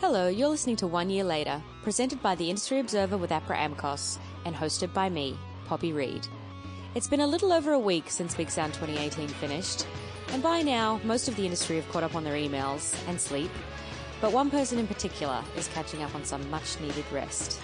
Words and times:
Hello, 0.00 0.28
you're 0.28 0.48
listening 0.48 0.76
to 0.76 0.86
One 0.86 1.10
Year 1.10 1.24
Later, 1.24 1.62
presented 1.82 2.22
by 2.22 2.34
the 2.34 2.48
Industry 2.48 2.80
Observer 2.80 3.18
with 3.18 3.28
APRA 3.32 3.54
AMCOS 3.58 4.16
and 4.46 4.56
hosted 4.56 4.94
by 4.94 5.10
me, 5.10 5.38
Poppy 5.66 5.92
Reed. 5.92 6.26
It's 6.94 7.06
been 7.06 7.20
a 7.20 7.26
little 7.26 7.52
over 7.52 7.72
a 7.72 7.78
week 7.78 8.08
since 8.08 8.34
Big 8.34 8.50
Sound 8.50 8.72
2018 8.72 9.28
finished, 9.28 9.86
and 10.28 10.42
by 10.42 10.62
now, 10.62 11.02
most 11.04 11.28
of 11.28 11.36
the 11.36 11.44
industry 11.44 11.76
have 11.76 11.86
caught 11.90 12.02
up 12.02 12.14
on 12.14 12.24
their 12.24 12.32
emails 12.32 12.96
and 13.08 13.20
sleep, 13.20 13.50
but 14.22 14.32
one 14.32 14.50
person 14.50 14.78
in 14.78 14.86
particular 14.86 15.44
is 15.54 15.68
catching 15.68 16.02
up 16.02 16.14
on 16.14 16.24
some 16.24 16.48
much 16.48 16.80
needed 16.80 17.04
rest. 17.12 17.60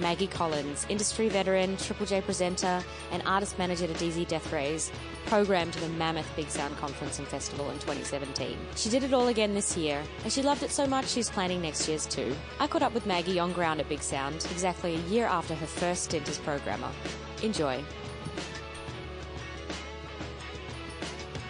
Maggie 0.00 0.26
Collins, 0.26 0.86
industry 0.88 1.28
veteran, 1.28 1.76
Triple 1.76 2.06
J 2.06 2.20
presenter, 2.20 2.82
and 3.12 3.22
artist 3.26 3.58
manager 3.58 3.86
to 3.86 3.92
DZ 3.92 4.26
Death 4.28 4.52
Rays, 4.52 4.90
programmed 5.26 5.74
the 5.74 5.88
Mammoth 5.90 6.30
Big 6.36 6.48
Sound 6.48 6.76
Conference 6.78 7.18
and 7.18 7.28
Festival 7.28 7.68
in 7.70 7.78
2017. 7.80 8.56
She 8.76 8.88
did 8.88 9.04
it 9.04 9.12
all 9.12 9.28
again 9.28 9.54
this 9.54 9.76
year, 9.76 10.02
and 10.24 10.32
she 10.32 10.42
loved 10.42 10.62
it 10.62 10.70
so 10.70 10.86
much 10.86 11.06
she's 11.06 11.30
planning 11.30 11.60
next 11.62 11.88
year's 11.88 12.06
too. 12.06 12.34
I 12.58 12.66
caught 12.66 12.82
up 12.82 12.94
with 12.94 13.06
Maggie 13.06 13.38
on 13.38 13.52
ground 13.52 13.80
at 13.80 13.88
Big 13.88 14.02
Sound 14.02 14.46
exactly 14.50 14.94
a 14.94 15.08
year 15.08 15.26
after 15.26 15.54
her 15.54 15.66
first 15.66 16.04
stint 16.04 16.28
as 16.28 16.38
programmer. 16.38 16.90
Enjoy. 17.42 17.84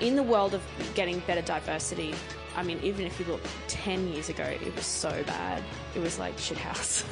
in 0.00 0.16
the 0.16 0.22
world 0.22 0.54
of 0.54 0.62
getting 0.94 1.20
better 1.20 1.42
diversity, 1.42 2.14
I 2.56 2.62
mean, 2.62 2.80
even 2.82 3.06
if 3.06 3.18
you 3.20 3.26
look 3.26 3.40
10 3.68 4.08
years 4.08 4.28
ago, 4.28 4.44
it 4.44 4.74
was 4.74 4.86
so 4.86 5.22
bad. 5.24 5.62
It 5.94 6.00
was 6.00 6.18
like 6.18 6.36
shit 6.38 6.58
house. 6.58 7.04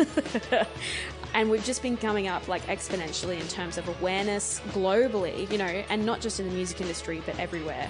and 1.35 1.51
we've 1.51 1.65
just 1.65 1.83
been 1.83 1.97
coming 1.97 2.29
up 2.29 2.49
like 2.49 2.67
exponentially 2.67 3.41
in 3.41 3.47
terms 3.49 3.79
of 3.79 3.89
awareness 4.01 4.61
globally, 4.71 5.51
you 5.51 5.59
know, 5.59 5.65
and 5.65 6.05
not 6.05 6.21
just 6.21 6.41
in 6.41 6.49
the 6.49 6.55
music 6.55 6.81
industry, 6.81 7.23
but 7.25 7.39
everywhere. 7.39 7.89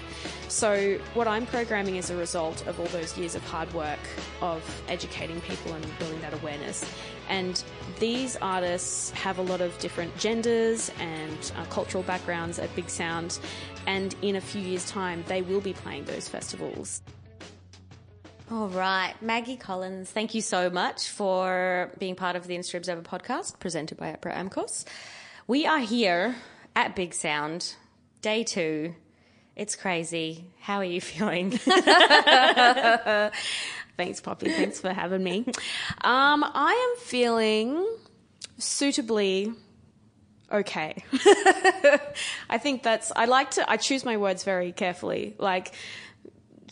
So, 0.49 0.99
what 1.15 1.27
I'm 1.27 1.47
programming 1.47 1.97
is 1.97 2.11
a 2.11 2.17
result 2.17 2.67
of 2.67 2.79
all 2.79 2.87
those 2.87 3.17
years 3.17 3.35
of 3.35 3.45
hard 3.45 3.73
work 3.73 3.99
of 4.43 4.63
educating 4.89 5.41
people 5.43 5.73
and 5.73 5.99
building 5.99 6.21
that 6.21 6.35
awareness. 6.35 6.85
And 7.29 7.63
these 7.99 8.37
artists 8.37 9.11
have 9.11 9.39
a 9.39 9.43
lot 9.43 9.61
of 9.61 9.79
different 9.79 10.17
genders 10.17 10.91
and 10.99 11.53
uh, 11.57 11.65
cultural 11.67 12.03
backgrounds 12.03 12.59
at 12.59 12.75
Big 12.75 12.89
Sound. 12.89 13.39
And 13.87 14.15
in 14.23 14.37
a 14.37 14.41
few 14.41 14.63
years' 14.63 14.91
time, 14.91 15.25
they 15.29 15.43
will 15.43 15.61
be 15.61 15.73
playing 15.73 16.05
those 16.05 16.29
festivals. 16.29 17.03
All 18.51 18.69
right, 18.69 19.13
Maggie 19.21 19.59
Collins, 19.59 20.11
thank 20.11 20.35
you 20.35 20.41
so 20.41 20.71
much 20.71 21.11
for 21.11 21.93
being 21.99 22.15
part 22.15 22.35
of 22.35 22.47
the 22.47 22.55
Industry 22.55 22.79
Observer 22.79 23.03
podcast 23.03 23.59
presented 23.59 23.99
by 23.99 24.07
APRA 24.11 24.35
AMCOS. 24.35 24.87
We 25.47 25.67
are 25.67 25.81
here 25.81 26.35
at 26.75 26.97
Big 26.97 27.13
Sound, 27.13 27.75
day 28.23 28.45
two. 28.45 28.95
It's 29.55 29.77
crazy. 29.77 30.47
How 30.61 30.77
are 30.79 30.85
you 30.85 31.01
feeling? 31.03 31.51
Thanks, 33.99 34.23
Poppy. 34.23 34.49
Thanks 34.49 34.81
for 34.81 34.95
having 34.95 35.23
me. 35.23 35.45
Um, 36.01 36.43
I 36.43 36.95
am 36.97 37.05
feeling 37.05 37.87
suitably 38.57 39.53
okay. 40.51 41.05
I 42.49 42.57
think 42.59 42.83
that's, 42.83 43.13
I 43.15 43.27
like 43.27 43.51
to, 43.53 43.71
I 43.71 43.77
choose 43.77 44.07
my 44.07 44.17
words 44.17 44.43
very 44.43 44.73
carefully. 44.73 45.35
Like, 45.37 45.75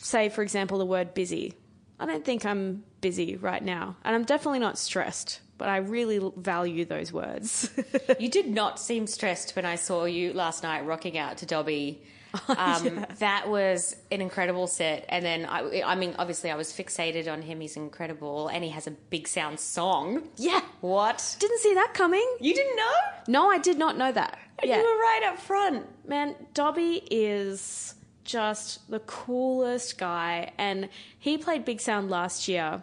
say, 0.00 0.30
for 0.30 0.40
example, 0.40 0.78
the 0.78 0.86
word 0.86 1.12
busy. 1.12 1.52
I 1.98 2.06
don't 2.06 2.24
think 2.24 2.44
I'm 2.44 2.84
busy 3.00 3.36
right 3.36 3.62
now. 3.62 3.96
And 4.04 4.14
I'm 4.14 4.24
definitely 4.24 4.58
not 4.58 4.78
stressed, 4.78 5.40
but 5.58 5.68
I 5.68 5.78
really 5.78 6.20
value 6.36 6.84
those 6.84 7.12
words. 7.12 7.70
you 8.18 8.28
did 8.28 8.48
not 8.48 8.78
seem 8.78 9.06
stressed 9.06 9.56
when 9.56 9.64
I 9.64 9.76
saw 9.76 10.04
you 10.04 10.32
last 10.32 10.62
night 10.62 10.84
rocking 10.84 11.16
out 11.16 11.38
to 11.38 11.46
Dobby. 11.46 12.02
Um, 12.48 12.84
yeah. 12.84 13.04
That 13.20 13.48
was 13.48 13.96
an 14.10 14.20
incredible 14.20 14.66
set. 14.66 15.06
And 15.08 15.24
then, 15.24 15.46
I, 15.46 15.80
I 15.80 15.94
mean, 15.94 16.14
obviously, 16.18 16.50
I 16.50 16.56
was 16.56 16.70
fixated 16.70 17.32
on 17.32 17.40
him. 17.40 17.60
He's 17.60 17.78
incredible. 17.78 18.48
And 18.48 18.62
he 18.62 18.68
has 18.70 18.86
a 18.86 18.90
big 18.90 19.26
sound 19.26 19.58
song. 19.58 20.22
Yeah. 20.36 20.60
What? 20.82 21.36
Didn't 21.38 21.60
see 21.60 21.72
that 21.74 21.94
coming. 21.94 22.26
You 22.38 22.52
didn't 22.52 22.76
know? 22.76 22.92
No, 23.28 23.48
I 23.48 23.56
did 23.56 23.78
not 23.78 23.96
know 23.96 24.12
that. 24.12 24.38
Yeah. 24.62 24.76
You 24.76 24.82
were 24.82 24.98
right 24.98 25.22
up 25.28 25.38
front. 25.38 25.86
Man, 26.06 26.34
Dobby 26.52 27.02
is 27.10 27.94
just 28.26 28.88
the 28.90 29.00
coolest 29.00 29.98
guy. 29.98 30.52
And 30.58 30.88
he 31.18 31.38
played 31.38 31.64
Big 31.64 31.80
Sound 31.80 32.10
last 32.10 32.48
year. 32.48 32.82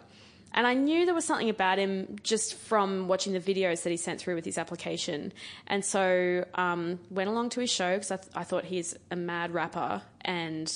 And 0.56 0.68
I 0.68 0.74
knew 0.74 1.04
there 1.04 1.14
was 1.14 1.24
something 1.24 1.50
about 1.50 1.78
him 1.78 2.16
just 2.22 2.54
from 2.54 3.08
watching 3.08 3.32
the 3.32 3.40
videos 3.40 3.82
that 3.82 3.90
he 3.90 3.96
sent 3.96 4.20
through 4.20 4.36
with 4.36 4.44
his 4.44 4.56
application. 4.56 5.32
And 5.66 5.84
so 5.84 6.44
um, 6.54 7.00
went 7.10 7.28
along 7.28 7.50
to 7.50 7.60
his 7.60 7.70
show 7.70 7.94
because 7.94 8.12
I, 8.12 8.16
th- 8.16 8.28
I 8.36 8.44
thought 8.44 8.64
he's 8.64 8.96
a 9.10 9.16
mad 9.16 9.52
rapper 9.52 10.02
and 10.20 10.72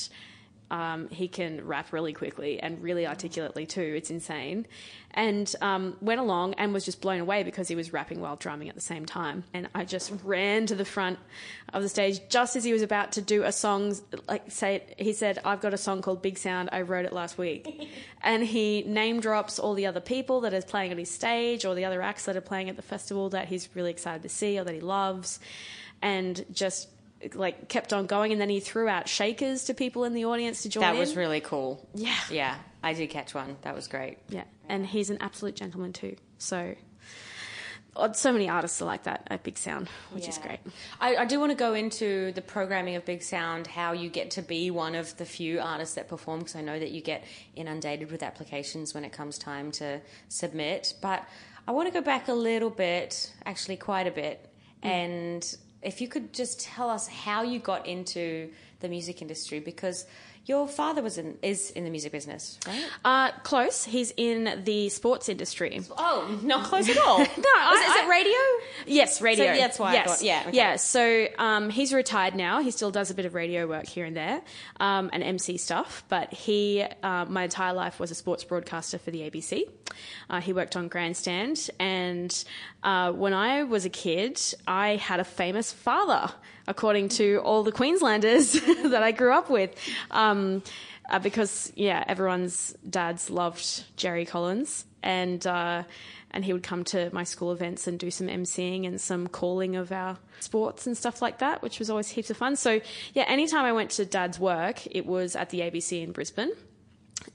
um, 0.71 1.09
he 1.09 1.29
can 1.29 1.67
rap 1.67 1.93
really 1.93 2.13
quickly 2.13 2.61
and 2.61 2.83
really 2.83 3.07
articulately 3.07 3.67
too. 3.67 3.95
It's 3.97 4.11
insane. 4.11 4.67
And 5.13 5.53
um, 5.63 5.97
went 6.01 6.21
along 6.21 6.55
and 6.55 6.73
was 6.73 6.85
just 6.85 7.01
blown 7.01 7.21
away 7.21 7.43
because 7.43 7.67
he 7.67 7.75
was 7.75 7.93
rapping 7.93 8.21
while 8.21 8.37
drumming 8.37 8.69
at 8.69 8.75
the 8.75 8.81
same 8.81 9.07
time. 9.07 9.45
And 9.55 9.69
I 9.75 9.85
just 9.85 10.13
ran 10.23 10.67
to 10.67 10.75
the 10.75 10.85
front 10.85 11.19
of 11.73 11.83
the 11.83 11.89
stage 11.89 12.21
just 12.29 12.57
as 12.57 12.65
he 12.65 12.73
was 12.73 12.83
about 12.83 13.13
to 13.13 13.23
do 13.23 13.43
a 13.43 13.53
song. 13.53 13.95
Like 14.29 14.51
say, 14.51 14.83
he 14.99 15.15
said, 15.15 15.39
"I've 15.45 15.61
got 15.61 15.73
a 15.73 15.79
song 15.79 16.03
called 16.03 16.21
Big 16.21 16.37
Sound. 16.37 16.69
I 16.73 16.83
wrote 16.83 17.07
it 17.07 17.13
last 17.13 17.39
week." 17.39 17.89
and 18.23 18.45
he 18.45 18.83
name 18.83 19.21
drops 19.21 19.59
all 19.59 19.75
the 19.75 19.87
other 19.87 20.01
people 20.01 20.43
that 20.43 20.53
is 20.53 20.65
playing 20.65 20.93
on 20.93 20.99
his 20.99 21.11
stage 21.11 21.65
or 21.65 21.75
the 21.75 21.87
other 21.87 22.03
acts 22.03 22.27
that 22.27 22.37
are 22.37 22.43
playing 22.43 22.69
at 22.69 22.77
the 22.77 22.83
festival 22.83 23.31
that 23.31 23.49
he's 23.49 23.69
really 23.75 23.91
excited 23.91 24.23
to 24.23 24.29
see 24.29 24.59
or 24.59 24.65
that 24.65 24.75
he 24.75 24.81
loves, 24.81 25.41
and 26.03 26.45
just 26.53 26.89
like 27.35 27.69
kept 27.69 27.93
on 27.93 28.07
going 28.07 28.33
and 28.33 28.41
then 28.41 28.49
he 28.49 28.61
threw 28.61 28.89
out 28.89 29.09
shakers 29.09 29.65
to 29.65 29.75
people 29.75 30.05
in 30.05 30.15
the 30.15 30.25
audience 30.25 30.63
to 30.63 30.69
join 30.69 30.83
that 30.83 30.95
in. 30.95 31.01
was 31.01 31.17
really 31.17 31.41
cool 31.41 31.87
yeah 31.95 32.15
yeah 32.31 32.57
i 32.83 32.93
did 32.93 33.09
catch 33.11 33.35
one 33.35 33.57
that 33.63 33.75
was 33.75 33.89
great 33.89 34.19
yeah 34.29 34.45
and 34.69 34.87
he's 34.87 35.11
an 35.11 35.19
absolute 35.21 35.57
gentleman 35.57 35.93
too 35.93 36.15
so 36.39 36.75
so 38.13 38.33
many 38.33 38.49
artists 38.49 38.81
are 38.81 38.85
like 38.85 39.05
that 39.05 39.27
at 39.29 39.43
Big 39.43 39.59
Sound, 39.59 39.89
which 40.13 40.25
yeah. 40.25 40.31
is 40.31 40.39
great. 40.39 40.61
I, 41.01 41.17
I, 41.17 41.25
do 41.25 41.41
want 41.41 41.51
to 41.51 41.57
go 41.57 41.75
into 41.75 42.33
the 42.33 42.43
programming 42.43 42.95
of 42.95 43.05
Big 43.05 43.23
Sound, 43.23 43.67
how 43.67 43.93
you 43.93 44.09
get 44.09 44.31
to 44.33 44.43
be 44.43 44.71
one 44.71 44.95
of 44.95 45.17
the 45.17 45.25
few 45.25 45.61
artists 45.61 45.97
that 45.97 46.09
perform, 46.09 46.41
because 46.41 46.55
I 46.55 46.61
know 46.61 46.79
that 46.79 46.91
you 46.91 47.01
get 47.01 47.25
inundated 47.57 48.13
with 48.13 48.23
applications 48.23 48.95
when 48.95 49.05
it 49.05 49.13
comes 49.13 49.39
time 49.39 49.73
to 49.73 50.01
submit. 50.29 50.95
But 51.03 51.27
I 51.67 51.73
want 51.73 51.89
to 51.89 51.93
go 51.93 52.01
back 52.01 52.29
a 52.29 52.35
little 52.35 52.71
bit, 52.71 53.33
actually, 53.45 53.77
quite 53.77 54.07
a 54.07 54.13
bit, 54.13 54.49
mm. 54.83 54.89
and 54.89 55.57
if 55.83 56.01
you 56.01 56.09
could 56.09 56.33
just 56.33 56.61
tell 56.61 56.91
us 56.91 57.07
how 57.07 57.43
you 57.43 57.59
got 57.59 57.87
into 57.87 58.51
the 58.81 58.89
music 58.89 59.23
industry 59.23 59.61
because 59.61 60.07
your 60.47 60.67
father 60.67 61.03
was 61.03 61.19
in 61.19 61.39
is 61.43 61.71
in 61.73 61.85
the 61.85 61.91
music 61.91 62.13
business, 62.13 62.59
right? 62.67 62.85
Uh, 63.05 63.33
close. 63.43 63.85
He's 63.85 64.13
in 64.17 64.63
the 64.65 64.89
sports 64.89 65.29
industry. 65.29 65.81
Oh, 65.97 66.41
not 66.43 66.65
close 66.65 66.89
at 66.89 66.99
all. 66.99 67.19
no, 67.19 67.25
is, 67.25 67.37
I, 67.37 67.97
is 67.99 68.05
it 68.05 68.09
radio? 68.09 68.39
Yes, 68.87 69.21
radio. 69.21 69.53
So 69.53 69.61
that's 69.61 69.79
why. 69.79 69.93
Yes. 69.93 70.09
Thought, 70.09 70.23
yeah, 70.23 70.45
okay. 70.47 70.57
yeah. 70.57 70.77
So 70.77 71.27
um, 71.39 71.71
he's 71.71 71.93
retired 71.93 72.35
now. 72.35 72.61
He 72.61 72.71
still 72.71 72.91
does 72.91 73.11
a 73.11 73.15
bit 73.15 73.27
of 73.27 73.35
radio 73.35 73.67
work 73.67 73.87
here 73.87 74.05
and 74.05 74.17
there, 74.17 74.41
um, 74.81 75.11
and 75.13 75.23
MC 75.23 75.59
stuff. 75.59 76.05
But 76.09 76.33
he, 76.33 76.85
uh, 77.03 77.27
my 77.27 77.45
entire 77.45 77.75
life, 77.75 78.01
was 78.01 78.11
a 78.11 78.15
sports 78.15 78.45
broadcaster 78.45 78.99
for 78.99 79.11
the 79.11 79.31
ABC. 79.31 79.65
Uh, 80.31 80.41
he 80.41 80.53
worked 80.53 80.77
on 80.77 80.89
Grandstand, 80.89 81.71
and 81.79 82.45
uh, 82.83 83.13
when 83.13 83.33
I 83.35 83.65
was 83.65 83.85
a 83.85 83.91
kid, 83.91 84.41
I 84.67 84.97
had 84.97 85.21
a 85.21 85.25
famous 85.25 85.73
father 85.73 86.33
according 86.69 87.09
to 87.09 87.39
all 87.39 87.65
the 87.65 87.73
Queenslanders 87.73 88.53
that 88.85 89.03
I 89.03 89.11
grew 89.11 89.33
up 89.33 89.51
with. 89.51 89.75
Um, 90.11 90.63
uh, 91.09 91.19
because, 91.19 91.73
yeah, 91.75 92.05
everyone's 92.07 92.77
dads 92.89 93.31
loved 93.31 93.85
Jerry 93.97 94.27
Collins. 94.27 94.85
And, 95.03 95.45
uh, 95.47 95.85
and 96.31 96.45
he 96.45 96.53
would 96.53 96.63
come 96.63 96.85
to 96.85 97.09
my 97.15 97.25
school 97.25 97.53
events 97.53 97.87
and 97.87 97.99
do 97.99 98.11
some 98.11 98.27
emceeing 98.27 98.87
and 98.87 99.01
some 99.01 99.27
calling 99.27 99.77
of 99.77 99.91
our 99.91 100.19
sports 100.41 100.87
and 100.87 100.97
stuff 100.97 101.23
like 101.23 101.39
that, 101.39 101.63
which 101.63 101.79
was 101.79 101.89
always 101.89 102.11
heaps 102.11 102.29
of 102.29 102.37
fun. 102.37 102.57
So, 102.57 102.81
yeah, 103.15 103.25
anytime 103.27 103.65
I 103.65 103.73
went 103.73 103.91
to 103.93 104.05
dad's 104.05 104.39
work, 104.39 104.87
it 104.95 105.07
was 105.07 105.35
at 105.35 105.49
the 105.49 105.61
ABC 105.61 106.03
in 106.03 106.13
Brisbane. 106.13 106.53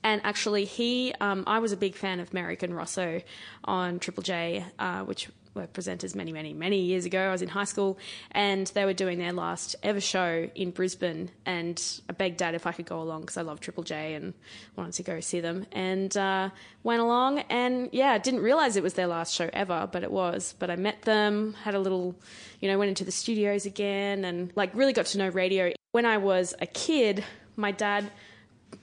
And 0.03 0.21
actually, 0.23 0.65
he, 0.65 1.13
um, 1.19 1.43
I 1.47 1.57
was 1.59 1.71
a 1.71 1.77
big 1.77 1.95
fan 1.95 2.19
of 2.19 2.33
Merrick 2.33 2.61
and 2.61 2.75
Rosso 2.75 3.21
on 3.63 3.99
Triple 3.99 4.23
J, 4.23 4.65
uh, 4.77 5.01
which 5.01 5.29
were 5.53 5.67
presenters 5.67 6.15
many, 6.15 6.31
many, 6.31 6.53
many 6.53 6.79
years 6.79 7.05
ago. 7.05 7.19
I 7.19 7.31
was 7.31 7.41
in 7.41 7.49
high 7.49 7.63
school 7.63 7.97
and 8.31 8.67
they 8.67 8.85
were 8.85 8.93
doing 8.93 9.19
their 9.19 9.33
last 9.33 9.75
ever 9.83 10.01
show 10.01 10.49
in 10.55 10.71
Brisbane. 10.71 11.29
And 11.45 11.81
I 12.09 12.13
begged 12.13 12.37
Dad 12.37 12.55
if 12.55 12.65
I 12.65 12.71
could 12.71 12.85
go 12.85 13.01
along 13.01 13.21
because 13.21 13.37
I 13.37 13.41
love 13.41 13.59
Triple 13.59 13.83
J 13.83 14.15
and 14.15 14.33
wanted 14.75 14.93
to 14.93 15.03
go 15.03 15.19
see 15.19 15.39
them. 15.39 15.65
And 15.71 16.15
uh, 16.17 16.49
went 16.83 17.01
along 17.01 17.39
and 17.49 17.89
yeah, 17.91 18.17
didn't 18.17 18.41
realize 18.41 18.75
it 18.75 18.83
was 18.83 18.95
their 18.95 19.07
last 19.07 19.33
show 19.33 19.49
ever, 19.53 19.87
but 19.91 20.03
it 20.03 20.11
was. 20.11 20.55
But 20.57 20.69
I 20.69 20.75
met 20.75 21.03
them, 21.03 21.53
had 21.63 21.75
a 21.75 21.79
little, 21.79 22.15
you 22.59 22.69
know, 22.69 22.77
went 22.77 22.89
into 22.89 23.03
the 23.03 23.11
studios 23.11 23.65
again 23.65 24.25
and 24.25 24.51
like 24.55 24.71
really 24.73 24.93
got 24.93 25.05
to 25.07 25.17
know 25.17 25.29
radio. 25.29 25.71
When 25.91 26.05
I 26.05 26.17
was 26.17 26.55
a 26.59 26.65
kid, 26.65 27.23
my 27.55 27.71
dad 27.71 28.09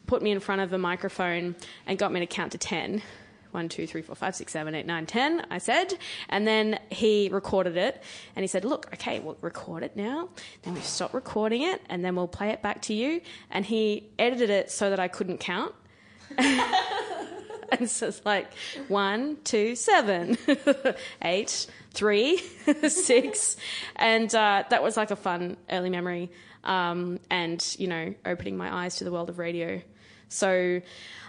put 0.07 0.23
me 0.23 0.31
in 0.31 0.39
front 0.39 0.61
of 0.61 0.73
a 0.73 0.79
microphone 0.79 1.57
and 1.87 1.99
got 1.99 2.13
me 2.13 2.21
to 2.21 2.27
count 2.27 2.53
to 2.53 2.59
10 2.59 3.03
one, 3.53 3.69
two, 3.69 3.87
three, 3.87 4.03
four, 4.03 4.15
five, 4.15 4.35
six, 4.35 4.53
seven, 4.53 4.75
eight, 4.75 4.87
nine, 4.87 5.07
ten, 5.07 5.47
I 5.51 5.59
said. 5.59 5.95
And 6.29 6.47
then 6.47 6.79
he 6.91 7.29
recorded 7.31 7.77
it 7.77 8.03
and 8.37 8.43
he 8.43 8.47
said, 8.47 8.65
Look, 8.65 8.89
okay, 8.95 9.21
we'll 9.21 9.37
record 9.41 9.83
it 9.83 9.97
now. 9.97 10.29
Then 10.63 10.75
we 10.75 10.81
stop 10.81 11.15
recording 11.15 11.63
it 11.63 11.83
and 11.89 12.05
then 12.05 12.17
we'll 12.17 12.29
play 12.29 12.51
it 12.51 12.63
back 12.63 12.83
to 12.83 12.95
you. 12.95 13.21
And 13.51 13.65
he 13.65 14.11
edited 14.19 14.51
it 14.51 14.71
so 14.71 14.91
that 14.91 15.01
I 15.01 15.09
couldn't 15.09 15.39
count. 15.39 15.75
and 16.39 17.89
so 17.89 18.09
it's 18.09 18.25
like 18.25 18.53
one, 18.89 19.39
two, 19.45 19.75
seven, 19.75 20.37
eight, 21.23 21.67
three, 21.93 22.39
six. 22.89 23.57
And 23.97 24.33
uh, 24.35 24.65
that 24.71 24.83
was 24.83 24.97
like 24.97 25.11
a 25.11 25.17
fun 25.17 25.57
early 25.71 25.91
memory. 25.91 26.31
Um, 26.63 27.21
and, 27.31 27.65
you 27.79 27.89
know, 27.89 28.15
opening 28.27 28.57
my 28.57 28.85
eyes 28.85 28.97
to 28.97 29.05
the 29.05 29.13
world 29.13 29.31
of 29.31 29.39
radio. 29.39 29.81
So 30.31 30.81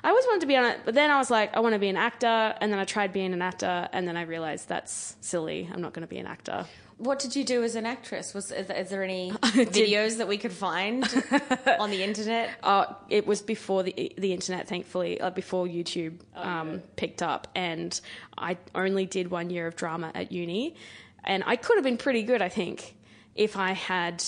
I 0.04 0.10
always 0.10 0.26
wanted 0.26 0.42
to 0.42 0.48
be 0.48 0.56
on 0.56 0.66
it, 0.66 0.82
but 0.86 0.94
then 0.94 1.10
I 1.10 1.18
was 1.18 1.32
like, 1.32 1.56
I 1.58 1.60
want 1.60 1.74
to 1.74 1.80
be 1.80 1.90
an 1.90 1.98
actor. 1.98 2.56
And 2.62 2.72
then 2.72 2.80
I 2.80 2.86
tried 2.86 3.12
being 3.12 3.34
an 3.34 3.42
actor, 3.42 3.90
and 3.92 4.08
then 4.08 4.16
I 4.16 4.22
realized 4.22 4.70
that's 4.70 5.18
silly. 5.22 5.68
I'm 5.74 5.82
not 5.82 5.94
going 5.94 6.02
to 6.02 6.08
be 6.08 6.20
an 6.20 6.28
actor. 6.28 6.66
What 6.98 7.18
did 7.18 7.36
you 7.36 7.44
do 7.44 7.64
as 7.64 7.76
an 7.76 7.88
actress? 7.88 8.36
Was 8.36 8.52
is, 8.52 8.70
is 8.70 8.90
there 8.90 9.04
any 9.04 9.32
videos 9.42 10.18
that 10.18 10.28
we 10.28 10.38
could 10.38 10.52
find 10.52 11.04
on 11.80 11.90
the 11.90 12.04
internet? 12.04 12.52
Uh, 12.62 12.94
it 13.10 13.26
was 13.26 13.42
before 13.42 13.82
the 13.82 14.14
the 14.20 14.32
internet, 14.32 14.68
thankfully, 14.68 15.20
uh, 15.20 15.32
before 15.32 15.66
YouTube 15.66 16.20
Oh, 16.36 16.48
um, 16.48 16.84
picked 16.96 17.24
up, 17.24 17.48
and 17.56 18.00
I 18.38 18.58
only 18.76 19.08
did 19.08 19.32
one 19.32 19.50
year 19.50 19.66
of 19.66 19.76
drama 19.76 20.12
at 20.14 20.32
uni, 20.32 20.76
and 21.24 21.44
I 21.48 21.56
could 21.56 21.78
have 21.78 21.84
been 21.84 21.98
pretty 21.98 22.22
good, 22.22 22.44
I 22.44 22.50
think, 22.50 22.96
if 23.34 23.58
I 23.58 23.72
had. 23.72 24.24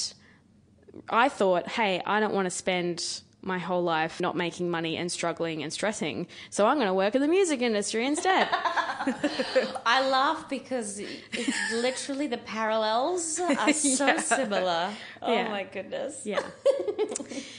I 1.10 1.30
thought, 1.30 1.68
hey, 1.68 2.02
I 2.06 2.20
don't 2.20 2.34
want 2.34 2.46
to 2.48 2.52
spend 2.52 3.22
my 3.44 3.60
whole 3.60 3.84
life 3.84 4.20
not 4.22 4.36
making 4.36 4.70
money 4.72 4.96
and 4.98 5.12
struggling 5.12 5.62
and 5.64 5.72
stressing, 5.72 6.28
so 6.50 6.66
I'm 6.66 6.78
going 6.78 6.88
to 6.88 6.94
work 6.94 7.14
in 7.16 7.22
the 7.22 7.28
music 7.28 7.62
industry 7.62 8.06
instead. 8.06 8.48
I 9.86 10.08
laugh 10.10 10.48
because 10.50 11.00
it's 11.00 11.72
literally 11.74 12.28
the 12.28 12.38
parallels 12.38 13.40
are 13.40 13.74
so 13.74 14.06
Yeah. 14.08 14.20
similar. 14.20 14.90
Oh 15.22 15.34
Yeah. 15.34 15.50
my 15.50 15.64
goodness. 15.64 16.22
Yeah, 16.26 16.42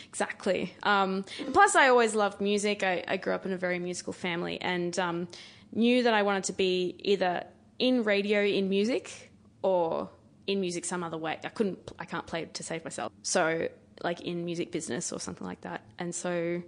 exactly. 0.08 0.74
Um, 0.82 1.24
plus, 1.52 1.74
I 1.76 1.88
always 1.88 2.14
loved 2.14 2.40
music. 2.40 2.82
I, 2.82 3.04
I 3.06 3.16
grew 3.16 3.34
up 3.34 3.46
in 3.46 3.52
a 3.52 3.56
very 3.56 3.78
musical 3.78 4.12
family 4.12 4.60
and 4.60 4.98
um, 4.98 5.28
knew 5.72 6.02
that 6.04 6.14
I 6.14 6.22
wanted 6.22 6.44
to 6.44 6.52
be 6.52 6.96
either 7.00 7.44
in 7.78 8.04
radio 8.04 8.42
in 8.42 8.68
music 8.68 9.32
or 9.62 10.08
in 10.46 10.60
music 10.60 10.84
some 10.84 11.02
other 11.02 11.16
way. 11.18 11.38
I 11.44 11.48
couldn't, 11.48 11.92
I 11.98 12.04
can't 12.04 12.26
play 12.26 12.44
to 12.44 12.62
save 12.62 12.84
myself. 12.84 13.12
So, 13.22 13.68
like 14.04 14.20
in 14.20 14.44
music 14.44 14.70
business 14.70 15.12
or 15.12 15.18
something 15.18 15.46
like 15.46 15.62
that. 15.62 15.82
And 15.98 16.14
so, 16.14 16.62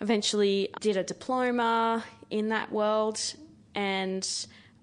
eventually, 0.00 0.68
did 0.80 0.96
a 0.96 1.04
diploma 1.04 2.04
in 2.30 2.48
that 2.50 2.70
world 2.72 3.20
and. 3.74 4.28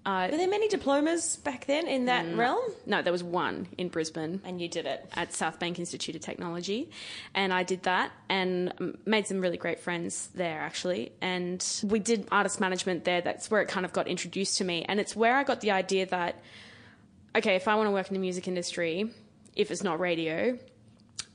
Uh, 0.04 0.26
Were 0.32 0.36
there 0.36 0.48
many 0.50 0.66
diplomas 0.66 1.36
back 1.36 1.66
then 1.66 1.86
in 1.86 2.06
that 2.06 2.26
realm? 2.36 2.60
no, 2.86 3.02
there 3.02 3.12
was 3.12 3.22
one 3.22 3.68
in 3.78 3.86
Brisbane 3.86 4.40
And 4.44 4.60
you 4.60 4.66
did 4.66 4.84
it. 4.84 5.08
at 5.14 5.32
South 5.32 5.60
Bank 5.60 5.78
Institute 5.78 6.16
of 6.16 6.22
Technology, 6.22 6.90
and 7.36 7.52
I 7.54 7.62
did 7.62 7.84
that 7.84 8.10
and 8.28 8.96
made 9.06 9.28
some 9.28 9.40
really 9.40 9.58
great 9.58 9.78
friends 9.78 10.28
there 10.34 10.58
actually. 10.58 11.12
And 11.20 11.64
we 11.84 12.00
did 12.00 12.26
artist 12.32 12.58
management 12.58 13.04
there. 13.04 13.20
That's 13.20 13.48
where 13.48 13.62
it 13.62 13.68
kind 13.68 13.86
of 13.86 13.92
got 13.92 14.08
introduced 14.08 14.58
to 14.58 14.64
me, 14.64 14.84
and 14.88 14.98
it's 14.98 15.14
where 15.14 15.36
I 15.36 15.44
got 15.44 15.60
the 15.60 15.70
idea 15.70 16.06
that 16.06 16.42
okay, 17.36 17.54
if 17.54 17.68
I 17.68 17.76
want 17.76 17.86
to 17.86 17.92
work 17.92 18.08
in 18.08 18.14
the 18.14 18.20
music 18.20 18.48
industry, 18.48 19.08
if 19.54 19.70
it's 19.70 19.84
not 19.84 20.00
radio. 20.00 20.58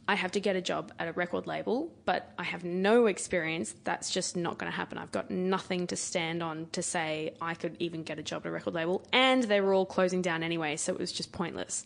I 0.09 0.15
have 0.15 0.31
to 0.31 0.39
get 0.39 0.55
a 0.55 0.61
job 0.61 0.93
at 0.99 1.07
a 1.09 1.11
record 1.11 1.47
label, 1.47 1.91
but 2.05 2.31
I 2.37 2.43
have 2.43 2.63
no 2.63 3.07
experience. 3.07 3.75
That's 3.83 4.09
just 4.09 4.37
not 4.37 4.57
going 4.57 4.71
to 4.71 4.75
happen. 4.75 4.97
I've 4.97 5.11
got 5.11 5.29
nothing 5.29 5.87
to 5.87 5.97
stand 5.97 6.41
on 6.41 6.67
to 6.71 6.81
say 6.81 7.33
I 7.41 7.55
could 7.55 7.75
even 7.79 8.03
get 8.03 8.17
a 8.17 8.23
job 8.23 8.43
at 8.45 8.49
a 8.49 8.51
record 8.51 8.73
label, 8.73 9.05
and 9.11 9.43
they 9.43 9.59
were 9.59 9.73
all 9.73 9.85
closing 9.85 10.21
down 10.21 10.43
anyway, 10.43 10.77
so 10.77 10.93
it 10.93 10.99
was 10.99 11.11
just 11.11 11.33
pointless. 11.33 11.85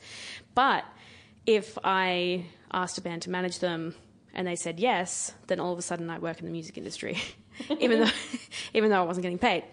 But 0.54 0.86
if 1.48 1.78
I 1.84 2.46
asked 2.72 2.98
a 3.00 3.02
band 3.02 3.24
to 3.24 3.32
manage 3.32 3.60
them 3.60 3.96
and 4.34 4.48
they 4.48 4.56
said 4.56 4.80
yes, 4.80 5.34
then 5.48 5.60
all 5.60 5.74
of 5.74 5.80
a 5.80 5.82
sudden 5.82 6.10
I 6.10 6.20
work 6.20 6.40
in 6.40 6.46
the 6.46 6.52
music 6.52 6.78
industry, 6.78 7.18
even 7.80 8.02
though 8.02 8.12
even 8.74 8.92
though 8.92 9.02
I 9.02 9.06
wasn't 9.06 9.24
getting 9.24 9.40
paid. 9.40 9.64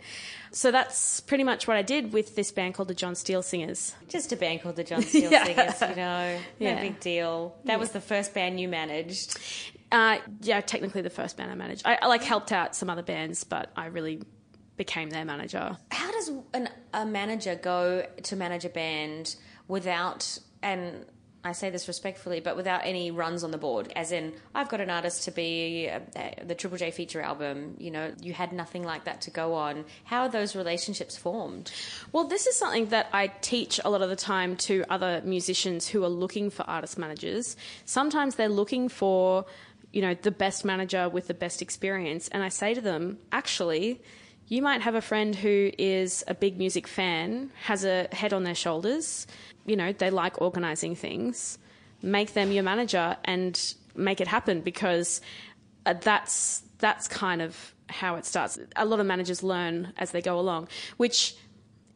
So 0.50 0.70
that's 0.70 1.20
pretty 1.20 1.44
much 1.44 1.66
what 1.68 1.76
I 1.76 1.82
did 1.82 2.12
with 2.12 2.34
this 2.36 2.50
band 2.52 2.74
called 2.74 2.88
the 2.88 2.94
John 2.94 3.14
Steele 3.14 3.42
Singers. 3.42 3.94
Just 4.08 4.32
a 4.32 4.36
band 4.36 4.62
called 4.62 4.76
the 4.76 4.84
John 4.84 5.02
Steele 5.08 5.30
Yeah. 5.30 5.44
Singers, 5.44 5.80
you 5.90 5.96
know. 5.96 6.38
No 6.60 6.68
Yeah. 6.70 6.80
big 6.80 7.00
deal. 7.00 7.56
That 7.64 7.78
was 7.78 7.90
the 7.92 8.00
first 8.00 8.34
band 8.34 8.58
you 8.60 8.68
managed. 8.68 9.38
Uh, 9.92 10.18
yeah, 10.42 10.60
technically 10.60 11.02
the 11.02 11.10
first 11.10 11.36
band 11.36 11.50
I 11.50 11.54
managed. 11.54 11.82
I, 11.86 11.98
I 12.02 12.06
like 12.06 12.22
helped 12.22 12.52
out 12.52 12.74
some 12.74 12.90
other 12.90 13.02
bands, 13.02 13.44
but 13.44 13.70
I 13.76 13.86
really 13.86 14.22
became 14.76 15.10
their 15.10 15.24
manager. 15.24 15.76
How 15.90 16.10
does 16.12 16.30
an, 16.54 16.68
a 16.94 17.04
manager 17.06 17.54
go 17.54 18.06
to 18.24 18.36
manage 18.36 18.64
a 18.64 18.68
band 18.68 19.34
without, 19.66 20.38
and 20.62 21.04
I 21.44 21.52
say 21.52 21.70
this 21.70 21.86
respectfully, 21.86 22.40
but 22.40 22.56
without 22.56 22.84
any 22.84 23.10
runs 23.10 23.44
on 23.44 23.52
the 23.52 23.58
board? 23.58 23.92
As 23.94 24.10
in, 24.10 24.32
I've 24.54 24.68
got 24.68 24.80
an 24.80 24.90
artist 24.90 25.24
to 25.24 25.30
be 25.30 25.88
uh, 25.88 26.00
the 26.44 26.54
Triple 26.54 26.78
J 26.78 26.90
feature 26.90 27.20
album. 27.20 27.76
You 27.78 27.92
know, 27.92 28.12
you 28.20 28.32
had 28.32 28.52
nothing 28.52 28.82
like 28.82 29.04
that 29.04 29.20
to 29.22 29.30
go 29.30 29.54
on. 29.54 29.84
How 30.04 30.22
are 30.22 30.28
those 30.28 30.56
relationships 30.56 31.16
formed? 31.16 31.70
Well, 32.12 32.24
this 32.24 32.46
is 32.46 32.56
something 32.56 32.86
that 32.86 33.08
I 33.12 33.28
teach 33.40 33.80
a 33.84 33.90
lot 33.90 34.02
of 34.02 34.10
the 34.10 34.16
time 34.16 34.56
to 34.56 34.84
other 34.90 35.22
musicians 35.24 35.86
who 35.86 36.02
are 36.02 36.08
looking 36.08 36.50
for 36.50 36.64
artist 36.64 36.98
managers. 36.98 37.56
Sometimes 37.84 38.34
they're 38.34 38.48
looking 38.48 38.88
for, 38.88 39.46
you 39.92 40.02
know, 40.02 40.14
the 40.14 40.32
best 40.32 40.64
manager 40.64 41.08
with 41.08 41.28
the 41.28 41.34
best 41.34 41.62
experience. 41.62 42.26
And 42.28 42.42
I 42.42 42.48
say 42.48 42.74
to 42.74 42.80
them, 42.80 43.18
actually, 43.30 44.02
you 44.48 44.62
might 44.62 44.80
have 44.80 44.94
a 44.94 45.00
friend 45.00 45.34
who 45.34 45.70
is 45.78 46.24
a 46.26 46.34
big 46.34 46.56
music 46.56 46.86
fan, 46.86 47.50
has 47.62 47.84
a 47.84 48.08
head 48.12 48.32
on 48.32 48.44
their 48.44 48.54
shoulders, 48.54 49.26
you 49.66 49.76
know, 49.76 49.92
they 49.92 50.10
like 50.10 50.40
organizing 50.40 50.96
things. 50.96 51.58
Make 52.00 52.32
them 52.32 52.50
your 52.50 52.62
manager 52.62 53.16
and 53.24 53.74
make 53.94 54.20
it 54.20 54.28
happen 54.28 54.62
because 54.62 55.20
uh, 55.84 55.94
that's 56.00 56.62
that's 56.78 57.08
kind 57.08 57.42
of 57.42 57.74
how 57.88 58.16
it 58.16 58.24
starts. 58.24 58.58
A 58.76 58.84
lot 58.84 59.00
of 59.00 59.06
managers 59.06 59.42
learn 59.42 59.92
as 59.98 60.12
they 60.12 60.22
go 60.22 60.38
along, 60.38 60.68
which 60.96 61.36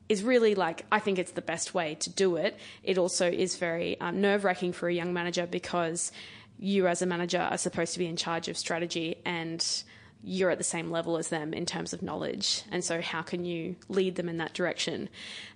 is 0.08 0.22
really 0.22 0.54
like 0.54 0.84
I 0.92 0.98
think 0.98 1.18
it's 1.18 1.32
the 1.32 1.42
best 1.42 1.72
way 1.72 1.94
to 1.96 2.10
do 2.10 2.36
it. 2.36 2.58
It 2.82 2.98
also 2.98 3.30
is 3.30 3.56
very 3.56 3.98
um, 4.00 4.20
nerve 4.20 4.44
wracking 4.44 4.72
for 4.72 4.88
a 4.88 4.92
young 4.92 5.12
manager 5.14 5.46
because 5.46 6.12
you, 6.58 6.86
as 6.86 7.00
a 7.00 7.06
manager, 7.06 7.38
are 7.38 7.58
supposed 7.58 7.92
to 7.94 7.98
be 7.98 8.06
in 8.06 8.16
charge 8.16 8.48
of 8.48 8.58
strategy 8.58 9.16
and 9.24 9.84
you're 10.22 10.50
at 10.50 10.58
the 10.58 10.64
same 10.64 10.90
level 10.90 11.16
as 11.16 11.28
them 11.28 11.52
in 11.52 11.66
terms 11.66 11.92
of 11.92 12.02
knowledge. 12.02 12.62
And 12.70 12.84
so, 12.84 13.00
how 13.00 13.22
can 13.22 13.44
you 13.44 13.76
lead 13.88 14.16
them 14.16 14.28
in 14.28 14.38
that 14.38 14.54
direction? 14.54 15.08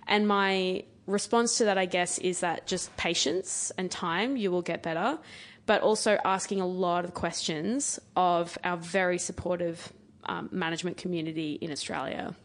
And 0.07 0.27
my 0.27 0.83
response 1.05 1.57
to 1.57 1.65
that, 1.65 1.77
I 1.77 1.85
guess, 1.85 2.17
is 2.17 2.41
that 2.41 2.67
just 2.67 2.95
patience 2.97 3.71
and 3.77 3.89
time, 3.89 4.35
you 4.37 4.51
will 4.51 4.61
get 4.61 4.83
better, 4.83 5.17
but 5.65 5.81
also 5.81 6.17
asking 6.23 6.61
a 6.61 6.67
lot 6.67 7.05
of 7.05 7.13
questions 7.13 7.99
of 8.15 8.57
our 8.63 8.77
very 8.77 9.17
supportive 9.17 9.91
um, 10.25 10.49
management 10.51 10.97
community 10.97 11.53
in 11.53 11.71
Australia. 11.71 12.35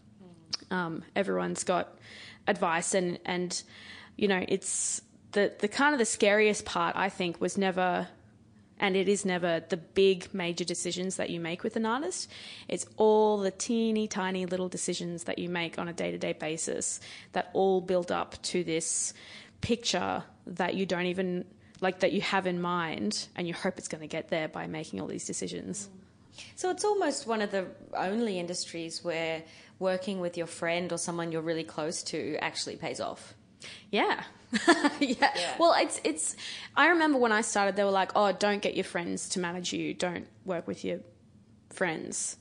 Um, 0.71 1.05
everyone's 1.15 1.65
got 1.65 1.99
advice, 2.47 2.95
and 2.95 3.19
and 3.25 3.63
you 4.17 4.29
know, 4.29 4.45
it's 4.49 5.03
the 5.33 5.53
the 5.59 5.69
kind 5.69 5.95
of 5.95 5.99
the 5.99 6.05
scariest 6.05 6.65
part. 6.65 6.97
I 6.97 7.09
think 7.09 7.41
was 7.41 7.59
never, 7.59 8.09
and 8.83 8.97
it 8.97 9.09
is 9.09 9.25
never 9.25 9.63
the 9.69 9.77
big 9.77 10.35
major 10.35 10.65
decisions 10.65 11.17
that 11.17 11.31
you 11.31 11.39
make 11.39 11.63
with 11.63 11.77
an 11.77 11.87
artist. 11.87 12.29
It's 12.69 12.85
all 12.97 13.39
the 13.39 13.53
teeny 13.53 14.09
tiny 14.09 14.45
little 14.45 14.69
decisions 14.69 15.25
that 15.25 15.39
you 15.39 15.49
make 15.49 15.79
on 15.79 15.87
a 15.87 15.93
day 15.93 16.11
to 16.11 16.19
day 16.19 16.33
basis 16.33 17.01
that 17.33 17.49
all 17.55 17.81
build 17.81 18.11
up 18.11 18.43
to 18.43 18.65
this 18.65 19.15
picture 19.61 20.25
that 20.49 20.75
you 20.75 20.85
don't 20.85 21.07
even 21.07 21.45
like 21.81 22.01
that 22.01 22.13
you 22.13 22.21
have 22.21 22.47
in 22.47 22.61
mind, 22.61 23.27
and 23.35 23.49
you 23.49 23.55
hope 23.55 23.77
it's 23.77 23.89
going 23.89 24.03
to 24.03 24.07
get 24.07 24.29
there 24.29 24.47
by 24.47 24.67
making 24.69 25.01
all 25.01 25.09
these 25.09 25.25
decisions. 25.25 25.89
So 26.55 26.71
it's 26.71 26.85
almost 26.85 27.27
one 27.27 27.43
of 27.43 27.51
the 27.51 27.67
only 27.95 28.39
industries 28.39 29.03
where 29.03 29.43
working 29.81 30.21
with 30.21 30.37
your 30.37 30.47
friend 30.47 30.93
or 30.93 30.99
someone 30.99 31.33
you're 31.33 31.43
really 31.43 31.65
close 31.65 32.03
to 32.05 32.37
actually 32.41 32.77
pays 32.77 33.01
off. 33.01 33.35
Yeah. 33.91 34.25
yeah. 35.01 35.55
Well, 35.59 35.75
it's 35.79 36.01
it's. 36.05 36.37
I 36.77 36.89
remember 36.89 37.19
when 37.19 37.33
I 37.33 37.41
started, 37.41 37.75
they 37.75 37.85
were 37.85 37.91
like, 37.91 38.13
"Oh, 38.15 38.33
don't 38.33 38.61
get 38.61 38.75
your 38.75 38.85
friends 38.85 39.31
to 39.31 39.41
manage 39.41 39.73
you. 39.73 39.95
Don't 39.95 40.27
work 40.45 40.67
with 40.67 40.85
your 40.85 41.01
friends." 41.71 42.37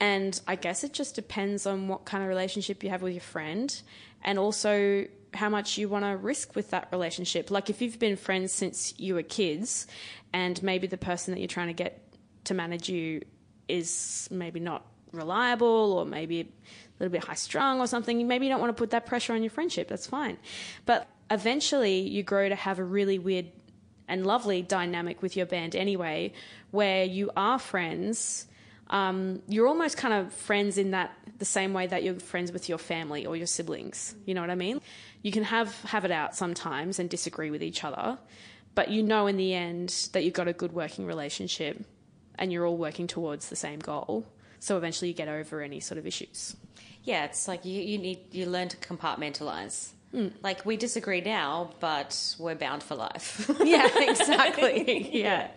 And 0.00 0.40
I 0.48 0.56
guess 0.56 0.82
it 0.82 0.92
just 0.92 1.14
depends 1.14 1.64
on 1.64 1.86
what 1.86 2.04
kind 2.04 2.24
of 2.24 2.28
relationship 2.28 2.82
you 2.82 2.90
have 2.90 3.02
with 3.02 3.12
your 3.12 3.20
friend, 3.20 3.80
and 4.24 4.38
also 4.38 5.06
how 5.34 5.48
much 5.48 5.78
you 5.78 5.88
want 5.88 6.04
to 6.04 6.16
risk 6.16 6.56
with 6.56 6.70
that 6.70 6.88
relationship. 6.90 7.50
Like 7.50 7.70
if 7.70 7.80
you've 7.80 7.98
been 7.98 8.16
friends 8.16 8.52
since 8.52 8.94
you 8.98 9.14
were 9.14 9.22
kids, 9.22 9.86
and 10.32 10.60
maybe 10.62 10.86
the 10.88 10.98
person 10.98 11.32
that 11.32 11.40
you're 11.40 11.46
trying 11.46 11.68
to 11.68 11.74
get 11.74 12.02
to 12.44 12.54
manage 12.54 12.88
you 12.88 13.22
is 13.68 14.28
maybe 14.30 14.58
not 14.60 14.84
reliable 15.12 15.92
or 15.92 16.04
maybe 16.04 16.52
little 17.04 17.12
bit 17.12 17.24
high 17.24 17.34
strung 17.34 17.80
or 17.80 17.86
something, 17.86 18.26
maybe 18.26 18.46
you 18.46 18.52
don't 18.52 18.60
want 18.60 18.74
to 18.74 18.80
put 18.80 18.90
that 18.90 19.06
pressure 19.06 19.32
on 19.32 19.42
your 19.42 19.50
friendship. 19.50 19.88
That's 19.88 20.06
fine. 20.06 20.38
But 20.86 21.08
eventually 21.30 22.00
you 22.00 22.22
grow 22.22 22.48
to 22.48 22.54
have 22.54 22.78
a 22.78 22.84
really 22.84 23.18
weird 23.18 23.46
and 24.08 24.26
lovely 24.26 24.62
dynamic 24.62 25.22
with 25.22 25.36
your 25.36 25.46
band 25.46 25.74
anyway, 25.74 26.32
where 26.70 27.04
you 27.04 27.30
are 27.36 27.58
friends. 27.58 28.46
Um, 28.90 29.40
you're 29.48 29.66
almost 29.66 29.96
kind 29.96 30.12
of 30.12 30.32
friends 30.32 30.76
in 30.76 30.90
that 30.90 31.16
the 31.38 31.44
same 31.44 31.72
way 31.72 31.86
that 31.86 32.02
you're 32.02 32.20
friends 32.20 32.52
with 32.52 32.68
your 32.68 32.78
family 32.78 33.24
or 33.24 33.36
your 33.36 33.46
siblings. 33.46 34.14
You 34.26 34.34
know 34.34 34.42
what 34.42 34.50
I 34.50 34.54
mean? 34.54 34.80
You 35.22 35.32
can 35.32 35.44
have 35.44 35.74
have 35.84 36.04
it 36.04 36.10
out 36.10 36.36
sometimes 36.36 36.98
and 36.98 37.08
disagree 37.08 37.50
with 37.50 37.62
each 37.62 37.84
other, 37.84 38.18
but 38.74 38.90
you 38.90 39.02
know 39.02 39.26
in 39.26 39.38
the 39.38 39.54
end 39.54 40.08
that 40.12 40.24
you've 40.24 40.34
got 40.34 40.48
a 40.48 40.52
good 40.52 40.72
working 40.72 41.06
relationship 41.06 41.82
and 42.34 42.52
you're 42.52 42.66
all 42.66 42.76
working 42.76 43.06
towards 43.06 43.48
the 43.48 43.56
same 43.56 43.78
goal. 43.78 44.26
So 44.62 44.76
eventually 44.76 45.08
you 45.08 45.14
get 45.14 45.26
over 45.26 45.60
any 45.60 45.80
sort 45.80 45.98
of 45.98 46.06
issues. 46.06 46.54
Yeah, 47.02 47.24
it's 47.24 47.48
like 47.48 47.64
you, 47.64 47.82
you 47.82 47.98
need 47.98 48.20
you 48.30 48.46
learn 48.46 48.68
to 48.68 48.76
compartmentalize. 48.76 49.88
Hmm. 50.12 50.28
Like 50.40 50.64
we 50.64 50.76
disagree 50.76 51.20
now, 51.20 51.70
but 51.80 52.36
we're 52.38 52.54
bound 52.54 52.84
for 52.84 52.94
life. 52.94 53.50
Yeah, 53.64 53.88
exactly. 53.94 55.10
yeah. 55.20 55.48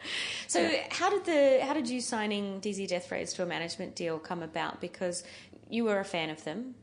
So 0.47 0.71
how 0.89 1.11
did 1.11 1.25
the 1.25 1.63
how 1.63 1.75
did 1.75 1.87
you 1.87 2.01
signing 2.01 2.59
DZ 2.61 2.87
Death 2.87 3.11
Rays 3.11 3.31
to 3.33 3.43
a 3.43 3.45
management 3.45 3.95
deal 3.95 4.17
come 4.17 4.41
about? 4.41 4.81
Because 4.81 5.23
you 5.69 5.83
were 5.83 5.99
a 5.99 6.05
fan 6.05 6.31
of 6.31 6.43
them, 6.43 6.73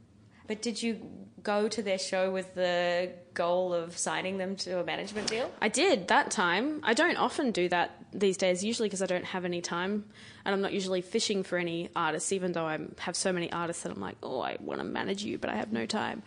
but 0.46 0.62
did 0.62 0.82
you 0.82 1.00
go 1.42 1.68
to 1.68 1.82
their 1.82 1.99
show 1.99 2.30
with 2.30 2.54
the 2.54 3.11
goal 3.34 3.75
of 3.75 3.96
signing 3.96 4.38
them 4.38 4.56
to 4.56 4.78
a 4.78 4.84
management 4.84 5.28
deal? 5.28 5.50
I 5.61 5.68
did 5.68 6.08
that 6.08 6.30
time. 6.30 6.80
I 6.82 6.94
don't 6.94 7.16
often 7.16 7.50
do 7.50 7.68
that 7.68 8.04
these 8.12 8.37
days, 8.37 8.62
usually 8.64 8.88
because 8.88 9.02
I 9.02 9.06
don't 9.06 9.25
have 9.25 9.44
any 9.44 9.61
time, 9.61 10.04
and 10.44 10.54
I'm 10.54 10.61
not 10.61 10.72
usually 10.72 11.00
fishing 11.00 11.42
for 11.42 11.58
any 11.58 11.88
artists. 11.96 12.32
Even 12.32 12.52
though 12.52 12.66
I 12.66 12.78
have 12.99 13.16
so 13.16 13.32
many 13.32 13.50
artists 13.52 13.82
that 13.82 13.92
I'm 13.92 14.00
like, 14.00 14.16
oh, 14.22 14.40
I 14.40 14.56
want 14.61 14.80
to 14.80 14.84
manage 14.84 15.25
you, 15.25 15.38
but 15.38 15.50
I 15.50 15.56
have 15.56 15.72
no 15.72 15.87
time. 15.87 16.22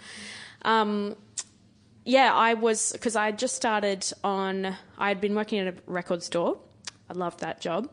Um, 0.63 1.15
yeah, 2.03 2.33
I 2.33 2.53
was 2.53 2.91
because 2.91 3.15
I 3.15 3.25
had 3.25 3.39
just 3.39 3.55
started 3.55 4.05
on. 4.23 4.75
I 4.97 5.07
had 5.07 5.21
been 5.21 5.35
working 5.35 5.59
at 5.59 5.67
a 5.67 5.75
record 5.85 6.23
store. 6.23 6.57
I 7.09 7.13
loved 7.13 7.39
that 7.41 7.61
job. 7.61 7.89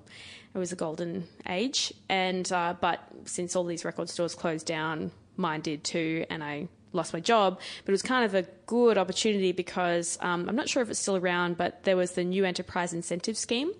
It 0.55 0.59
was 0.59 0.73
a 0.73 0.76
golden 0.76 1.29
age, 1.49 1.93
and 2.09 2.50
uh, 2.52 2.75
but 2.81 3.00
since 3.25 3.57
all 3.57 3.64
these 3.64 3.85
record 3.85 4.11
stores 4.11 4.35
closed 4.35 4.67
down, 4.67 5.11
mine 5.37 5.61
did 5.61 5.85
too, 5.85 6.25
and 6.31 6.43
I 6.43 6.69
lost 6.93 7.12
my 7.12 7.21
job. 7.21 7.61
But 7.85 7.91
it 7.91 7.93
was 7.93 8.03
kind 8.03 8.25
of 8.25 8.35
a 8.35 8.43
good 8.67 8.99
opportunity 8.99 9.53
because 9.53 10.19
um, 10.21 10.49
I'm 10.49 10.57
not 10.57 10.69
sure 10.69 10.83
if 10.83 10.91
it's 10.91 10.99
still 10.99 11.17
around, 11.17 11.57
but 11.57 11.85
there 11.85 11.97
was 11.97 12.12
the 12.12 12.25
new 12.25 12.45
enterprise 12.45 12.93
incentive 12.93 13.37
scheme, 13.37 13.73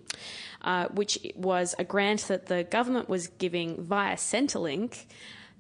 uh, 0.63 0.89
which 0.89 1.19
was 1.35 1.75
a 1.79 1.85
grant 1.85 2.23
that 2.29 2.47
the 2.47 2.65
government 2.65 3.09
was 3.09 3.29
giving 3.29 3.83
via 3.83 4.17
Centrelink 4.17 5.05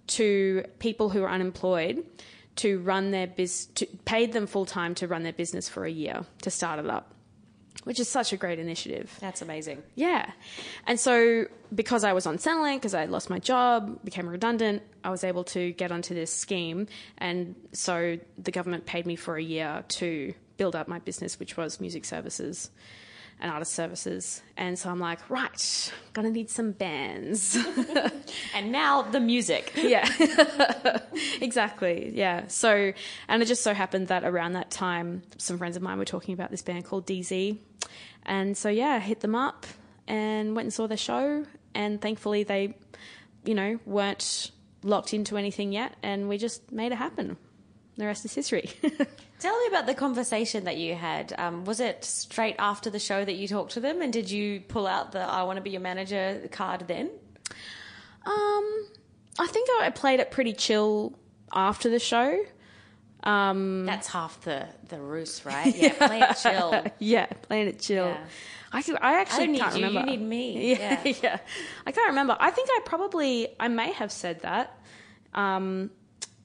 to 0.08 0.64
people 0.78 1.10
who 1.10 1.22
are 1.22 1.30
unemployed 1.30 2.04
to 2.56 2.78
run 2.80 3.10
their 3.12 3.26
to 3.26 3.86
paid 4.04 4.32
them 4.32 4.46
full 4.46 4.66
time 4.66 4.94
to 4.96 5.08
run 5.08 5.22
their 5.22 5.32
business 5.32 5.68
for 5.68 5.84
a 5.84 5.90
year 5.90 6.24
to 6.42 6.50
start 6.50 6.78
it 6.78 6.86
up, 6.86 7.11
which 7.84 7.98
is 7.98 8.08
such 8.08 8.32
a 8.32 8.36
great 8.36 8.58
initiative. 8.58 9.16
That's 9.20 9.42
amazing. 9.42 9.82
Yeah. 9.94 10.30
And 10.86 10.98
so 10.98 11.46
because 11.74 12.04
I 12.04 12.12
was 12.12 12.26
on 12.26 12.38
Centrelink, 12.38 12.76
because 12.76 12.94
I 12.94 13.06
lost 13.06 13.30
my 13.30 13.38
job, 13.38 13.98
became 14.04 14.28
redundant, 14.28 14.82
I 15.02 15.10
was 15.10 15.24
able 15.24 15.44
to 15.44 15.72
get 15.72 15.90
onto 15.90 16.14
this 16.14 16.32
scheme. 16.32 16.86
And 17.18 17.54
so 17.72 18.18
the 18.38 18.50
government 18.50 18.86
paid 18.86 19.06
me 19.06 19.16
for 19.16 19.36
a 19.36 19.42
year 19.42 19.84
to 19.88 20.34
build 20.56 20.76
up 20.76 20.86
my 20.86 20.98
business, 21.00 21.40
which 21.40 21.56
was 21.56 21.80
music 21.80 22.04
services 22.04 22.70
and 23.42 23.50
artist 23.50 23.74
services. 23.74 24.40
And 24.56 24.78
so 24.78 24.88
I'm 24.88 25.00
like, 25.00 25.28
right, 25.28 25.92
gonna 26.12 26.30
need 26.30 26.48
some 26.48 26.72
bands. 26.72 27.58
And 28.54 28.70
now 28.70 29.02
the 29.02 29.20
music. 29.20 29.72
yeah. 29.76 30.06
exactly. 31.40 32.12
Yeah. 32.14 32.46
So, 32.48 32.92
and 33.28 33.42
it 33.42 33.46
just 33.46 33.62
so 33.62 33.74
happened 33.74 34.08
that 34.08 34.24
around 34.24 34.52
that 34.52 34.70
time, 34.70 35.22
some 35.38 35.58
friends 35.58 35.76
of 35.76 35.82
mine 35.82 35.98
were 35.98 36.04
talking 36.04 36.34
about 36.34 36.50
this 36.50 36.62
band 36.62 36.84
called 36.84 37.06
DZ. 37.06 37.58
And 38.24 38.56
so, 38.56 38.68
yeah, 38.68 38.90
I 38.90 38.98
hit 38.98 39.20
them 39.20 39.34
up 39.34 39.66
and 40.06 40.54
went 40.54 40.66
and 40.66 40.72
saw 40.72 40.86
their 40.86 40.96
show. 40.96 41.46
And 41.74 42.00
thankfully, 42.00 42.44
they, 42.44 42.74
you 43.44 43.54
know, 43.54 43.78
weren't 43.86 44.50
locked 44.82 45.14
into 45.14 45.36
anything 45.36 45.72
yet. 45.72 45.96
And 46.02 46.28
we 46.28 46.38
just 46.38 46.70
made 46.70 46.92
it 46.92 46.96
happen. 46.96 47.36
The 47.96 48.06
rest 48.06 48.24
is 48.24 48.34
history. 48.34 48.70
Tell 49.38 49.58
me 49.60 49.66
about 49.68 49.86
the 49.86 49.94
conversation 49.94 50.64
that 50.64 50.76
you 50.78 50.94
had. 50.94 51.34
Um, 51.36 51.64
was 51.64 51.78
it 51.80 52.04
straight 52.04 52.56
after 52.58 52.88
the 52.88 52.98
show 52.98 53.22
that 53.24 53.34
you 53.34 53.46
talked 53.48 53.72
to 53.72 53.80
them, 53.80 54.00
and 54.00 54.12
did 54.12 54.30
you 54.30 54.60
pull 54.60 54.86
out 54.86 55.12
the 55.12 55.20
"I 55.20 55.42
want 55.42 55.56
to 55.58 55.60
be 55.62 55.70
your 55.70 55.80
manager" 55.82 56.48
card 56.50 56.86
then? 56.88 57.10
um, 58.24 58.86
I 59.38 59.46
think 59.48 59.68
I 59.80 59.90
played 59.90 60.20
it 60.20 60.30
pretty 60.30 60.52
chill 60.52 61.18
after 61.52 61.88
the 61.90 61.98
show. 61.98 62.38
Um, 63.24 63.84
That's 63.86 64.08
half 64.08 64.40
the 64.42 64.66
the 64.88 64.98
ruse, 65.00 65.44
right? 65.44 65.74
Yeah, 65.76 65.92
play 66.06 66.20
it 66.20 66.36
chill. 66.42 66.84
yeah, 66.98 67.26
playing 67.26 67.68
it 67.68 67.80
chill. 67.80 68.06
Yeah. 68.06 68.24
I, 68.72 68.78
I 68.78 68.96
I 69.16 69.20
actually 69.20 69.46
don't 69.46 69.52
need 69.52 69.60
can't 69.60 69.76
you. 69.76 69.86
remember. 69.86 70.10
You 70.12 70.16
need 70.18 70.26
me. 70.26 70.70
Yeah, 70.70 71.00
Yeah. 71.04 71.14
yeah. 71.22 71.38
I 71.86 71.92
can't 71.92 72.08
remember. 72.08 72.36
I 72.40 72.50
think 72.50 72.68
I 72.72 72.80
probably 72.84 73.48
I 73.60 73.68
may 73.68 73.92
have 73.92 74.10
said 74.10 74.40
that, 74.42 74.78
um, 75.34 75.90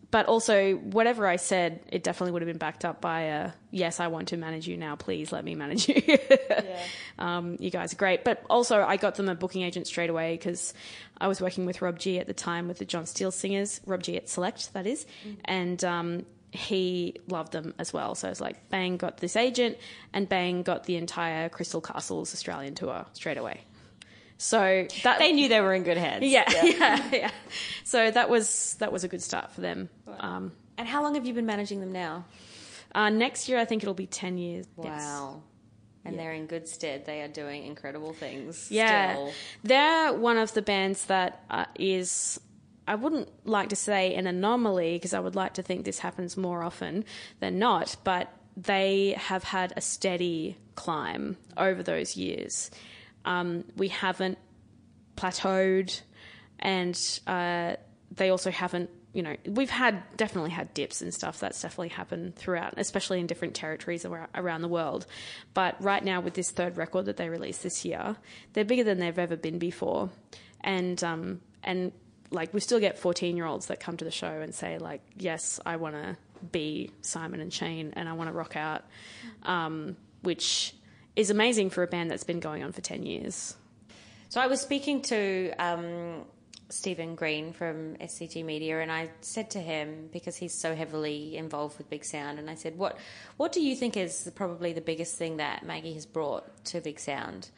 but 0.10 0.26
also 0.28 0.76
whatever 0.76 1.28
I 1.28 1.36
said, 1.36 1.82
it 1.92 2.04
definitely 2.04 2.32
would 2.32 2.42
have 2.42 2.48
been 2.48 2.58
backed 2.58 2.86
up 2.86 3.02
by 3.02 3.22
a 3.22 3.52
yes. 3.72 4.00
I 4.00 4.08
want 4.08 4.30
to 4.30 4.38
manage 4.38 4.68
you 4.68 4.78
now. 4.78 4.96
Please 4.96 5.32
let 5.32 5.44
me 5.44 5.54
manage 5.56 5.90
you. 5.90 6.02
um, 7.20 7.58
you 7.60 7.70
guys 7.70 7.94
are 7.94 7.98
great. 7.98 8.24
But 8.24 8.44
also, 8.50 8.82
I 8.82 8.96
got 8.98 9.16
them 9.16 9.28
a 9.28 9.36
booking 9.36 9.64
agent 9.64 9.86
straight 9.86 10.10
away 10.10 10.38
because 10.38 10.74
I 11.20 11.28
was 11.28 11.42
working 11.42 11.66
with 11.66 11.82
Rob 11.82 12.00
G 12.00 12.20
at 12.20 12.28
the 12.28 12.34
time 12.34 12.68
with 12.68 12.78
the 12.80 12.86
John 12.86 13.06
Steele 13.06 13.32
singers. 13.32 13.82
Rob 13.86 14.02
G 14.02 14.16
at 14.18 14.30
Select, 14.30 14.74
that 14.74 14.88
is, 14.88 15.06
and. 15.46 15.84
Um, 15.84 16.26
he 16.50 17.14
loved 17.28 17.52
them 17.52 17.74
as 17.78 17.92
well. 17.92 18.16
So 18.16 18.30
it's 18.30 18.40
like 18.40 18.70
Bang 18.70 18.96
got 18.96 19.18
this 19.18 19.36
agent, 19.36 19.78
and 20.14 20.30
Bang 20.30 20.64
got 20.64 20.86
the 20.86 20.96
entire 20.96 21.50
Crystal 21.50 21.82
Castles 21.82 22.34
Australian 22.34 22.74
tour 22.74 23.06
straight 23.14 23.38
away. 23.38 23.66
So 24.38 24.86
that 25.04 25.20
They 25.20 25.32
knew 25.32 25.50
they 25.50 25.62
were 25.62 25.74
in 25.74 25.84
good 25.84 25.98
hands. 25.98 26.24
yeah, 26.26 26.44
yeah, 26.64 27.10
yeah, 27.12 27.32
So 27.84 28.12
that 28.12 28.30
was 28.30 28.76
that 28.80 28.92
was 28.92 29.04
a 29.04 29.08
good 29.08 29.22
start 29.22 29.52
for 29.52 29.62
them. 29.62 29.90
Um, 30.20 30.52
And 30.78 30.88
how 30.88 31.02
long 31.04 31.16
have 31.16 31.26
you 31.26 31.34
been 31.34 31.46
managing 31.48 31.80
them 31.80 31.92
now? 31.92 32.26
uh, 32.96 33.10
next 33.10 33.50
year, 33.50 33.58
I 33.60 33.66
think 33.66 33.84
it'll 33.84 33.94
be 33.94 34.08
ten 34.08 34.38
years. 34.38 34.66
Yes. 34.82 35.02
Wow. 35.02 35.42
And 36.06 36.18
they're 36.18 36.32
in 36.34 36.46
good 36.46 36.68
stead. 36.70 37.06
They 37.06 37.22
are 37.22 37.28
doing 37.28 37.66
incredible 37.66 38.14
things. 38.14 38.70
Yeah, 38.72 39.12
Still. 39.14 39.32
they're 39.64 40.14
one 40.14 40.38
of 40.38 40.54
the 40.54 40.62
bands 40.62 41.06
that 41.08 41.44
uh, 41.50 41.66
is. 41.76 42.40
I 42.88 42.96
wouldn't 42.96 43.28
like 43.46 43.70
to 43.70 43.76
say 43.76 44.16
an 44.16 44.26
anomaly 44.28 44.94
because 44.96 45.14
I 45.14 45.20
would 45.20 45.36
like 45.36 45.56
to 45.56 45.64
think 45.64 45.84
this 45.84 46.00
happens 46.00 46.38
more 46.38 46.64
often 46.64 47.04
than 47.42 47.60
not, 47.60 47.98
but 48.06 48.32
they 48.56 49.16
have 49.18 49.44
had 49.44 49.74
a 49.76 49.82
steady 49.82 50.56
climb 50.76 51.36
over 51.58 51.84
those 51.84 52.16
years. 52.16 52.72
Um, 53.28 53.66
we 53.76 53.90
haven't 53.90 54.38
plateaued, 55.18 56.02
and 56.60 56.98
uh, 57.28 57.76
they 58.16 58.30
also 58.30 58.50
haven't. 58.52 58.90
You 59.14 59.24
know, 59.24 59.36
we've 59.46 59.70
had 59.70 60.02
definitely 60.16 60.52
had 60.52 60.74
dips 60.74 61.02
and 61.02 61.14
stuff. 61.14 61.40
That's 61.40 61.62
definitely 61.62 61.90
happened 61.90 62.36
throughout, 62.36 62.76
especially 62.78 63.20
in 63.20 63.28
different 63.28 63.54
territories 63.54 64.06
ar- 64.06 64.30
around 64.34 64.62
the 64.62 64.68
world. 64.68 65.06
But 65.54 65.76
right 65.84 66.04
now, 66.04 66.22
with 66.22 66.36
this 66.36 66.52
third 66.52 66.78
record 66.78 67.06
that 67.06 67.18
they 67.18 67.28
released 67.28 67.64
this 67.64 67.84
year, 67.84 68.16
they're 68.54 68.64
bigger 68.66 68.84
than 68.86 69.00
they've 69.00 69.20
ever 69.20 69.36
been 69.36 69.60
before, 69.60 70.10
and 70.62 71.04
um, 71.04 71.42
and 71.64 71.92
like 72.32 72.54
we 72.54 72.62
still 72.62 72.80
get 72.80 72.98
fourteen 72.98 73.36
year 73.36 73.46
olds 73.46 73.66
that 73.68 73.82
come 73.82 73.98
to 73.98 74.06
the 74.06 74.12
show 74.12 74.40
and 74.42 74.56
say 74.56 74.78
like, 74.78 75.02
yes, 75.18 75.60
I 75.66 75.76
want 75.76 75.96
to 75.96 76.16
be 76.52 76.92
Simon 77.02 77.42
and 77.42 77.52
Shane, 77.52 77.92
and 77.98 78.08
I 78.08 78.14
want 78.14 78.30
to 78.30 78.34
rock 78.34 78.56
out, 78.56 78.86
um, 79.44 79.98
which 80.22 80.74
is 81.18 81.32
amazing 81.32 81.72
for 81.72 81.82
a 81.84 81.88
band 81.88 82.12
that's 82.12 82.24
been 82.24 82.40
going 82.40 82.64
on 82.64 82.72
for 82.72 82.80
ten 82.82 83.04
years. 83.04 83.58
So 84.30 84.40
I 84.40 84.48
was 84.48 84.62
speaking 84.62 85.02
to 85.04 85.52
um, 85.58 86.26
Stephen 86.70 87.16
Green 87.16 87.54
from 87.54 87.96
SCG 87.96 88.46
Media, 88.46 88.80
and 88.82 88.92
I 88.92 89.10
said 89.22 89.50
to 89.52 89.60
him 89.60 90.10
because 90.14 90.36
he's 90.36 90.54
so 90.54 90.76
heavily 90.76 91.36
involved 91.36 91.80
with 91.80 91.90
Big 91.90 92.06
Sound, 92.06 92.38
and 92.38 92.50
I 92.50 92.56
said, 92.56 92.78
"What 92.78 92.98
what 93.38 93.52
do 93.52 93.62
you 93.62 93.76
think 93.76 93.98
is 93.98 94.32
probably 94.36 94.74
the 94.74 94.82
biggest 94.82 95.16
thing 95.16 95.38
that 95.38 95.66
Maggie 95.66 95.94
has 95.94 96.06
brought 96.06 96.66
to 96.66 96.82
Big 96.82 97.00
Sound?" 97.00 97.50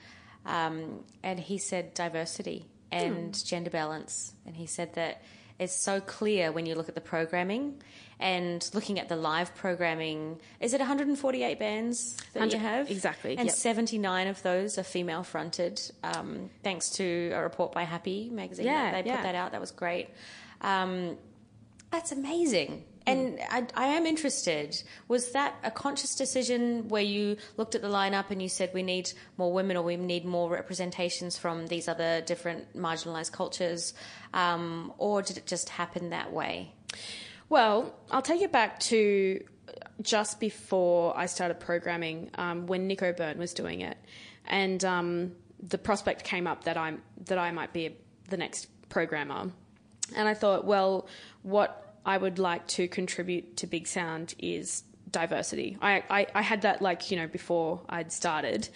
Um, 0.45 1.03
and 1.21 1.37
he 1.37 1.57
said 1.57 1.93
diversity 1.93 2.65
and 2.93 3.45
gender 3.45 3.69
balance, 3.69 4.33
and 4.45 4.55
he 4.55 4.67
said 4.67 4.93
that 4.93 5.21
it's 5.59 5.75
so 5.75 5.99
clear 5.99 6.51
when 6.51 6.65
you 6.65 6.73
look 6.75 6.89
at 6.89 6.95
the 6.95 7.01
programming 7.01 7.81
and 8.19 8.69
looking 8.73 8.97
at 8.99 9.09
the 9.09 9.15
live 9.15 9.53
programming. 9.55 10.39
Is 10.59 10.73
it 10.73 10.79
148 10.79 11.59
bands 11.59 12.17
that 12.33 12.51
you 12.51 12.59
have? 12.59 12.89
exactly, 12.89 13.37
and 13.37 13.47
yep. 13.47 13.55
79 13.55 14.27
of 14.27 14.41
those 14.41 14.77
are 14.77 14.83
female 14.83 15.23
fronted, 15.23 15.81
um, 16.03 16.49
thanks 16.63 16.89
to 16.91 17.31
a 17.35 17.41
report 17.41 17.71
by 17.73 17.83
Happy 17.83 18.29
magazine. 18.29 18.65
Yeah, 18.65 18.91
they 18.91 19.03
put 19.03 19.07
yeah. 19.07 19.23
that 19.23 19.35
out. 19.35 19.51
That 19.51 19.61
was 19.61 19.71
great. 19.71 20.09
Um, 20.61 21.17
that's 21.91 22.11
amazing. 22.11 22.83
And 23.09 23.39
I, 23.49 23.67
I 23.75 23.87
am 23.87 24.05
interested. 24.05 24.81
Was 25.07 25.31
that 25.31 25.55
a 25.63 25.71
conscious 25.71 26.15
decision 26.15 26.87
where 26.89 27.01
you 27.01 27.37
looked 27.57 27.75
at 27.75 27.81
the 27.81 27.87
lineup 27.87 28.29
and 28.29 28.41
you 28.41 28.49
said 28.49 28.71
we 28.73 28.83
need 28.83 29.11
more 29.37 29.51
women 29.51 29.77
or 29.77 29.83
we 29.83 29.97
need 29.97 30.25
more 30.25 30.49
representations 30.49 31.37
from 31.37 31.67
these 31.67 31.87
other 31.87 32.21
different 32.21 32.75
marginalised 32.75 33.31
cultures, 33.31 33.93
um, 34.33 34.93
or 34.97 35.21
did 35.21 35.37
it 35.37 35.45
just 35.45 35.69
happen 35.69 36.09
that 36.09 36.31
way? 36.31 36.73
Well, 37.49 37.95
I'll 38.11 38.21
take 38.21 38.41
it 38.41 38.51
back 38.51 38.79
to 38.81 39.43
just 40.01 40.39
before 40.39 41.17
I 41.17 41.25
started 41.25 41.59
programming, 41.59 42.31
um, 42.35 42.67
when 42.67 42.87
Nick 42.87 43.01
O'Byrne 43.03 43.37
was 43.37 43.53
doing 43.53 43.81
it, 43.81 43.97
and 44.45 44.83
um, 44.85 45.31
the 45.61 45.77
prospect 45.77 46.23
came 46.23 46.47
up 46.47 46.63
that 46.63 46.77
I'm 46.77 47.01
that 47.25 47.37
I 47.37 47.51
might 47.51 47.73
be 47.73 47.97
the 48.29 48.37
next 48.37 48.67
programmer, 48.89 49.51
and 50.15 50.27
I 50.27 50.33
thought, 50.33 50.65
well, 50.65 51.07
what 51.43 51.88
I 52.09 52.17
would 52.17 52.39
like 52.39 52.65
to 52.79 52.87
contribute 52.87 53.57
to 53.57 53.67
Big 53.67 53.85
Sound 53.87 54.33
is 54.39 54.83
diversity. 55.09 55.77
I, 55.81 56.03
I, 56.09 56.27
I 56.33 56.41
had 56.41 56.63
that 56.63 56.81
like 56.81 57.11
you 57.11 57.17
know 57.17 57.27
before 57.27 57.81
I'd 57.87 58.11
started, 58.11 58.67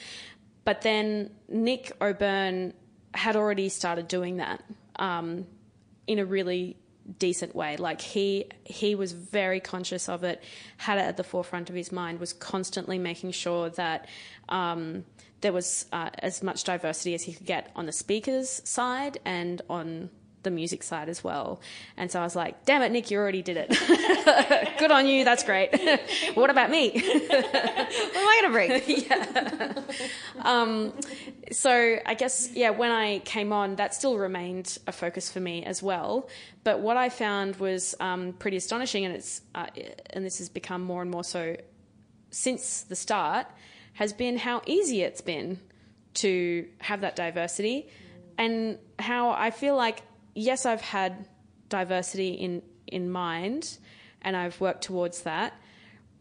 but 0.65 0.81
then 0.81 1.31
Nick 1.49 1.91
O'Byrne 1.99 2.73
had 3.13 3.35
already 3.35 3.69
started 3.69 4.07
doing 4.07 4.37
that. 4.37 4.63
Um, 4.97 5.47
in 6.05 6.19
a 6.19 6.25
really 6.25 6.77
decent 7.17 7.55
way. 7.55 7.77
Like 7.77 8.01
he 8.01 8.45
he 8.63 8.95
was 8.95 9.11
very 9.11 9.59
conscious 9.59 10.09
of 10.09 10.23
it, 10.23 10.41
had 10.77 10.97
it 10.97 11.01
at 11.01 11.17
the 11.17 11.23
forefront 11.23 11.69
of 11.69 11.75
his 11.75 11.91
mind, 11.91 12.19
was 12.19 12.33
constantly 12.33 12.97
making 12.97 13.31
sure 13.31 13.69
that 13.71 14.07
um, 14.49 15.05
there 15.41 15.53
was 15.53 15.85
uh, 15.91 16.09
as 16.19 16.43
much 16.43 16.63
diversity 16.63 17.13
as 17.13 17.23
he 17.23 17.33
could 17.33 17.45
get 17.45 17.71
on 17.75 17.85
the 17.85 17.91
speakers 17.91 18.61
side 18.63 19.17
and 19.25 19.61
on 19.69 20.09
the 20.43 20.51
music 20.51 20.83
side 20.83 21.09
as 21.09 21.23
well. 21.23 21.61
And 21.97 22.11
so 22.11 22.19
I 22.19 22.23
was 22.23 22.35
like, 22.35 22.65
damn 22.65 22.81
it, 22.81 22.91
Nick, 22.91 23.11
you 23.11 23.17
already 23.17 23.41
did 23.41 23.57
it. 23.57 23.69
Good 24.79 24.91
on 24.91 25.07
you. 25.07 25.25
That's 25.25 25.43
great. 25.43 25.69
what 26.35 26.49
about 26.49 26.69
me? 26.69 26.91
what 26.91 27.45
am 28.15 28.27
I 28.27 28.39
going 28.41 28.43
to 28.43 28.83
bring? 28.83 29.05
yeah. 29.07 29.83
Um, 30.41 30.93
so 31.51 31.97
I 32.05 32.13
guess, 32.13 32.49
yeah, 32.53 32.71
when 32.71 32.91
I 32.91 33.19
came 33.19 33.53
on, 33.53 33.75
that 33.75 33.93
still 33.93 34.17
remained 34.17 34.77
a 34.87 34.91
focus 34.91 35.31
for 35.31 35.39
me 35.39 35.63
as 35.63 35.81
well. 35.81 36.29
But 36.63 36.79
what 36.79 36.97
I 36.97 37.09
found 37.09 37.57
was 37.57 37.95
um, 37.99 38.33
pretty 38.33 38.57
astonishing, 38.57 39.05
and 39.05 39.13
it's 39.13 39.41
uh, 39.53 39.67
and 40.11 40.25
this 40.25 40.37
has 40.37 40.49
become 40.49 40.81
more 40.81 41.01
and 41.01 41.11
more 41.11 41.23
so 41.23 41.57
since 42.29 42.83
the 42.83 42.95
start, 42.95 43.47
has 43.93 44.13
been 44.13 44.37
how 44.37 44.61
easy 44.65 45.01
it's 45.01 45.21
been 45.21 45.59
to 46.15 46.67
have 46.79 47.01
that 47.01 47.15
diversity, 47.15 47.87
and 48.37 48.77
how 48.97 49.31
I 49.31 49.51
feel 49.51 49.75
like 49.75 50.01
yes, 50.35 50.65
I've 50.65 50.81
had 50.81 51.27
diversity 51.69 52.33
in 52.33 52.61
in 52.87 53.09
mind, 53.09 53.77
and 54.21 54.35
I've 54.35 54.59
worked 54.61 54.83
towards 54.83 55.21
that, 55.23 55.53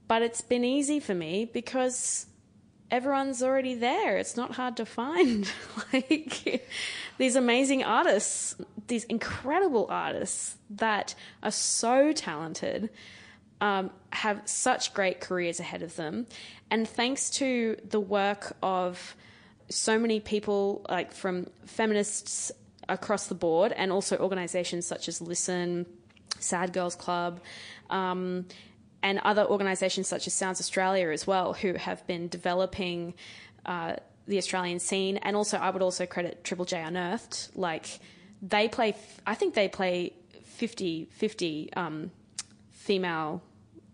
but 0.09 0.23
it's 0.23 0.41
been 0.41 0.65
easy 0.65 1.01
for 1.01 1.15
me 1.15 1.45
because 1.45 2.27
everyone's 2.91 3.43
already 3.43 3.75
there. 3.75 4.19
It's 4.19 4.37
not 4.37 4.53
hard 4.53 4.77
to 4.77 4.87
find. 4.87 5.51
like 5.93 6.67
these 7.19 7.37
amazing 7.37 7.83
artists, 7.83 8.55
these 8.87 9.05
incredible 9.05 9.87
artists 9.89 10.57
that 10.71 11.15
are 11.43 11.51
so 11.51 12.13
talented, 12.13 12.91
um, 13.61 13.91
have 14.11 14.43
such 14.45 14.93
great 14.93 15.21
careers 15.21 15.59
ahead 15.59 15.83
of 15.83 15.97
them. 15.97 16.27
And 16.71 16.87
thanks 16.87 17.31
to 17.31 17.77
the 17.89 18.01
work 18.01 18.57
of 18.63 19.17
so 19.69 19.99
many 19.99 20.21
people, 20.21 20.85
like 20.89 21.13
from 21.13 21.47
feminists 21.65 22.53
across 22.93 23.27
the 23.27 23.35
board, 23.35 23.73
and 23.73 23.91
also 23.91 24.17
organizations 24.19 24.87
such 24.87 25.09
as 25.09 25.21
Listen, 25.21 25.87
Sad 26.39 26.73
Girls 26.73 26.95
Club, 26.95 27.41
um, 27.91 28.47
and 29.03 29.19
other 29.25 29.45
organisations 29.45 30.07
such 30.07 30.27
as 30.27 30.35
Sounds 30.35 30.61
Australia 30.61 31.11
as 31.11 31.27
well, 31.27 31.55
who 31.55 31.75
have 31.75 32.07
been 32.07 32.29
developing 32.29 33.15
uh, 33.67 33.97
the 34.29 34.39
Australian 34.39 34.79
scene. 34.79 35.17
And 35.19 35.35
also, 35.37 35.59
I 35.59 35.71
would 35.71 35.83
also 35.83 36.07
credit 36.07 36.45
Triple 36.45 36.65
J 36.65 36.83
Unearthed. 36.83 37.51
Like, 37.57 37.87
they 38.41 38.69
play, 38.69 38.95
I 39.27 39.35
think 39.35 39.55
they 39.55 39.69
play 39.69 40.13
50 40.45 41.09
50 41.11 41.73
um, 41.75 42.11
female 42.71 43.43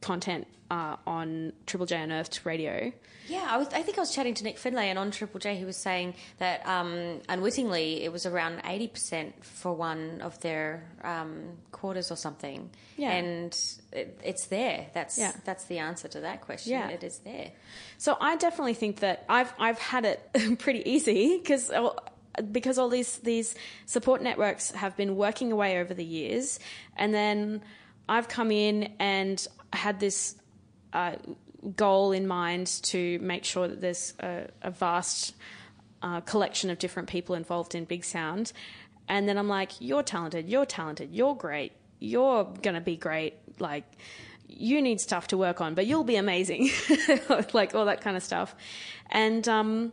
content 0.00 0.46
uh, 0.70 0.96
on 1.06 1.52
Triple 1.66 1.86
J 1.86 1.96
Unearthed 2.02 2.40
radio. 2.44 2.92
Yeah, 3.26 3.46
I, 3.50 3.58
was, 3.58 3.68
I 3.68 3.82
think 3.82 3.98
I 3.98 4.00
was 4.00 4.14
chatting 4.14 4.32
to 4.34 4.44
Nick 4.44 4.56
Findlay, 4.56 4.88
and 4.88 4.98
on 4.98 5.10
Triple 5.10 5.38
J, 5.38 5.54
he 5.56 5.66
was 5.66 5.76
saying 5.76 6.14
that 6.38 6.66
um, 6.66 7.20
unwittingly 7.28 8.02
it 8.02 8.10
was 8.10 8.24
around 8.24 8.62
80% 8.62 9.32
for 9.42 9.74
one 9.74 10.22
of 10.22 10.40
their 10.40 10.88
um, 11.04 11.58
quarters 11.70 12.10
or 12.10 12.16
something. 12.16 12.70
Yeah. 12.96 13.12
And 13.12 13.54
it, 13.92 14.18
it's 14.24 14.46
there. 14.46 14.86
That's, 14.94 15.18
Yeah. 15.18 15.32
that's 15.44 15.64
the 15.64 15.78
answer 15.78 16.08
to 16.08 16.20
that 16.20 16.40
question. 16.40 16.72
Yeah. 16.72 16.88
It 16.88 17.04
is 17.04 17.18
there. 17.18 17.50
So 17.98 18.16
I 18.18 18.36
definitely 18.36 18.74
think 18.74 19.00
that 19.00 19.24
I've 19.28 19.52
I've 19.58 19.78
had 19.78 20.06
it 20.06 20.30
pretty 20.58 20.88
easy 20.90 21.36
because 21.36 21.70
because 22.50 22.78
all 22.78 22.88
these 22.88 23.18
these 23.18 23.54
support 23.84 24.22
networks 24.22 24.70
have 24.70 24.96
been 24.96 25.16
working 25.16 25.52
away 25.52 25.80
over 25.80 25.92
the 25.92 26.04
years, 26.04 26.60
and 26.96 27.12
then 27.12 27.60
I've 28.08 28.28
come 28.28 28.50
in 28.50 28.92
and 28.98 29.46
had 29.72 30.00
this 30.00 30.36
uh, 30.92 31.16
goal 31.76 32.12
in 32.12 32.26
mind 32.26 32.66
to 32.82 33.18
make 33.20 33.44
sure 33.44 33.68
that 33.68 33.80
there's 33.80 34.14
a, 34.20 34.46
a 34.62 34.70
vast 34.70 35.34
uh, 36.02 36.20
collection 36.20 36.70
of 36.70 36.78
different 36.78 37.08
people 37.08 37.34
involved 37.34 37.74
in 37.74 37.84
Big 37.84 38.04
Sound, 38.04 38.52
and 39.08 39.28
then 39.28 39.38
I'm 39.38 39.48
like, 39.48 39.72
you're 39.80 40.02
talented, 40.02 40.48
you're 40.48 40.66
talented, 40.66 41.10
you're 41.12 41.34
great, 41.34 41.72
you're 41.98 42.44
gonna 42.62 42.80
be 42.80 42.96
great, 42.96 43.34
like 43.58 43.84
you 44.46 44.80
need 44.80 45.00
stuff 45.00 45.26
to 45.28 45.36
work 45.36 45.60
on, 45.60 45.74
but 45.74 45.86
you'll 45.86 46.04
be 46.04 46.16
amazing, 46.16 46.70
like 47.52 47.74
all 47.74 47.84
that 47.86 48.00
kind 48.00 48.16
of 48.16 48.22
stuff, 48.22 48.54
and 49.10 49.48
um, 49.48 49.92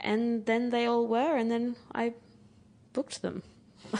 and 0.00 0.46
then 0.46 0.70
they 0.70 0.86
all 0.86 1.06
were, 1.06 1.36
and 1.36 1.50
then 1.50 1.76
I 1.94 2.14
booked 2.92 3.22
them. 3.22 3.42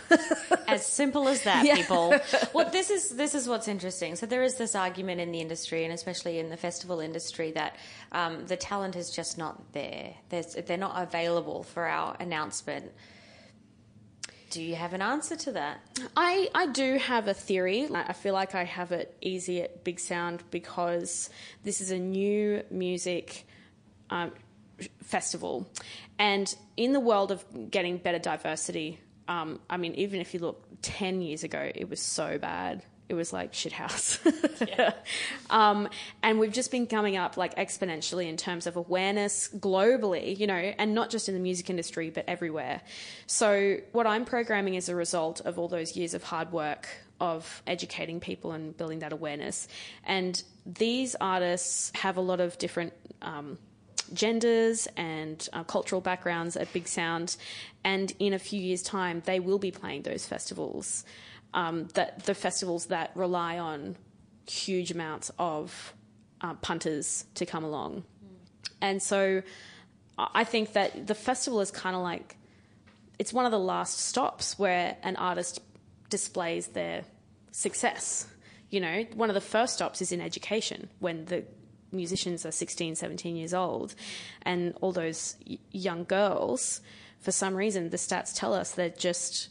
As 0.68 0.86
simple 0.86 1.28
as 1.28 1.42
that, 1.42 1.64
Yeah. 1.64 1.76
people. 1.76 2.14
Well, 2.54 2.70
this 2.70 2.90
is 2.90 3.10
this 3.10 3.34
is 3.34 3.46
what's 3.48 3.68
interesting. 3.68 4.16
So 4.16 4.26
there 4.26 4.42
is 4.42 4.54
this 4.56 4.74
argument 4.74 5.20
in 5.20 5.32
the 5.32 5.40
industry, 5.40 5.84
and 5.84 5.92
especially 5.92 6.38
in 6.38 6.48
the 6.48 6.56
festival 6.56 7.00
industry, 7.00 7.52
that 7.52 7.76
um, 8.12 8.46
the 8.46 8.56
talent 8.56 8.96
is 8.96 9.10
just 9.10 9.36
not 9.38 9.72
there. 9.72 10.14
There's, 10.30 10.54
they're 10.54 10.76
not 10.78 11.02
available 11.02 11.62
for 11.62 11.86
our 11.86 12.16
announcement. 12.20 12.90
Do 14.50 14.62
you 14.62 14.74
have 14.74 14.92
an 14.92 15.00
answer 15.00 15.34
to 15.36 15.52
that? 15.52 15.80
I, 16.14 16.48
I 16.54 16.66
do 16.66 16.98
have 16.98 17.26
a 17.26 17.32
theory. 17.32 17.88
I 17.92 18.12
feel 18.12 18.34
like 18.34 18.54
I 18.54 18.64
have 18.64 18.92
it 18.92 19.16
easy 19.22 19.62
at 19.62 19.82
Big 19.82 19.98
Sound 19.98 20.42
because 20.50 21.30
this 21.64 21.80
is 21.80 21.90
a 21.90 21.98
new 21.98 22.62
music 22.70 23.46
um, 24.10 24.30
festival. 25.02 25.66
And 26.18 26.54
in 26.76 26.92
the 26.92 27.00
world 27.00 27.32
of 27.32 27.42
getting 27.70 27.96
better 27.96 28.18
diversity, 28.18 29.00
um, 29.32 29.60
I 29.70 29.78
mean, 29.78 29.94
even 29.94 30.20
if 30.20 30.34
you 30.34 30.40
look 30.40 30.62
10 30.82 31.22
years 31.22 31.42
ago, 31.42 31.70
it 31.74 31.88
was 31.88 32.00
so 32.00 32.38
bad. 32.38 32.82
It 33.08 33.14
was 33.14 33.32
like 33.32 33.54
shit 33.54 33.72
house. 33.72 34.18
um, 35.50 35.88
and 36.22 36.38
we've 36.38 36.52
just 36.52 36.70
been 36.70 36.86
coming 36.86 37.16
up 37.16 37.36
like 37.36 37.56
exponentially 37.56 38.28
in 38.28 38.36
terms 38.36 38.66
of 38.66 38.76
awareness 38.76 39.48
globally, 39.48 40.38
you 40.38 40.46
know, 40.46 40.54
and 40.54 40.94
not 40.94 41.10
just 41.10 41.28
in 41.28 41.34
the 41.34 41.40
music 41.40 41.70
industry, 41.70 42.10
but 42.10 42.24
everywhere. 42.28 42.82
So, 43.26 43.78
what 43.92 44.06
I'm 44.06 44.24
programming 44.24 44.74
is 44.74 44.88
a 44.88 44.94
result 44.94 45.40
of 45.40 45.58
all 45.58 45.68
those 45.68 45.96
years 45.96 46.14
of 46.14 46.22
hard 46.22 46.52
work 46.52 46.88
of 47.20 47.62
educating 47.66 48.20
people 48.20 48.52
and 48.52 48.76
building 48.76 49.00
that 49.00 49.12
awareness. 49.12 49.68
And 50.04 50.42
these 50.64 51.14
artists 51.20 51.92
have 51.94 52.16
a 52.16 52.22
lot 52.22 52.40
of 52.40 52.58
different. 52.58 52.92
Um, 53.20 53.58
genders 54.14 54.88
and 54.96 55.48
uh, 55.52 55.64
cultural 55.64 56.00
backgrounds 56.00 56.56
at 56.56 56.72
Big 56.72 56.88
Sound, 56.88 57.36
and 57.84 58.12
in 58.18 58.32
a 58.32 58.38
few 58.38 58.60
years' 58.60 58.82
time, 58.82 59.22
they 59.24 59.40
will 59.40 59.58
be 59.58 59.70
playing 59.70 60.02
those 60.02 60.26
festivals. 60.26 61.04
Um, 61.54 61.88
that 61.94 62.24
the 62.24 62.34
festivals 62.34 62.86
that 62.86 63.10
rely 63.14 63.58
on 63.58 63.96
huge 64.48 64.90
amounts 64.90 65.30
of 65.38 65.92
uh, 66.40 66.54
punters 66.54 67.26
to 67.34 67.44
come 67.44 67.62
along, 67.62 68.04
and 68.80 69.02
so 69.02 69.42
I 70.18 70.44
think 70.44 70.72
that 70.72 71.06
the 71.06 71.14
festival 71.14 71.60
is 71.60 71.70
kind 71.70 71.96
of 71.96 72.02
like 72.02 72.36
it's 73.18 73.32
one 73.32 73.44
of 73.44 73.52
the 73.52 73.58
last 73.58 73.98
stops 73.98 74.58
where 74.58 74.96
an 75.02 75.16
artist 75.16 75.60
displays 76.10 76.68
their 76.68 77.04
success. 77.50 78.26
You 78.70 78.80
know, 78.80 79.06
one 79.14 79.30
of 79.30 79.34
the 79.34 79.40
first 79.40 79.74
stops 79.74 80.00
is 80.00 80.12
in 80.12 80.20
education 80.20 80.88
when 80.98 81.26
the 81.26 81.44
musicians 81.92 82.44
are 82.46 82.50
16, 82.50 82.96
17 82.96 83.36
years 83.36 83.54
old, 83.54 83.94
and 84.42 84.74
all 84.80 84.92
those 84.92 85.36
young 85.70 86.04
girls, 86.04 86.80
for 87.20 87.32
some 87.32 87.54
reason, 87.54 87.90
the 87.90 87.96
stats 87.96 88.34
tell 88.34 88.52
us 88.54 88.72
they're 88.72 88.88
just. 88.90 89.48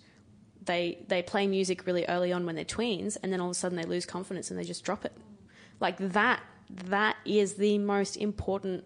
They, 0.63 1.03
they 1.07 1.23
play 1.23 1.47
music 1.47 1.87
really 1.87 2.05
early 2.05 2.31
on 2.31 2.45
when 2.45 2.55
they're 2.55 2.63
tweens, 2.63 3.17
and 3.23 3.33
then 3.33 3.41
all 3.41 3.47
of 3.47 3.51
a 3.51 3.55
sudden 3.55 3.77
they 3.77 3.83
lose 3.83 4.05
confidence 4.05 4.51
and 4.51 4.59
they 4.59 4.63
just 4.63 4.83
drop 4.83 5.05
it. 5.05 5.13
Like 5.79 5.97
that, 5.97 6.43
that 6.85 7.17
is 7.25 7.55
the 7.55 7.79
most 7.79 8.15
important 8.15 8.83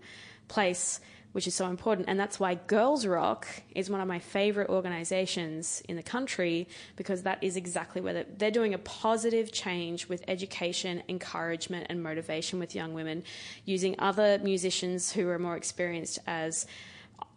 place, 0.48 1.02
which 1.36 1.48
is 1.48 1.54
so 1.54 1.68
important. 1.68 2.08
And 2.08 2.18
that's 2.18 2.40
why 2.40 2.56
Girls 2.56 3.06
Rock 3.06 3.46
is 3.76 3.90
one 3.90 4.00
of 4.00 4.08
my 4.08 4.20
favorite 4.20 4.70
organizations 4.70 5.84
in 5.90 5.98
the 5.98 6.02
country 6.02 6.66
because 6.96 7.24
that 7.24 7.44
is 7.44 7.58
exactly 7.58 8.00
where 8.00 8.14
they're, 8.14 8.26
they're 8.38 8.52
doing 8.52 8.74
a 8.74 8.78
positive 8.78 9.52
change 9.52 10.08
with 10.08 10.24
education, 10.30 11.04
encouragement, 11.10 11.88
and 11.90 12.02
motivation 12.02 12.58
with 12.58 12.74
young 12.74 12.94
women, 12.94 13.22
using 13.66 13.98
other 14.00 14.40
musicians 14.44 15.12
who 15.12 15.28
are 15.28 15.38
more 15.38 15.58
experienced 15.58 16.20
as 16.26 16.68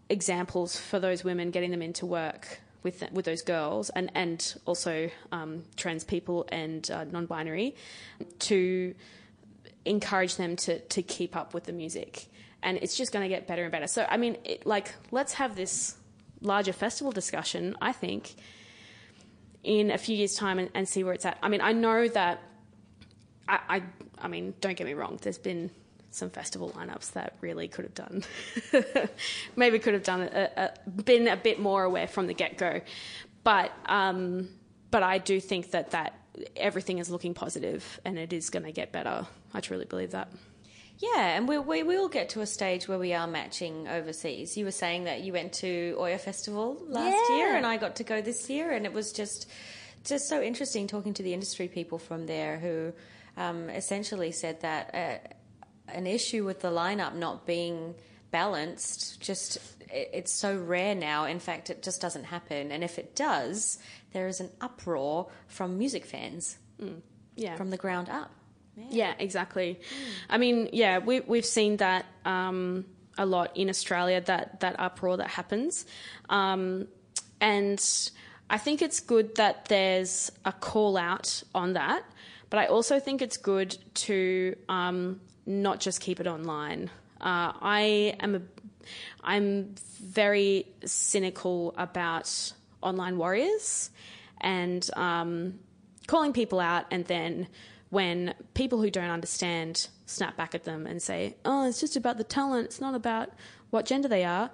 examples 0.08 0.78
for 0.78 1.00
those 1.00 1.24
women, 1.24 1.50
getting 1.50 1.72
them 1.72 1.82
into 1.82 2.06
work 2.06 2.60
with 2.84 3.02
with 3.10 3.24
those 3.24 3.42
girls, 3.42 3.90
and 3.90 4.12
and 4.14 4.60
also 4.64 5.10
um, 5.32 5.64
trans 5.74 6.04
people 6.04 6.46
and 6.50 6.88
uh, 6.92 7.02
non-binary, 7.02 7.74
to 8.38 8.94
encourage 9.84 10.36
them 10.36 10.54
to 10.54 10.78
to 10.78 11.02
keep 11.02 11.34
up 11.34 11.52
with 11.52 11.64
the 11.64 11.72
music, 11.72 12.28
and 12.62 12.78
it's 12.78 12.96
just 12.96 13.12
going 13.12 13.22
to 13.22 13.28
get 13.28 13.46
better 13.46 13.62
and 13.62 13.72
better. 13.72 13.86
So 13.86 14.06
I 14.08 14.16
mean, 14.16 14.36
it, 14.44 14.66
like 14.66 14.94
let's 15.10 15.34
have 15.34 15.56
this 15.56 15.96
larger 16.40 16.72
festival 16.72 17.12
discussion. 17.12 17.76
I 17.80 17.92
think 17.92 18.34
in 19.64 19.90
a 19.90 19.98
few 19.98 20.16
years' 20.16 20.34
time 20.34 20.58
and, 20.58 20.70
and 20.74 20.88
see 20.88 21.04
where 21.04 21.12
it's 21.12 21.24
at. 21.24 21.38
I 21.42 21.48
mean, 21.48 21.60
I 21.60 21.72
know 21.72 22.08
that 22.08 22.42
I, 23.48 23.58
I, 23.68 23.82
I 24.18 24.28
mean, 24.28 24.54
don't 24.60 24.76
get 24.76 24.86
me 24.86 24.94
wrong. 24.94 25.18
There's 25.20 25.38
been 25.38 25.70
some 26.10 26.30
festival 26.30 26.70
lineups 26.70 27.12
that 27.12 27.34
really 27.40 27.68
could 27.68 27.84
have 27.84 27.94
done, 27.94 28.24
maybe 29.56 29.78
could 29.78 29.94
have 29.94 30.02
done 30.02 30.22
a, 30.22 30.50
a, 30.56 30.90
been 30.90 31.28
a 31.28 31.36
bit 31.36 31.60
more 31.60 31.84
aware 31.84 32.08
from 32.08 32.26
the 32.26 32.34
get 32.34 32.56
go, 32.56 32.80
but 33.44 33.72
um, 33.86 34.48
but 34.90 35.02
I 35.02 35.18
do 35.18 35.40
think 35.40 35.72
that 35.72 35.90
that 35.90 36.14
everything 36.56 36.98
is 36.98 37.10
looking 37.10 37.34
positive 37.34 38.00
and 38.04 38.18
it 38.18 38.32
is 38.32 38.48
going 38.50 38.64
to 38.64 38.72
get 38.72 38.92
better. 38.92 39.26
I 39.52 39.60
truly 39.60 39.84
believe 39.84 40.12
that. 40.12 40.30
Yeah, 40.98 41.36
and 41.36 41.46
we, 41.48 41.58
we 41.58 41.82
will 41.84 42.08
get 42.08 42.30
to 42.30 42.40
a 42.40 42.46
stage 42.46 42.88
where 42.88 42.98
we 42.98 43.14
are 43.14 43.26
matching 43.28 43.86
overseas. 43.86 44.56
You 44.56 44.64
were 44.64 44.72
saying 44.72 45.04
that 45.04 45.20
you 45.20 45.32
went 45.32 45.52
to 45.54 45.94
Oya 45.98 46.18
Festival 46.18 46.76
last 46.88 47.16
Yeah. 47.30 47.36
year, 47.36 47.56
and 47.56 47.64
I 47.64 47.76
got 47.76 47.96
to 47.96 48.04
go 48.04 48.20
this 48.20 48.50
year, 48.50 48.72
and 48.72 48.84
it 48.84 48.92
was 48.92 49.12
just 49.12 49.48
just 50.04 50.28
so 50.28 50.40
interesting 50.42 50.86
talking 50.86 51.12
to 51.14 51.22
the 51.22 51.34
industry 51.34 51.68
people 51.68 51.98
from 51.98 52.26
there 52.26 52.58
who 52.58 52.92
um, 53.36 53.68
essentially 53.68 54.32
said 54.32 54.60
that 54.62 54.94
uh, 54.94 55.92
an 55.92 56.06
issue 56.06 56.44
with 56.44 56.60
the 56.60 56.70
lineup 56.70 57.14
not 57.14 57.46
being 57.46 57.94
balanced 58.30 59.20
just 59.20 59.56
it, 59.92 60.10
it's 60.12 60.32
so 60.32 60.56
rare 60.56 60.94
now. 60.94 61.26
In 61.26 61.38
fact, 61.38 61.70
it 61.70 61.82
just 61.82 62.00
doesn't 62.00 62.24
happen, 62.24 62.72
and 62.72 62.82
if 62.82 62.98
it 62.98 63.14
does, 63.14 63.78
there 64.12 64.26
is 64.26 64.40
an 64.40 64.50
uproar 64.60 65.28
from 65.46 65.78
music 65.78 66.04
fans 66.06 66.58
Yeah. 67.36 67.56
from 67.56 67.70
the 67.70 67.76
ground 67.76 68.08
up. 68.08 68.32
Yeah, 68.90 69.14
exactly. 69.18 69.80
I 70.28 70.38
mean, 70.38 70.68
yeah, 70.72 70.98
we, 70.98 71.20
we've 71.20 71.44
seen 71.44 71.76
that 71.78 72.06
um, 72.24 72.84
a 73.16 73.26
lot 73.26 73.56
in 73.56 73.68
Australia, 73.68 74.20
that, 74.22 74.60
that 74.60 74.78
uproar 74.78 75.16
that 75.16 75.28
happens. 75.28 75.86
Um, 76.28 76.88
and 77.40 77.82
I 78.50 78.58
think 78.58 78.82
it's 78.82 79.00
good 79.00 79.36
that 79.36 79.66
there's 79.66 80.30
a 80.44 80.52
call 80.52 80.96
out 80.96 81.42
on 81.54 81.74
that, 81.74 82.04
but 82.50 82.58
I 82.58 82.66
also 82.66 82.98
think 82.98 83.20
it's 83.20 83.36
good 83.36 83.76
to 83.94 84.56
um, 84.68 85.20
not 85.46 85.80
just 85.80 86.00
keep 86.00 86.20
it 86.20 86.26
online. 86.26 86.90
Uh, 87.20 87.52
I 87.60 88.16
am 88.20 88.34
a, 88.36 88.42
I'm 89.22 89.74
very 90.00 90.66
cynical 90.84 91.74
about 91.76 92.52
online 92.80 93.18
warriors 93.18 93.90
and 94.40 94.88
um, 94.94 95.58
calling 96.06 96.32
people 96.32 96.60
out 96.60 96.86
and 96.90 97.04
then 97.06 97.48
when 97.90 98.34
people 98.54 98.80
who 98.82 98.90
don't 98.90 99.10
understand 99.10 99.88
snap 100.06 100.36
back 100.36 100.54
at 100.54 100.64
them 100.64 100.86
and 100.86 101.02
say, 101.02 101.36
"Oh, 101.44 101.66
it's 101.66 101.80
just 101.80 101.96
about 101.96 102.18
the 102.18 102.24
talent. 102.24 102.66
It's 102.66 102.80
not 102.80 102.94
about 102.94 103.30
what 103.70 103.86
gender 103.86 104.08
they 104.08 104.24
are," 104.24 104.50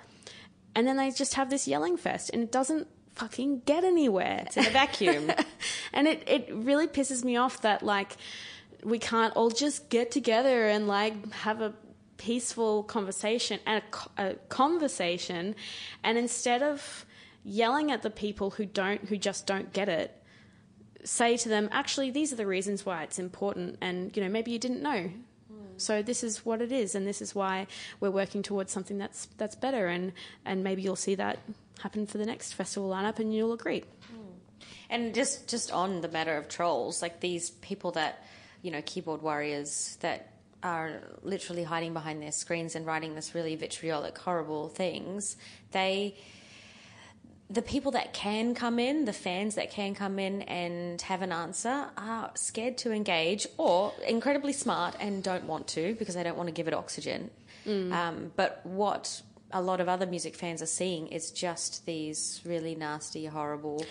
and 0.74 0.86
then 0.86 0.96
they 0.96 1.10
just 1.10 1.34
have 1.34 1.50
this 1.50 1.66
yelling 1.66 1.96
fest, 1.96 2.30
and 2.32 2.42
it 2.42 2.52
doesn't 2.52 2.88
fucking 3.14 3.62
get 3.64 3.84
anywhere. 3.84 4.44
It's 4.46 4.56
in 4.56 4.66
a 4.66 4.70
vacuum. 4.70 5.30
and 5.92 6.06
it 6.06 6.22
it 6.26 6.48
really 6.52 6.86
pisses 6.86 7.24
me 7.24 7.36
off 7.36 7.62
that 7.62 7.82
like 7.82 8.16
we 8.82 8.98
can't 8.98 9.34
all 9.34 9.50
just 9.50 9.88
get 9.88 10.10
together 10.10 10.68
and 10.68 10.86
like 10.86 11.32
have 11.32 11.60
a 11.60 11.74
peaceful 12.16 12.82
conversation 12.84 13.58
and 13.66 13.82
a, 14.18 14.30
a 14.30 14.34
conversation, 14.48 15.54
and 16.02 16.18
instead 16.18 16.62
of 16.62 17.04
yelling 17.44 17.90
at 17.90 18.02
the 18.02 18.10
people 18.10 18.50
who 18.50 18.64
don't 18.64 19.08
who 19.08 19.16
just 19.16 19.46
don't 19.46 19.72
get 19.72 19.88
it 19.88 20.22
say 21.04 21.36
to 21.36 21.48
them, 21.48 21.68
actually, 21.70 22.10
these 22.10 22.32
are 22.32 22.36
the 22.36 22.46
reasons 22.46 22.84
why 22.84 23.02
it's 23.02 23.18
important, 23.18 23.78
and 23.80 24.16
you 24.16 24.22
know, 24.22 24.28
maybe 24.28 24.50
you 24.50 24.58
didn't 24.58 24.82
know. 24.82 25.10
Hmm. 25.48 25.64
So 25.76 26.02
this 26.02 26.24
is 26.24 26.44
what 26.44 26.60
it 26.60 26.72
is, 26.72 26.94
and 26.94 27.06
this 27.06 27.22
is 27.22 27.34
why 27.34 27.66
we're 28.00 28.10
working 28.10 28.42
towards 28.42 28.72
something 28.72 28.98
that's 28.98 29.26
that's 29.36 29.54
better, 29.54 29.86
and 29.86 30.12
and 30.44 30.64
maybe 30.64 30.82
you'll 30.82 30.96
see 30.96 31.14
that 31.16 31.38
happen 31.80 32.06
for 32.06 32.18
the 32.18 32.26
next 32.26 32.54
festival 32.54 32.90
lineup, 32.90 33.18
and 33.18 33.34
you'll 33.34 33.52
agree. 33.52 33.84
Hmm. 34.08 34.66
And 34.90 35.14
just 35.14 35.48
just 35.48 35.70
on 35.70 36.00
the 36.00 36.08
matter 36.08 36.36
of 36.36 36.48
trolls, 36.48 37.02
like 37.02 37.20
these 37.20 37.50
people 37.50 37.92
that 37.92 38.24
you 38.64 38.70
know, 38.70 38.82
keyboard 38.86 39.20
warriors 39.20 39.98
that 40.00 40.30
are 40.62 41.02
literally 41.22 41.62
hiding 41.62 41.92
behind 41.92 42.22
their 42.22 42.32
screens 42.32 42.74
and 42.74 42.86
writing 42.86 43.14
this 43.14 43.34
really 43.34 43.54
vitriolic, 43.54 44.16
horrible 44.16 44.70
things. 44.70 45.36
They 45.72 46.16
the 47.50 47.62
people 47.62 47.92
that 47.92 48.12
can 48.14 48.54
come 48.54 48.78
in, 48.78 49.04
the 49.04 49.12
fans 49.12 49.54
that 49.56 49.70
can 49.70 49.94
come 49.94 50.18
in 50.18 50.42
and 50.42 51.00
have 51.02 51.20
an 51.22 51.30
answer, 51.32 51.86
are 51.96 52.30
scared 52.34 52.78
to 52.78 52.90
engage 52.92 53.46
or 53.58 53.92
incredibly 54.06 54.52
smart 54.52 54.94
and 54.98 55.22
don't 55.22 55.44
want 55.44 55.66
to 55.68 55.94
because 55.96 56.14
they 56.14 56.22
don't 56.22 56.36
want 56.36 56.48
to 56.48 56.52
give 56.54 56.66
it 56.68 56.74
oxygen. 56.74 57.30
Um, 57.66 58.30
but 58.36 58.60
what 58.64 59.22
a 59.50 59.62
lot 59.62 59.80
of 59.80 59.88
other 59.88 60.04
music 60.06 60.36
fans 60.36 60.60
are 60.60 60.66
seeing 60.66 61.06
is 61.08 61.30
just 61.30 61.86
these 61.86 62.42
really 62.44 62.74
nasty, 62.74 63.24
horrible, 63.26 63.84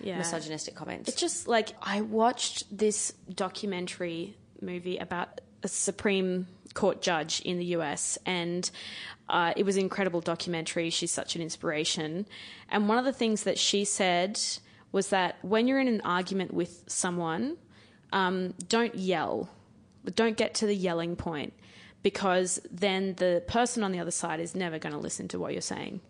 Yeah. 0.00 0.18
misogynistic 0.18 0.74
comments. 0.74 1.08
It's 1.08 1.20
just 1.20 1.48
like 1.48 1.70
I 1.80 2.02
watched 2.02 2.76
this 2.76 3.12
documentary 3.32 4.36
movie 4.60 4.98
about 4.98 5.40
a 5.62 5.68
Supreme 5.68 6.46
Court 6.74 7.00
judge 7.00 7.40
in 7.42 7.58
the 7.58 7.66
US, 7.76 8.18
and 8.26 8.70
uh, 9.28 9.52
it 9.56 9.64
was 9.64 9.76
an 9.76 9.82
incredible 9.82 10.20
documentary. 10.20 10.90
She's 10.90 11.10
such 11.10 11.34
an 11.36 11.42
inspiration. 11.42 12.26
And 12.68 12.88
one 12.88 12.98
of 12.98 13.04
the 13.04 13.12
things 13.12 13.44
that 13.44 13.58
she 13.58 13.84
said 13.84 14.40
was 14.92 15.08
that 15.08 15.36
when 15.42 15.66
you're 15.66 15.80
in 15.80 15.88
an 15.88 16.02
argument 16.02 16.52
with 16.52 16.84
someone, 16.86 17.56
um, 18.12 18.54
don't 18.68 18.94
yell, 18.94 19.48
don't 20.14 20.36
get 20.36 20.54
to 20.54 20.66
the 20.66 20.74
yelling 20.74 21.16
point 21.16 21.52
because 22.02 22.60
then 22.70 23.14
the 23.14 23.42
person 23.46 23.82
on 23.82 23.90
the 23.90 23.98
other 23.98 24.10
side 24.10 24.38
is 24.38 24.54
never 24.54 24.78
going 24.78 24.92
to 24.92 24.98
listen 24.98 25.26
to 25.28 25.38
what 25.38 25.52
you're 25.52 25.62
saying. 25.62 26.00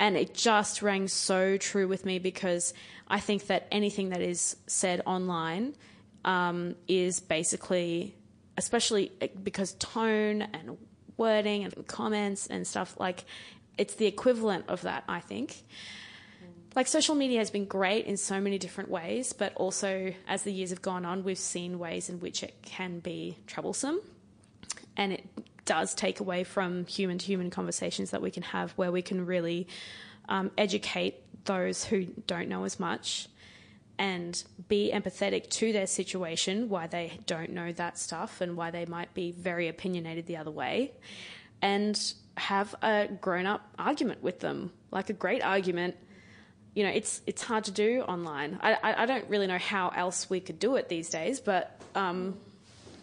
And 0.00 0.16
it 0.16 0.34
just 0.34 0.82
rang 0.82 1.08
so 1.08 1.56
true 1.56 1.88
with 1.88 2.04
me 2.04 2.18
because 2.18 2.74
I 3.08 3.20
think 3.20 3.46
that 3.46 3.66
anything 3.70 4.10
that 4.10 4.20
is 4.20 4.56
said 4.66 5.00
online 5.06 5.74
um, 6.24 6.74
is 6.86 7.20
basically, 7.20 8.16
especially 8.56 9.12
because 9.42 9.74
tone 9.74 10.42
and 10.42 10.76
wording 11.18 11.64
and 11.64 11.86
comments 11.86 12.46
and 12.46 12.66
stuff, 12.66 12.98
like 12.98 13.24
it's 13.76 13.94
the 13.94 14.06
equivalent 14.06 14.64
of 14.68 14.82
that, 14.82 15.04
I 15.08 15.20
think. 15.20 15.62
Like 16.74 16.86
social 16.86 17.14
media 17.14 17.38
has 17.38 17.50
been 17.50 17.64
great 17.64 18.06
in 18.06 18.16
so 18.16 18.40
many 18.40 18.58
different 18.58 18.90
ways, 18.90 19.32
but 19.32 19.54
also 19.56 20.14
as 20.26 20.42
the 20.42 20.52
years 20.52 20.70
have 20.70 20.82
gone 20.82 21.04
on, 21.04 21.24
we've 21.24 21.38
seen 21.38 21.78
ways 21.78 22.08
in 22.08 22.20
which 22.20 22.42
it 22.42 22.54
can 22.62 23.00
be 23.00 23.36
troublesome. 23.46 24.00
And 24.96 25.12
it 25.12 25.26
does 25.64 25.94
take 25.94 26.20
away 26.20 26.44
from 26.44 26.86
human 26.86 27.18
to 27.18 27.26
human 27.26 27.50
conversations 27.50 28.10
that 28.10 28.22
we 28.22 28.30
can 28.30 28.42
have 28.42 28.72
where 28.72 28.92
we 28.92 29.02
can 29.02 29.26
really 29.26 29.66
um, 30.28 30.50
educate 30.56 31.16
those 31.44 31.84
who 31.84 32.04
don't 32.04 32.48
know 32.48 32.64
as 32.64 32.78
much 32.78 33.28
and 33.98 34.42
be 34.68 34.90
empathetic 34.94 35.50
to 35.50 35.72
their 35.72 35.86
situation, 35.86 36.68
why 36.68 36.86
they 36.86 37.18
don't 37.26 37.50
know 37.50 37.72
that 37.72 37.98
stuff 37.98 38.40
and 38.40 38.56
why 38.56 38.70
they 38.70 38.86
might 38.86 39.12
be 39.14 39.32
very 39.32 39.68
opinionated 39.68 40.26
the 40.26 40.36
other 40.36 40.50
way, 40.50 40.92
and 41.60 42.14
have 42.36 42.74
a 42.82 43.08
grown 43.20 43.46
up 43.46 43.68
argument 43.78 44.22
with 44.22 44.40
them, 44.40 44.72
like 44.90 45.10
a 45.10 45.12
great 45.12 45.42
argument. 45.42 45.96
You 46.74 46.84
know, 46.84 46.90
it's 46.90 47.20
it's 47.26 47.42
hard 47.42 47.64
to 47.64 47.72
do 47.72 48.02
online. 48.02 48.58
I, 48.62 48.94
I, 49.02 49.06
don't 49.06 49.28
really 49.28 49.48
know 49.48 49.58
how 49.58 49.88
else 49.88 50.30
we 50.30 50.38
could 50.38 50.60
do 50.60 50.76
it 50.76 50.88
these 50.88 51.08
days, 51.08 51.40
but 51.40 51.80
um, 51.96 52.38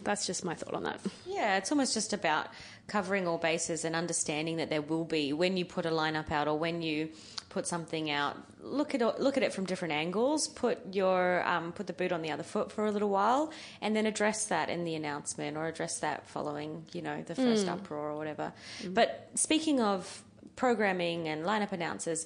that's 0.02 0.26
just 0.26 0.44
my 0.44 0.54
thought 0.54 0.72
on 0.72 0.84
that. 0.84 1.00
Yeah, 1.26 1.58
it's 1.58 1.70
almost 1.70 1.92
just 1.92 2.14
about 2.14 2.46
covering 2.86 3.26
all 3.26 3.38
bases 3.38 3.84
and 3.84 3.96
understanding 3.96 4.56
that 4.58 4.70
there 4.70 4.82
will 4.82 5.04
be 5.04 5.32
when 5.32 5.56
you 5.56 5.64
put 5.64 5.86
a 5.86 5.90
lineup 5.90 6.30
out 6.30 6.46
or 6.48 6.56
when 6.58 6.82
you 6.82 7.08
put 7.48 7.66
something 7.66 8.10
out. 8.10 8.36
Look 8.62 8.94
at 8.94 9.02
it- 9.02 9.20
look 9.20 9.36
at 9.36 9.42
it 9.42 9.52
from 9.52 9.64
different 9.64 9.92
angles. 9.94 10.46
Put 10.48 10.94
your 10.94 11.42
um, 11.46 11.72
put 11.72 11.86
the 11.86 11.92
boot 11.92 12.12
on 12.12 12.22
the 12.22 12.30
other 12.30 12.42
foot 12.42 12.70
for 12.70 12.86
a 12.86 12.90
little 12.92 13.08
while, 13.10 13.50
and 13.80 13.94
then 13.96 14.06
address 14.06 14.46
that 14.46 14.68
in 14.68 14.84
the 14.84 14.94
announcement 14.94 15.56
or 15.56 15.66
address 15.66 15.98
that 16.00 16.28
following 16.28 16.84
you 16.92 17.02
know 17.02 17.22
the 17.22 17.34
first 17.34 17.66
uproar 17.68 18.10
or 18.10 18.16
whatever. 18.16 18.52
But 18.88 19.30
speaking 19.34 19.80
of 19.80 20.22
programming 20.56 21.28
and 21.28 21.44
lineup 21.44 21.72
announcers. 21.72 22.24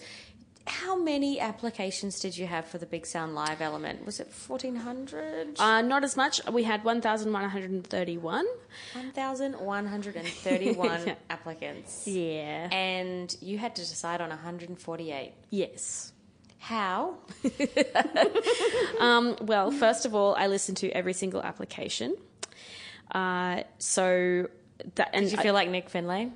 How 0.66 0.96
many 0.96 1.40
applications 1.40 2.20
did 2.20 2.36
you 2.36 2.46
have 2.46 2.66
for 2.66 2.78
the 2.78 2.86
Big 2.86 3.06
Sound 3.06 3.34
Live 3.34 3.60
element? 3.60 4.04
Was 4.06 4.20
it 4.20 4.28
1400? 4.46 5.58
Uh, 5.58 5.82
not 5.82 6.04
as 6.04 6.16
much. 6.16 6.40
We 6.50 6.62
had 6.64 6.84
1,131. 6.84 8.46
1,131 8.92 11.16
applicants. 11.30 12.06
Yeah. 12.06 12.68
And 12.70 13.34
you 13.40 13.58
had 13.58 13.74
to 13.76 13.82
decide 13.82 14.20
on 14.20 14.28
148. 14.28 15.32
Yes. 15.50 16.12
How? 16.58 17.14
Um, 19.00 19.36
well, 19.40 19.70
first 19.70 20.04
of 20.04 20.14
all, 20.14 20.34
I 20.34 20.46
listened 20.48 20.76
to 20.78 20.90
every 20.90 21.14
single 21.14 21.40
application. 21.42 22.16
Uh, 23.10 23.62
so 23.78 24.46
that 24.96 25.08
and 25.14 25.24
Did 25.24 25.32
you 25.32 25.38
feel 25.38 25.54
like 25.54 25.70
Nick 25.70 25.88
Findlay? 25.88 26.30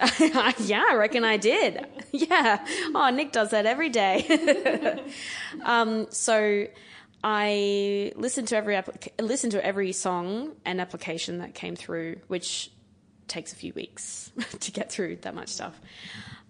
Yeah, 0.58 0.84
I 0.88 0.94
reckon 0.94 1.24
I 1.24 1.36
did. 1.36 1.86
Yeah. 2.12 2.66
Oh, 2.92 3.08
Nick 3.10 3.30
does 3.30 3.50
that 3.50 3.66
every 3.66 3.88
day. 3.88 4.98
um, 5.64 6.08
so 6.10 6.66
I 7.22 8.12
listened 8.16 8.48
to 8.48 8.56
every 8.56 8.74
applica- 8.74 9.12
listened 9.22 9.52
to 9.52 9.64
every 9.64 9.92
song 9.92 10.56
and 10.64 10.80
application 10.80 11.38
that 11.38 11.54
came 11.54 11.76
through, 11.76 12.16
which 12.26 12.72
takes 13.28 13.52
a 13.52 13.56
few 13.56 13.72
weeks 13.74 14.32
to 14.58 14.72
get 14.72 14.90
through 14.90 15.16
that 15.22 15.36
much 15.36 15.50
stuff. 15.50 15.80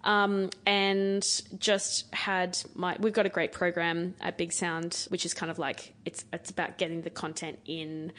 Um, 0.03 0.49
and 0.65 1.23
just 1.59 2.11
had 2.13 2.57
my 2.73 2.97
we've 2.99 3.13
got 3.13 3.27
a 3.27 3.29
great 3.29 3.51
program 3.51 4.15
at 4.19 4.35
Big 4.35 4.51
Sound, 4.51 5.05
which 5.09 5.25
is 5.25 5.35
kind 5.35 5.51
of 5.51 5.59
like 5.59 5.93
it's 6.05 6.25
it's 6.33 6.49
about 6.49 6.79
getting 6.79 7.03
the 7.03 7.11
content 7.11 7.59
in, 7.65 8.11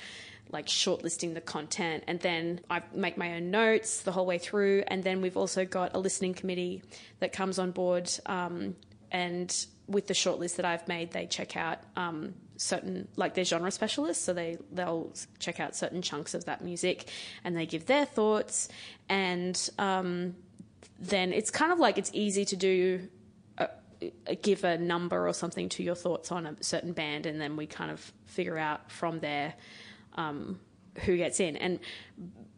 like 0.52 0.66
shortlisting 0.66 1.34
the 1.34 1.40
content, 1.40 2.04
and 2.06 2.20
then 2.20 2.60
I 2.70 2.82
make 2.94 3.16
my 3.16 3.34
own 3.34 3.50
notes 3.50 4.02
the 4.02 4.12
whole 4.12 4.26
way 4.26 4.38
through. 4.38 4.84
And 4.86 5.02
then 5.02 5.20
we've 5.22 5.36
also 5.36 5.64
got 5.64 5.94
a 5.94 5.98
listening 5.98 6.34
committee 6.34 6.82
that 7.20 7.32
comes 7.32 7.58
on 7.58 7.72
board 7.72 8.10
um, 8.26 8.76
and 9.10 9.66
with 9.86 10.06
the 10.06 10.14
shortlist 10.14 10.56
that 10.56 10.64
I've 10.64 10.86
made, 10.88 11.12
they 11.12 11.26
check 11.26 11.56
out 11.56 11.78
um, 11.96 12.34
certain 12.56 13.08
like 13.16 13.34
they're 13.34 13.44
genre 13.44 13.70
specialists, 13.70 14.24
so 14.24 14.32
they 14.32 14.58
they'll 14.72 15.12
check 15.38 15.60
out 15.60 15.76
certain 15.76 16.02
chunks 16.02 16.34
of 16.34 16.46
that 16.46 16.62
music, 16.62 17.08
and 17.44 17.56
they 17.56 17.66
give 17.66 17.86
their 17.86 18.06
thoughts, 18.06 18.68
and 19.08 19.70
um, 19.78 20.34
then 20.98 21.32
it's 21.32 21.50
kind 21.50 21.72
of 21.72 21.78
like 21.78 21.98
it's 21.98 22.10
easy 22.14 22.44
to 22.46 22.56
do. 22.56 23.08
A, 23.58 23.68
a 24.26 24.34
give 24.34 24.64
a 24.64 24.78
number 24.78 25.28
or 25.28 25.32
something 25.32 25.68
to 25.68 25.82
your 25.82 25.94
thoughts 25.94 26.32
on 26.32 26.46
a 26.46 26.56
certain 26.62 26.92
band, 26.92 27.26
and 27.26 27.40
then 27.40 27.56
we 27.56 27.66
kind 27.66 27.90
of 27.90 28.12
figure 28.26 28.58
out 28.58 28.90
from 28.90 29.20
there 29.20 29.54
um, 30.14 30.59
who 31.05 31.16
gets 31.16 31.40
in. 31.40 31.57
And 31.57 31.79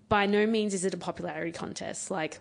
by 0.09 0.27
no 0.27 0.47
means 0.47 0.75
is 0.75 0.85
it 0.85 0.95
a 0.95 0.97
popularity 0.97 1.53
contest. 1.53 2.11
Like 2.11 2.38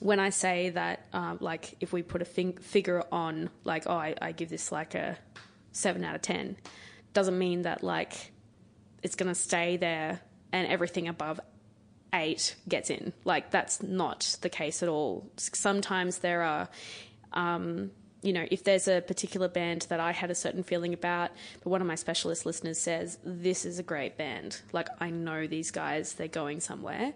when 0.00 0.20
I 0.20 0.30
say 0.30 0.70
that, 0.70 1.06
um, 1.12 1.38
like 1.40 1.74
if 1.80 1.92
we 1.92 2.02
put 2.02 2.22
a 2.22 2.24
fig- 2.24 2.60
figure 2.60 3.02
on, 3.12 3.50
like 3.64 3.84
oh, 3.86 3.96
I, 3.96 4.14
I 4.20 4.32
give 4.32 4.48
this 4.48 4.72
like 4.72 4.94
a 4.94 5.16
seven 5.72 6.04
out 6.04 6.14
of 6.14 6.22
ten, 6.22 6.56
doesn't 7.12 7.38
mean 7.38 7.62
that 7.62 7.82
like 7.82 8.32
it's 9.02 9.14
to 9.28 9.34
stay 9.34 9.76
there 9.76 10.20
and 10.52 10.66
everything 10.66 11.08
above 11.08 11.40
eight 12.14 12.56
gets 12.68 12.90
in. 12.90 13.12
Like 13.24 13.50
that's 13.50 13.82
not 13.82 14.36
the 14.40 14.48
case 14.48 14.82
at 14.82 14.88
all. 14.88 15.30
Sometimes 15.36 16.18
there 16.18 16.42
are. 16.42 16.68
Um, 17.32 17.90
you 18.22 18.32
know, 18.32 18.46
if 18.50 18.64
there's 18.64 18.88
a 18.88 19.00
particular 19.00 19.48
band 19.48 19.86
that 19.90 20.00
I 20.00 20.12
had 20.12 20.30
a 20.30 20.34
certain 20.34 20.62
feeling 20.62 20.92
about, 20.92 21.30
but 21.62 21.70
one 21.70 21.80
of 21.80 21.86
my 21.86 21.94
specialist 21.94 22.44
listeners 22.46 22.78
says, 22.78 23.18
This 23.24 23.64
is 23.64 23.78
a 23.78 23.82
great 23.82 24.16
band. 24.16 24.60
Like, 24.72 24.88
I 25.00 25.10
know 25.10 25.46
these 25.46 25.70
guys, 25.70 26.14
they're 26.14 26.26
going 26.28 26.60
somewhere. 26.60 27.12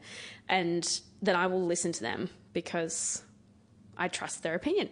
And 0.48 0.88
then 1.20 1.34
I 1.34 1.46
will 1.48 1.64
listen 1.64 1.92
to 1.92 2.00
them 2.00 2.30
because 2.52 3.22
I 3.96 4.08
trust 4.08 4.42
their 4.42 4.54
opinion. 4.54 4.90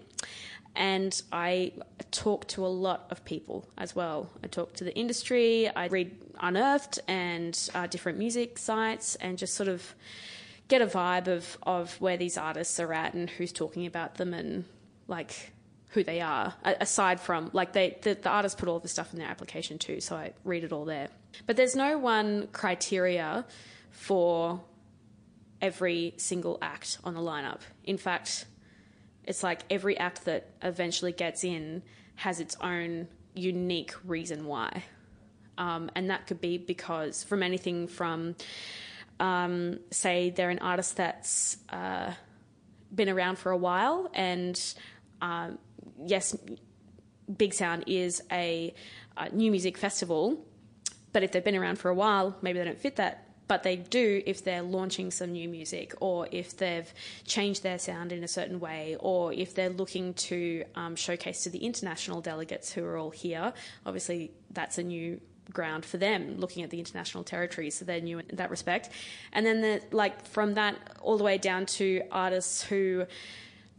And 0.74 1.20
I 1.32 1.72
talk 2.10 2.46
to 2.48 2.64
a 2.64 2.68
lot 2.68 3.06
of 3.10 3.24
people 3.24 3.68
as 3.76 3.94
well. 3.94 4.30
I 4.42 4.46
talk 4.46 4.74
to 4.74 4.84
the 4.84 4.94
industry, 4.96 5.68
I 5.68 5.86
read 5.86 6.16
Unearthed 6.40 7.00
and 7.08 7.58
uh, 7.74 7.86
different 7.86 8.18
music 8.18 8.56
sites, 8.56 9.16
and 9.16 9.36
just 9.36 9.54
sort 9.54 9.68
of 9.68 9.94
get 10.68 10.80
a 10.80 10.86
vibe 10.86 11.26
of, 11.26 11.58
of 11.64 12.00
where 12.00 12.16
these 12.16 12.38
artists 12.38 12.78
are 12.78 12.92
at 12.92 13.14
and 13.14 13.28
who's 13.28 13.52
talking 13.52 13.86
about 13.86 14.14
them 14.14 14.32
and 14.32 14.64
like 15.08 15.52
who 15.90 16.04
they 16.04 16.20
are 16.20 16.54
aside 16.64 17.20
from 17.20 17.50
like 17.52 17.72
they 17.72 17.98
the, 18.02 18.14
the 18.14 18.28
artists 18.28 18.58
put 18.58 18.68
all 18.68 18.78
the 18.78 18.88
stuff 18.88 19.12
in 19.12 19.18
their 19.18 19.28
application 19.28 19.76
too 19.76 20.00
so 20.00 20.16
i 20.16 20.32
read 20.44 20.64
it 20.64 20.72
all 20.72 20.84
there. 20.84 21.08
But 21.46 21.56
there's 21.56 21.76
no 21.76 21.98
one 21.98 22.48
criteria 22.52 23.44
for 23.90 24.60
every 25.60 26.14
single 26.16 26.58
act 26.62 26.98
on 27.04 27.14
the 27.14 27.20
lineup. 27.20 27.60
In 27.84 27.98
fact 27.98 28.46
it's 29.24 29.42
like 29.42 29.62
every 29.70 29.98
act 29.98 30.24
that 30.24 30.50
eventually 30.62 31.12
gets 31.12 31.44
in 31.44 31.82
has 32.16 32.40
its 32.40 32.56
own 32.60 33.08
unique 33.34 33.94
reason 34.04 34.46
why. 34.46 34.84
Um, 35.58 35.90
and 35.94 36.10
that 36.10 36.26
could 36.26 36.40
be 36.40 36.58
because 36.58 37.22
from 37.22 37.42
anything 37.42 37.86
from 37.86 38.34
um, 39.18 39.78
say 39.90 40.30
they're 40.30 40.50
an 40.50 40.60
artist 40.60 40.96
that's 40.96 41.58
uh, 41.68 42.12
been 42.94 43.08
around 43.08 43.38
for 43.38 43.52
a 43.52 43.56
while 43.56 44.10
and 44.14 44.58
um, 45.20 45.58
yes, 46.06 46.36
Big 47.36 47.54
Sound 47.54 47.84
is 47.86 48.22
a, 48.30 48.74
a 49.16 49.28
new 49.30 49.50
music 49.50 49.78
festival, 49.78 50.44
but 51.12 51.22
if 51.22 51.32
they've 51.32 51.44
been 51.44 51.56
around 51.56 51.78
for 51.78 51.88
a 51.88 51.94
while, 51.94 52.36
maybe 52.42 52.58
they 52.58 52.64
don't 52.64 52.78
fit 52.78 52.96
that 52.96 53.30
but 53.50 53.64
they 53.64 53.74
do 53.74 54.22
if 54.26 54.44
they're 54.44 54.62
launching 54.62 55.10
some 55.10 55.32
new 55.32 55.48
music 55.48 55.92
or 55.98 56.28
if 56.30 56.56
they've 56.56 56.94
changed 57.24 57.64
their 57.64 57.80
sound 57.80 58.12
in 58.12 58.22
a 58.22 58.28
certain 58.28 58.60
way 58.60 58.96
or 59.00 59.32
if 59.32 59.56
they're 59.56 59.70
looking 59.70 60.14
to 60.14 60.62
um, 60.76 60.94
showcase 60.94 61.42
to 61.42 61.50
the 61.50 61.58
international 61.58 62.20
delegates 62.20 62.72
who 62.72 62.84
are 62.84 62.96
all 62.96 63.10
here. 63.10 63.52
Obviously, 63.84 64.30
that's 64.52 64.78
a 64.78 64.84
new 64.84 65.20
ground 65.52 65.84
for 65.84 65.96
them 65.96 66.36
looking 66.36 66.62
at 66.62 66.70
the 66.70 66.78
international 66.78 67.24
territory 67.24 67.70
so 67.70 67.84
they're 67.84 68.00
new 68.00 68.20
in 68.20 68.36
that 68.36 68.50
respect 68.50 68.88
and 69.32 69.44
then 69.44 69.60
the, 69.60 69.82
like 69.90 70.24
from 70.24 70.54
that 70.54 70.76
all 71.00 71.18
the 71.18 71.24
way 71.24 71.36
down 71.36 71.66
to 71.66 72.00
artists 72.12 72.62
who 72.62 73.04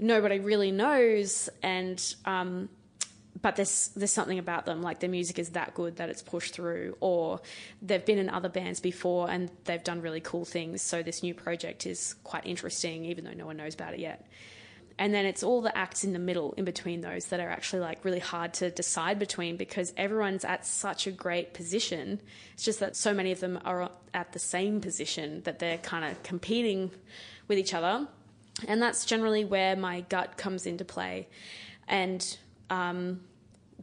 nobody 0.02 0.40
really 0.40 0.72
knows, 0.72 1.48
and 1.64 2.04
um, 2.26 2.68
but 3.42 3.56
there's 3.56 3.90
there's 3.96 4.12
something 4.12 4.40
about 4.40 4.66
them, 4.66 4.82
like 4.82 5.00
their 5.00 5.10
music 5.10 5.40
is 5.40 5.50
that 5.52 5.74
good 5.74 5.98
that 5.98 6.10
it's 6.10 6.22
pushed 6.22 6.54
through, 6.54 6.98
or 7.00 7.40
they've 7.82 8.06
been 8.06 8.18
in 8.18 8.30
other 8.30 8.50
bands 8.50 8.80
before 8.80 9.30
and 9.30 9.50
they've 9.66 9.84
done 9.84 10.02
really 10.02 10.22
cool 10.22 10.44
things. 10.44 10.82
So 10.82 11.02
this 11.02 11.24
new 11.24 11.34
project 11.34 11.86
is 11.86 12.16
quite 12.24 12.46
interesting, 12.46 13.06
even 13.06 13.24
though 13.24 13.34
no 13.34 13.46
one 13.46 13.58
knows 13.58 13.76
about 13.76 13.94
it 13.94 14.00
yet. 14.00 14.28
And 15.00 15.14
then 15.14 15.26
it's 15.26 15.42
all 15.42 15.62
the 15.62 15.76
acts 15.76 16.04
in 16.04 16.14
the 16.14 16.20
middle, 16.20 16.54
in 16.58 16.66
between 16.66 17.02
those, 17.02 17.28
that 17.28 17.40
are 17.40 17.50
actually 17.50 17.80
like 17.80 18.06
really 18.06 18.20
hard 18.20 18.54
to 18.56 18.70
decide 18.70 19.18
between 19.18 19.58
because 19.58 19.94
everyone's 19.98 20.46
at 20.46 20.64
such 20.64 21.08
a 21.08 21.12
great 21.12 21.56
position. 21.56 22.22
It's 22.54 22.64
just 22.64 22.82
that 22.82 22.96
so 22.96 23.12
many 23.12 23.32
of 23.32 23.40
them 23.40 23.58
are 23.66 23.90
at 24.14 24.34
the 24.34 24.40
same 24.40 24.80
position 24.80 25.42
that 25.44 25.58
they're 25.58 25.80
kind 25.80 26.06
of 26.06 26.22
competing 26.22 26.92
with 27.48 27.58
each 27.58 27.74
other 27.74 28.08
and 28.68 28.82
that's 28.82 29.06
generally 29.06 29.46
where 29.46 29.76
my 29.76 30.02
gut 30.02 30.38
comes 30.38 30.66
into 30.66 30.86
play. 30.86 31.28
And 31.88 32.38
um, 32.70 33.22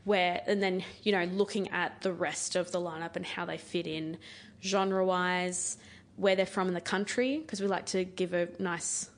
where, 0.04 0.42
and 0.46 0.62
then, 0.62 0.84
you 1.02 1.12
know, 1.12 1.24
looking 1.24 1.68
at 1.70 2.00
the 2.02 2.12
rest 2.12 2.56
of 2.56 2.72
the 2.72 2.80
lineup 2.80 3.16
and 3.16 3.26
how 3.26 3.44
they 3.44 3.58
fit 3.58 3.86
in 3.86 4.18
genre 4.62 5.04
wise, 5.04 5.76
where 6.16 6.34
they're 6.34 6.46
from 6.46 6.68
in 6.68 6.74
the 6.74 6.80
country, 6.80 7.38
because 7.38 7.60
we 7.60 7.66
like 7.66 7.86
to 7.86 8.04
give 8.04 8.32
a 8.32 8.48
nice 8.58 9.10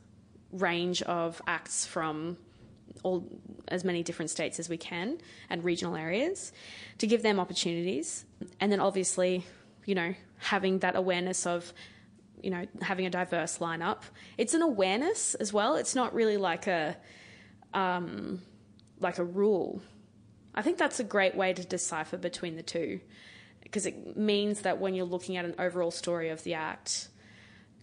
range 0.53 1.03
of 1.03 1.41
acts 1.47 1.87
from 1.87 2.37
all 3.03 3.25
as 3.69 3.85
many 3.85 4.03
different 4.03 4.31
states 4.31 4.59
as 4.59 4.69
we 4.69 4.77
can 4.77 5.19
and 5.49 5.65
regional 5.65 5.97
areas 5.97 6.53
to 6.99 7.07
give 7.07 7.23
them 7.23 7.39
opportunities 7.39 8.25
and 8.59 8.71
then 8.71 8.81
obviously 8.81 9.45
you 9.87 9.95
know 9.95 10.13
having 10.39 10.81
that 10.81 10.97
awareness 10.97 11.47
of 11.47 11.73
you 12.43 12.51
know, 12.51 12.67
having 12.83 13.07
a 13.07 13.11
diverse 13.11 13.59
lineup. 13.59 14.03
It's 14.39 14.55
an 14.55 14.63
awareness 14.63 15.35
as 15.35 15.53
well. 15.53 15.77
It's 15.77 15.95
not 15.95 16.15
really 16.15 16.37
like 16.37 16.67
a 16.67 16.97
um, 17.75 18.43
like 18.99 19.19
a 19.19 19.25
rule. 19.25 19.81
I 20.55 20.63
think 20.63 20.79
that's 20.79 21.01
a 21.01 21.05
great 21.05 21.35
way 21.35 21.53
to 21.53 21.65
decipher 21.65 22.17
between 22.17 22.57
the 22.57 22.63
two 22.63 23.01
because 23.63 23.87
it 23.87 24.17
means 24.17 24.63
that 24.63 24.81
when 24.81 24.95
you're 24.95 25.07
looking 25.07 25.37
at 25.37 25.45
an 25.45 25.55
overall 25.59 25.91
story 25.91 26.29
of 26.31 26.43
the 26.43 26.55
act, 26.55 27.09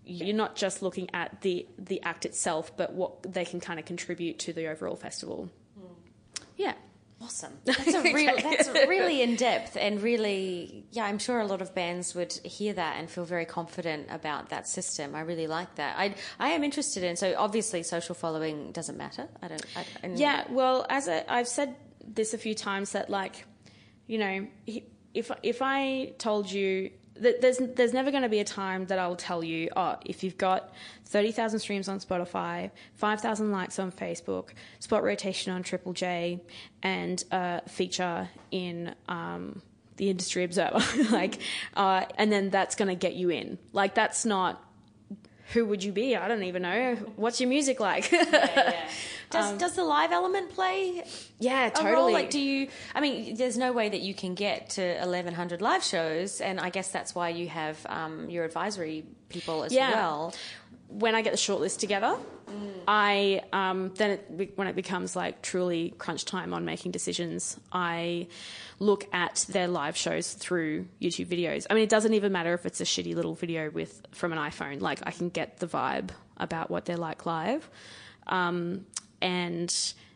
you're 0.05 0.35
not 0.35 0.55
just 0.55 0.81
looking 0.81 1.09
at 1.13 1.41
the 1.41 1.65
the 1.77 2.01
act 2.03 2.25
itself, 2.25 2.75
but 2.75 2.93
what 2.93 3.23
they 3.23 3.45
can 3.45 3.59
kind 3.59 3.79
of 3.79 3.85
contribute 3.85 4.39
to 4.39 4.53
the 4.53 4.67
overall 4.67 4.95
festival. 4.95 5.49
Mm. 5.79 6.43
Yeah. 6.57 6.73
Awesome. 7.19 7.53
That's 7.65 7.93
a 7.93 8.01
real. 8.13 8.35
That's 8.35 8.69
really 8.69 9.21
in 9.23 9.35
depth 9.35 9.75
and 9.75 10.01
really. 10.01 10.85
Yeah, 10.91 11.05
I'm 11.05 11.17
sure 11.17 11.39
a 11.39 11.45
lot 11.45 11.61
of 11.61 11.73
bands 11.73 12.13
would 12.13 12.33
hear 12.43 12.73
that 12.73 12.97
and 12.97 13.09
feel 13.09 13.25
very 13.25 13.45
confident 13.45 14.07
about 14.11 14.49
that 14.49 14.67
system. 14.67 15.15
I 15.15 15.21
really 15.21 15.47
like 15.47 15.75
that. 15.75 15.97
I 15.97 16.15
I 16.39 16.49
am 16.49 16.63
interested 16.63 17.03
in. 17.03 17.15
So 17.15 17.33
obviously, 17.37 17.81
social 17.81 18.13
following 18.13 18.71
doesn't 18.71 18.97
matter. 18.97 19.27
I 19.41 19.47
don't. 19.47 19.65
I, 19.75 19.85
yeah. 20.15 20.43
Well, 20.49 20.85
as 20.89 21.07
i 21.09 21.25
I've 21.27 21.47
said 21.47 21.75
this 22.05 22.35
a 22.35 22.37
few 22.37 22.53
times 22.53 22.91
that 22.91 23.09
like, 23.09 23.45
you 24.05 24.19
know, 24.19 24.47
if 25.13 25.31
if 25.41 25.61
I 25.63 26.13
told 26.19 26.51
you 26.51 26.91
there's 27.19 27.57
there's 27.57 27.93
never 27.93 28.11
going 28.11 28.23
to 28.23 28.29
be 28.29 28.39
a 28.39 28.43
time 28.43 28.85
that 28.87 28.99
I'll 28.99 29.15
tell 29.15 29.43
you, 29.43 29.69
oh, 29.75 29.97
if 30.05 30.23
you've 30.23 30.37
got 30.37 30.73
thirty 31.05 31.31
thousand 31.31 31.59
streams 31.59 31.87
on 31.87 31.99
Spotify, 31.99 32.71
five 32.95 33.21
thousand 33.21 33.51
likes 33.51 33.79
on 33.79 33.91
Facebook, 33.91 34.49
spot 34.79 35.03
rotation 35.03 35.51
on 35.51 35.63
Triple 35.63 35.93
J, 35.93 36.41
and 36.83 37.23
a 37.31 37.67
feature 37.67 38.29
in 38.51 38.93
um, 39.07 39.61
the 39.97 40.09
Industry 40.09 40.43
Observer, 40.43 40.83
like, 41.11 41.39
uh, 41.75 42.05
and 42.17 42.31
then 42.31 42.49
that's 42.49 42.75
going 42.75 42.89
to 42.89 42.95
get 42.95 43.13
you 43.15 43.29
in. 43.29 43.57
Like 43.73 43.95
that's 43.95 44.25
not. 44.25 44.63
Who 45.53 45.65
would 45.65 45.83
you 45.83 45.91
be? 45.91 46.15
I 46.15 46.27
don't 46.27 46.43
even 46.43 46.61
know. 46.61 46.95
What's 47.15 47.39
your 47.39 47.49
music 47.49 47.79
like? 47.79 48.11
yeah, 48.11 48.25
yeah. 48.31 48.87
Does 49.29 49.51
um, 49.51 49.57
does 49.57 49.75
the 49.75 49.83
live 49.83 50.13
element 50.13 50.51
play? 50.51 51.03
Yeah, 51.37 51.69
totally. 51.69 52.13
Like, 52.13 52.29
do 52.29 52.39
you? 52.39 52.69
I 52.95 53.01
mean, 53.01 53.35
there's 53.35 53.57
no 53.57 53.73
way 53.73 53.89
that 53.89 53.99
you 53.99 54.13
can 54.13 54.35
get 54.35 54.69
to 54.71 54.81
1100 54.99 55.61
live 55.61 55.83
shows, 55.83 56.39
and 56.39 56.61
I 56.61 56.69
guess 56.69 56.87
that's 56.87 57.13
why 57.13 57.29
you 57.29 57.49
have 57.49 57.85
um, 57.89 58.29
your 58.29 58.45
advisory 58.45 59.03
people 59.27 59.63
as 59.63 59.73
yeah. 59.73 59.91
well. 59.91 60.33
When 60.87 61.15
I 61.15 61.21
get 61.21 61.31
the 61.31 61.37
shortlist 61.37 61.79
together, 61.79 62.17
mm. 62.49 62.71
I 62.87 63.41
um, 63.51 63.91
then 63.95 64.11
it, 64.11 64.53
when 64.55 64.67
it 64.67 64.75
becomes 64.75 65.15
like 65.15 65.41
truly 65.41 65.93
crunch 65.97 66.25
time 66.25 66.53
on 66.53 66.63
making 66.63 66.91
decisions, 66.91 67.59
I 67.71 68.27
look 68.79 69.05
at 69.13 69.45
their 69.49 69.67
live 69.67 69.97
shows 69.97 70.33
through 70.33 70.87
YouTube 71.01 71.27
videos. 71.27 71.67
I 71.69 71.73
mean, 71.73 71.83
it 71.83 71.89
doesn't 71.89 72.13
even 72.13 72.31
matter 72.31 72.53
if 72.53 72.65
it's 72.65 72.79
a 72.79 72.85
shitty 72.85 73.15
little 73.15 73.35
video 73.35 73.69
with 73.69 74.01
from 74.11 74.31
an 74.31 74.39
iPhone. 74.39 74.81
Like, 74.81 74.99
I 75.03 75.11
can 75.11 75.29
get 75.29 75.57
the 75.57 75.67
vibe 75.67 76.11
about 76.37 76.69
what 76.69 76.85
they're 76.85 76.97
like 76.97 77.25
live. 77.25 77.69
Um, 78.27 78.85
and 79.21 79.73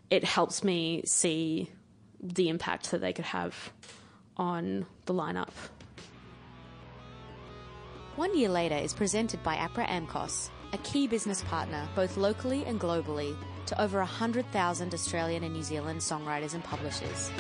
it 0.10 0.24
helps 0.24 0.64
me 0.64 1.02
see 1.06 1.70
the 2.22 2.50
impact 2.50 2.92
that 2.92 3.02
they 3.02 3.14
could 3.14 3.26
have 3.26 3.72
on 4.38 4.86
the 5.06 5.14
lineup. 5.14 5.50
One 8.16 8.38
Year 8.38 8.50
Later 8.50 8.76
is 8.76 8.94
presented 8.94 9.42
by 9.42 9.56
APRA 9.56 9.88
AMCOS, 9.88 10.50
a 10.74 10.78
key 10.80 11.08
business 11.08 11.44
partner 11.44 11.88
both 11.96 12.18
locally 12.18 12.66
and 12.66 12.80
globally, 12.80 13.36
to 13.66 13.82
over 13.82 14.00
100,000 14.00 14.94
Australian 14.94 15.44
and 15.44 15.54
New 15.54 15.64
Zealand 15.64 16.00
songwriters 16.00 16.54
and 16.54 16.64
publishers. 16.64 17.32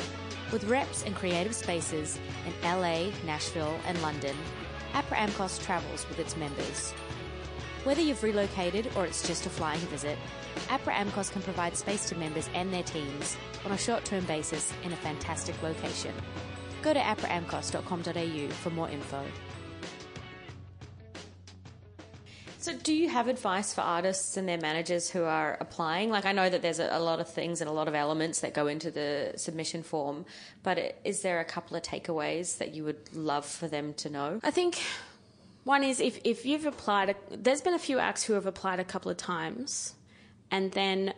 With 0.51 0.65
reps 0.65 1.03
and 1.03 1.15
creative 1.15 1.55
spaces 1.55 2.19
in 2.45 2.53
LA, 2.63 3.09
Nashville, 3.25 3.79
and 3.85 4.01
London, 4.01 4.35
APRA 4.93 5.17
AMCOS 5.17 5.63
travels 5.63 6.07
with 6.09 6.19
its 6.19 6.35
members. 6.37 6.91
Whether 7.83 8.01
you've 8.01 8.23
relocated 8.23 8.91
or 8.95 9.05
it's 9.05 9.25
just 9.25 9.45
a 9.45 9.49
flying 9.49 9.79
visit, 9.81 10.17
APRA 10.67 10.93
AMCOS 10.93 11.31
can 11.31 11.41
provide 11.41 11.75
space 11.75 12.07
to 12.09 12.15
members 12.15 12.49
and 12.53 12.71
their 12.71 12.83
teams 12.83 13.37
on 13.65 13.71
a 13.71 13.77
short 13.77 14.05
term 14.05 14.25
basis 14.25 14.73
in 14.83 14.93
a 14.93 14.97
fantastic 14.97 15.61
location. 15.63 16.13
Go 16.81 16.93
to 16.93 16.99
apraamcos.com.au 16.99 18.47
for 18.53 18.69
more 18.71 18.89
info. 18.89 19.23
So, 22.61 22.73
do 22.77 22.93
you 22.93 23.09
have 23.09 23.27
advice 23.27 23.73
for 23.73 23.81
artists 23.81 24.37
and 24.37 24.47
their 24.47 24.59
managers 24.59 25.09
who 25.09 25.23
are 25.23 25.57
applying? 25.59 26.11
Like, 26.11 26.25
I 26.25 26.31
know 26.31 26.47
that 26.47 26.61
there's 26.61 26.77
a, 26.77 26.99
lot 26.99 27.19
of 27.19 27.27
things 27.27 27.59
and 27.59 27.67
a 27.67 27.73
lot 27.73 27.87
of 27.87 27.95
elements 27.95 28.41
that 28.41 28.53
go 28.53 28.67
into 28.67 28.91
the 28.91 29.33
submission 29.35 29.81
form, 29.81 30.25
but 30.61 30.95
is 31.03 31.23
there 31.23 31.39
a 31.39 31.43
couple 31.43 31.75
of 31.75 31.81
takeaways 31.81 32.59
that 32.59 32.75
you 32.75 32.83
would 32.83 33.15
love 33.15 33.47
for 33.47 33.67
them 33.67 33.95
to 33.95 34.11
know? 34.11 34.39
I 34.43 34.51
think 34.51 34.79
one 35.63 35.83
is 35.83 35.99
if, 35.99 36.19
if 36.23 36.45
you've 36.45 36.67
applied, 36.67 37.15
there's 37.31 37.61
been 37.61 37.73
a 37.73 37.79
few 37.79 37.97
acts 37.97 38.21
who 38.21 38.33
have 38.33 38.45
applied 38.45 38.79
a 38.79 38.85
couple 38.85 39.09
of 39.09 39.17
times, 39.17 39.95
and 40.51 40.71
then 40.71 41.15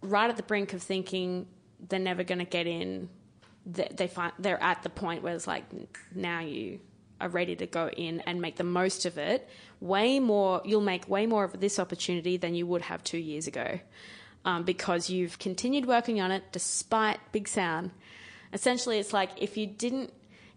right 0.00 0.30
at 0.30 0.38
the 0.38 0.42
brink 0.42 0.72
of 0.72 0.82
thinking 0.82 1.46
they're 1.86 1.98
never 1.98 2.24
going 2.24 2.38
to 2.38 2.46
get 2.46 2.66
in, 2.66 3.10
they, 3.66 3.90
they 3.94 4.08
find 4.08 4.32
they're 4.38 4.62
at 4.62 4.82
the 4.82 4.88
point 4.88 5.22
where 5.22 5.34
it's 5.34 5.46
like 5.46 5.64
now 6.14 6.40
you 6.40 6.80
are 7.20 7.28
ready 7.28 7.56
to 7.56 7.66
go 7.66 7.88
in 7.88 8.20
and 8.20 8.40
make 8.40 8.56
the 8.56 8.64
most 8.64 9.06
of 9.06 9.18
it 9.18 9.48
way 9.80 10.18
more, 10.20 10.62
you'll 10.64 10.80
make 10.80 11.08
way 11.08 11.26
more 11.26 11.44
of 11.44 11.60
this 11.60 11.78
opportunity 11.78 12.36
than 12.36 12.54
you 12.54 12.66
would 12.66 12.82
have 12.82 13.04
two 13.04 13.18
years 13.18 13.46
ago 13.46 13.80
um, 14.44 14.62
because 14.62 15.10
you've 15.10 15.38
continued 15.38 15.86
working 15.86 16.20
on 16.20 16.30
it 16.30 16.44
despite 16.52 17.18
Big 17.32 17.48
Sound. 17.48 17.90
Essentially, 18.52 18.98
it's 18.98 19.12
like 19.12 19.30
if 19.36 19.56
you 19.56 19.66
didn't 19.66 20.12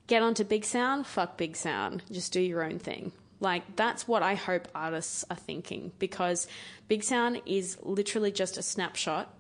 get 0.07 0.21
onto 0.21 0.43
Big 0.43 0.63
Sound, 0.63 1.05
fuck 1.05 1.37
Big 1.37 1.55
Sound, 1.55 2.03
just 2.11 2.31
do 2.31 2.39
your 2.39 2.63
own 2.63 2.79
thing. 2.79 3.11
Like, 3.41 3.75
that's 3.75 4.07
what 4.07 4.21
I 4.21 4.35
hope 4.35 4.67
artists 4.75 5.23
are 5.29 5.35
thinking 5.35 5.91
because 5.97 6.47
Big 6.87 7.03
Sound 7.03 7.41
is 7.45 7.77
literally 7.81 8.31
just 8.31 8.57
a 8.57 8.61
snapshot 8.61 9.33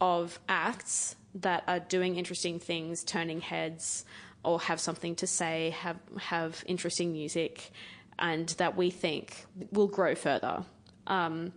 of 0.00 0.38
acts 0.48 1.16
that 1.34 1.64
are 1.66 1.80
doing 1.80 2.16
interesting 2.16 2.58
things, 2.58 3.02
turning 3.02 3.40
heads, 3.40 4.04
or 4.44 4.60
have 4.60 4.80
something 4.80 5.16
to 5.16 5.26
say, 5.26 5.70
have 5.70 5.98
have 6.18 6.62
interesting 6.66 7.12
music, 7.12 7.70
and 8.18 8.48
that 8.50 8.76
we 8.76 8.90
think 8.90 9.46
will 9.72 9.86
grow 9.86 10.14
further. 10.14 10.64
Um, 11.06 11.52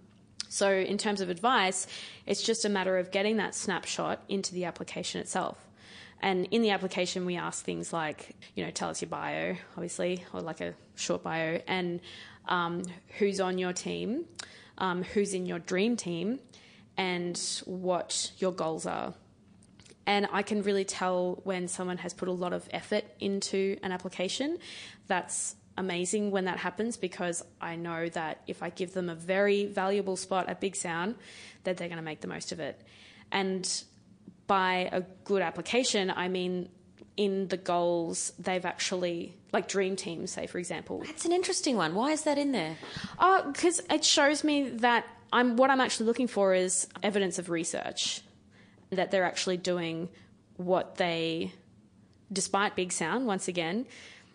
so, 0.49 0.69
in 0.69 0.97
terms 0.97 1.21
of 1.21 1.29
advice, 1.29 1.87
it's 2.25 2.43
just 2.43 2.65
a 2.65 2.69
matter 2.69 2.97
of 2.97 3.11
getting 3.11 3.37
that 3.37 3.55
snapshot 3.55 4.21
into 4.27 4.53
the 4.53 4.65
application 4.65 5.21
itself. 5.21 5.65
And 6.21 6.47
in 6.51 6.61
the 6.61 6.71
application, 6.71 7.25
we 7.25 7.35
ask 7.35 7.63
things 7.63 7.91
like, 7.91 8.35
you 8.55 8.63
know, 8.63 8.71
tell 8.71 8.89
us 8.89 9.01
your 9.01 9.09
bio, 9.09 9.55
obviously, 9.75 10.23
or 10.33 10.41
like 10.41 10.61
a 10.61 10.73
short 10.95 11.23
bio, 11.23 11.61
and 11.67 11.99
um, 12.47 12.83
who's 13.17 13.39
on 13.39 13.57
your 13.57 13.73
team, 13.73 14.25
um, 14.77 15.03
who's 15.03 15.33
in 15.33 15.45
your 15.45 15.59
dream 15.59 15.95
team, 15.95 16.39
and 16.97 17.61
what 17.65 18.31
your 18.37 18.51
goals 18.51 18.85
are. 18.85 19.13
And 20.05 20.27
I 20.31 20.43
can 20.43 20.63
really 20.63 20.83
tell 20.83 21.39
when 21.43 21.67
someone 21.67 21.97
has 21.99 22.13
put 22.13 22.27
a 22.27 22.31
lot 22.31 22.53
of 22.53 22.67
effort 22.71 23.05
into 23.19 23.77
an 23.83 23.91
application. 23.91 24.57
That's 25.07 25.55
amazing 25.81 26.31
when 26.31 26.45
that 26.45 26.57
happens 26.57 26.95
because 26.95 27.43
I 27.59 27.75
know 27.75 28.07
that 28.09 28.41
if 28.47 28.63
I 28.63 28.69
give 28.69 28.93
them 28.93 29.09
a 29.09 29.15
very 29.15 29.65
valuable 29.65 30.15
spot 30.15 30.47
at 30.47 30.61
Big 30.61 30.77
Sound, 30.77 31.15
that 31.65 31.75
they're 31.75 31.89
going 31.89 31.97
to 31.97 32.03
make 32.03 32.21
the 32.21 32.27
most 32.27 32.53
of 32.53 32.61
it. 32.61 32.81
And 33.31 33.69
by 34.47 34.89
a 34.91 35.01
good 35.25 35.41
application, 35.41 36.09
I 36.09 36.29
mean 36.29 36.69
in 37.17 37.49
the 37.49 37.57
goals 37.57 38.31
they've 38.39 38.65
actually 38.65 39.37
like 39.51 39.67
dream 39.67 39.97
teams 39.97 40.31
say 40.31 40.47
for 40.47 40.59
example. 40.59 41.03
That's 41.05 41.25
an 41.25 41.33
interesting 41.33 41.75
one. 41.75 41.93
Why 41.93 42.11
is 42.11 42.21
that 42.23 42.37
in 42.37 42.53
there? 42.53 42.77
Uh, 43.19 43.41
oh 43.43 43.51
because 43.51 43.81
it 43.89 44.05
shows 44.05 44.43
me 44.43 44.69
that 44.69 45.05
i'm 45.33 45.55
what 45.55 45.69
i'm 45.69 45.81
actually 45.81 46.05
looking 46.05 46.27
for 46.27 46.53
is 46.53 46.87
evidence 47.03 47.39
of 47.39 47.49
research 47.49 48.21
that 48.89 49.11
they're 49.11 49.23
actually 49.23 49.57
doing 49.57 50.09
what 50.57 50.95
they 50.95 51.51
despite 52.31 52.75
big 52.75 52.91
sound 52.91 53.25
once 53.25 53.47
again 53.47 53.85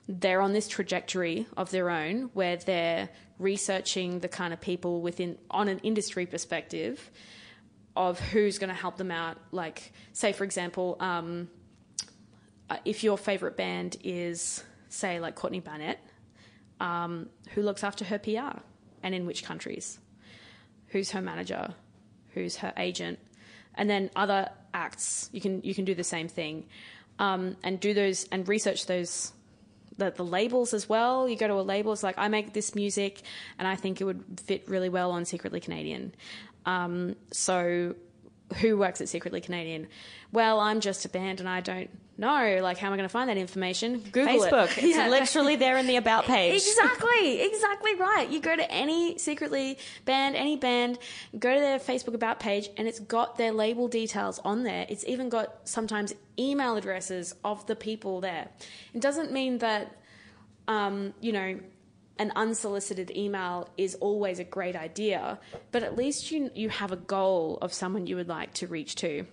they're 0.09 0.41
on 0.41 0.53
this 0.53 0.69
trajectory 0.69 1.47
of 1.57 1.71
their 1.71 1.91
own 1.91 2.31
where 2.33 2.57
they're 2.57 3.09
researching 3.39 4.21
the 4.21 4.29
kind 4.29 4.53
of 4.53 4.61
people 4.61 5.01
within 5.01 5.37
on 5.51 5.69
an 5.69 5.79
industry 5.81 6.27
perspective 6.27 7.11
of 7.97 8.21
who's 8.21 8.59
going 8.59 8.69
to 8.69 8.75
help 8.75 8.97
them 8.97 9.11
out. 9.11 9.37
Like 9.53 9.93
say 10.13 10.33
for 10.33 10.45
example 10.45 10.97
um, 11.01 11.49
uh, 12.71 12.77
if 12.85 13.03
your 13.03 13.19
favorite 13.19 13.57
band 13.57 13.97
is 14.05 14.63
say 14.89 15.19
like 15.21 15.35
courtney 15.35 15.61
barnett 15.61 15.99
um, 16.81 17.29
who 17.51 17.63
looks 17.63 17.83
after 17.83 18.05
her 18.05 18.19
pr 18.19 18.61
and 19.03 19.15
in 19.15 19.27
which 19.27 19.45
countries? 19.45 19.99
Who's 20.89 21.11
her 21.11 21.21
manager? 21.21 21.75
Who's 22.35 22.57
her 22.57 22.73
agent? 22.77 23.19
And 23.75 23.91
then 23.91 24.11
other 24.15 24.51
acts 24.73 25.29
you 25.33 25.41
can 25.41 25.63
you 25.63 25.75
can 25.75 25.85
do 25.85 25.95
the 25.95 26.05
same 26.05 26.29
thing 26.29 26.67
um, 27.19 27.57
and 27.65 27.81
do 27.81 27.93
those 27.93 28.25
and 28.31 28.47
research 28.49 28.87
those 28.87 29.33
the, 29.99 30.11
the 30.11 30.25
labels 30.25 30.75
as 30.75 30.89
well. 30.89 31.29
You 31.29 31.37
go 31.37 31.49
to 31.49 31.55
a 31.55 31.63
label, 31.63 31.93
it's 31.93 32.03
like, 32.03 32.19
I 32.19 32.29
make 32.29 32.53
this 32.53 32.75
music 32.75 33.23
and 33.59 33.67
I 33.67 33.77
think 33.77 34.01
it 34.01 34.05
would 34.05 34.25
fit 34.45 34.69
really 34.69 34.89
well 34.89 35.11
on 35.11 35.25
Secretly 35.25 35.61
Canadian. 35.61 36.15
Um, 36.65 37.17
so 37.31 37.95
who 38.61 38.77
works 38.77 39.01
at 39.01 39.09
Secretly 39.09 39.41
Canadian? 39.41 39.89
Well, 40.33 40.61
I'm 40.61 40.81
just 40.81 41.05
a 41.05 41.09
band 41.09 41.41
and 41.41 41.49
I 41.49 41.61
don't 41.61 41.91
know. 42.19 42.61
Like, 42.63 42.79
how 42.79 42.89
am 42.89 42.93
I 42.93 42.97
going 42.97 43.09
to 43.09 43.13
find 43.13 43.29
that 43.29 43.37
information? 43.37 43.99
Google 44.13 44.35
Facebook. 44.35 44.79
It. 44.79 44.85
It's 44.85 44.97
yeah. 44.97 45.09
literally 45.09 45.57
there 45.57 45.77
in 45.77 45.87
the 45.87 45.97
about 45.97 46.25
page. 46.27 46.55
exactly, 46.55 47.43
exactly 47.43 47.95
right. 47.97 48.29
You 48.31 48.41
go 48.41 48.55
to 48.55 48.71
any 48.71 49.19
Secretly 49.19 49.79
band, 50.05 50.37
any 50.37 50.57
band, 50.57 50.99
go 51.39 51.55
to 51.55 51.61
their 51.61 51.79
Facebook 51.79 52.15
about 52.15 52.41
page, 52.41 52.69
and 52.77 52.87
it's 52.87 53.01
got 53.01 53.37
their 53.37 53.53
label 53.53 53.89
details 53.89 54.39
on 54.45 54.63
there. 54.63 54.87
It's 54.89 55.05
even 55.07 55.29
got 55.29 55.69
sometimes 55.69 56.15
email 56.39 56.77
addresses 56.77 57.35
of 57.45 57.67
the 57.67 57.77
people 57.77 58.21
there. 58.21 58.49
It 58.95 59.01
doesn't 59.01 59.33
mean 59.33 59.59
that, 59.59 59.97
um, 60.69 61.15
you 61.21 61.33
know, 61.33 61.59
an 62.19 62.33
unsolicited 62.35 63.11
email 63.15 63.69
is 63.77 63.95
always 63.97 64.39
a 64.39 64.45
great 64.45 64.77
idea, 64.77 65.39
but 65.73 65.83
at 65.83 65.97
least 65.97 66.31
you 66.31 66.51
you 66.55 66.69
have 66.69 66.93
a 66.93 66.97
goal 66.97 67.59
of 67.61 67.73
someone 67.73 68.07
you 68.07 68.17
would 68.17 68.29
like 68.29 68.55
to 68.55 68.67
reach 68.67 68.95
to. 68.97 69.27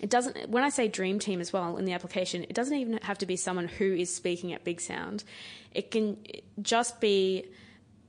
It 0.00 0.10
doesn't 0.10 0.48
when 0.48 0.62
I 0.62 0.68
say 0.68 0.88
dream 0.88 1.18
team 1.18 1.40
as 1.40 1.52
well 1.52 1.76
in 1.76 1.84
the 1.84 1.92
application, 1.92 2.44
it 2.44 2.54
doesn't 2.54 2.76
even 2.76 2.98
have 3.02 3.18
to 3.18 3.26
be 3.26 3.36
someone 3.36 3.68
who 3.68 3.94
is 3.94 4.14
speaking 4.14 4.52
at 4.52 4.64
Big 4.64 4.80
Sound. 4.80 5.24
It 5.72 5.90
can 5.90 6.16
just 6.62 7.00
be 7.00 7.46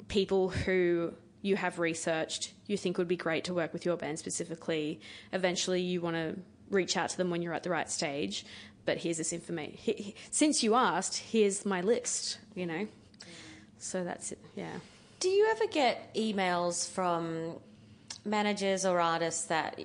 people 0.07 0.49
who 0.49 1.13
you 1.41 1.55
have 1.55 1.79
researched, 1.79 2.53
you 2.67 2.77
think 2.77 2.97
would 2.97 3.07
be 3.07 3.17
great 3.17 3.45
to 3.45 3.53
work 3.53 3.73
with 3.73 3.85
your 3.85 3.97
band 3.97 4.19
specifically. 4.19 4.99
Eventually 5.33 5.81
you 5.81 6.01
want 6.01 6.15
to 6.15 6.35
reach 6.69 6.95
out 6.95 7.09
to 7.09 7.17
them 7.17 7.29
when 7.29 7.41
you're 7.41 7.53
at 7.53 7.63
the 7.63 7.69
right 7.69 7.89
stage, 7.89 8.45
but 8.85 8.97
here's 8.97 9.17
this 9.17 9.33
information. 9.33 10.13
Since 10.31 10.63
you 10.63 10.75
asked, 10.75 11.17
here's 11.17 11.65
my 11.65 11.81
list, 11.81 12.37
you 12.53 12.65
know. 12.65 12.87
So 13.81 14.03
that's 14.03 14.31
it. 14.31 14.39
Yeah. 14.55 14.69
Do 15.19 15.29
you 15.29 15.47
ever 15.51 15.65
get 15.67 16.13
emails 16.15 16.89
from 16.89 17.57
managers 18.23 18.85
or 18.85 18.99
artists 18.99 19.45
that 19.45 19.79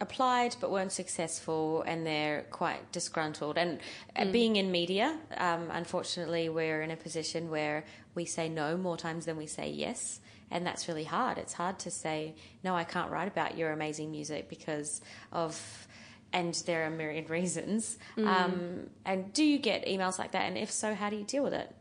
applied 0.00 0.56
but 0.60 0.70
weren't 0.70 0.92
successful 0.92 1.82
and 1.82 2.06
they're 2.06 2.46
quite 2.50 2.90
disgruntled? 2.92 3.58
And 3.58 3.78
uh, 4.16 4.22
mm. 4.22 4.32
being 4.32 4.56
in 4.56 4.70
media, 4.70 5.18
um, 5.36 5.70
unfortunately, 5.70 6.48
we're 6.48 6.82
in 6.82 6.90
a 6.90 6.96
position 6.96 7.50
where 7.50 7.84
we 8.14 8.24
say 8.24 8.48
no 8.48 8.76
more 8.76 8.96
times 8.96 9.26
than 9.26 9.36
we 9.36 9.46
say 9.46 9.70
yes. 9.70 10.20
And 10.50 10.66
that's 10.66 10.88
really 10.88 11.04
hard. 11.04 11.38
It's 11.38 11.52
hard 11.52 11.78
to 11.80 11.90
say, 11.90 12.34
no, 12.64 12.74
I 12.74 12.84
can't 12.84 13.10
write 13.10 13.28
about 13.28 13.58
your 13.58 13.72
amazing 13.72 14.10
music 14.10 14.48
because 14.48 15.00
of 15.30 15.88
and 16.32 16.54
there 16.66 16.86
are 16.86 16.90
myriad 16.90 17.30
reasons. 17.38 17.98
Mm. 18.16 18.26
Um, 18.26 18.90
and 19.04 19.32
do 19.32 19.44
you 19.44 19.58
get 19.58 19.86
emails 19.86 20.18
like 20.18 20.32
that? 20.32 20.42
And 20.42 20.56
if 20.56 20.70
so, 20.70 20.94
how 20.94 21.10
do 21.10 21.16
you 21.16 21.24
deal 21.24 21.42
with 21.42 21.54
it? 21.54 21.74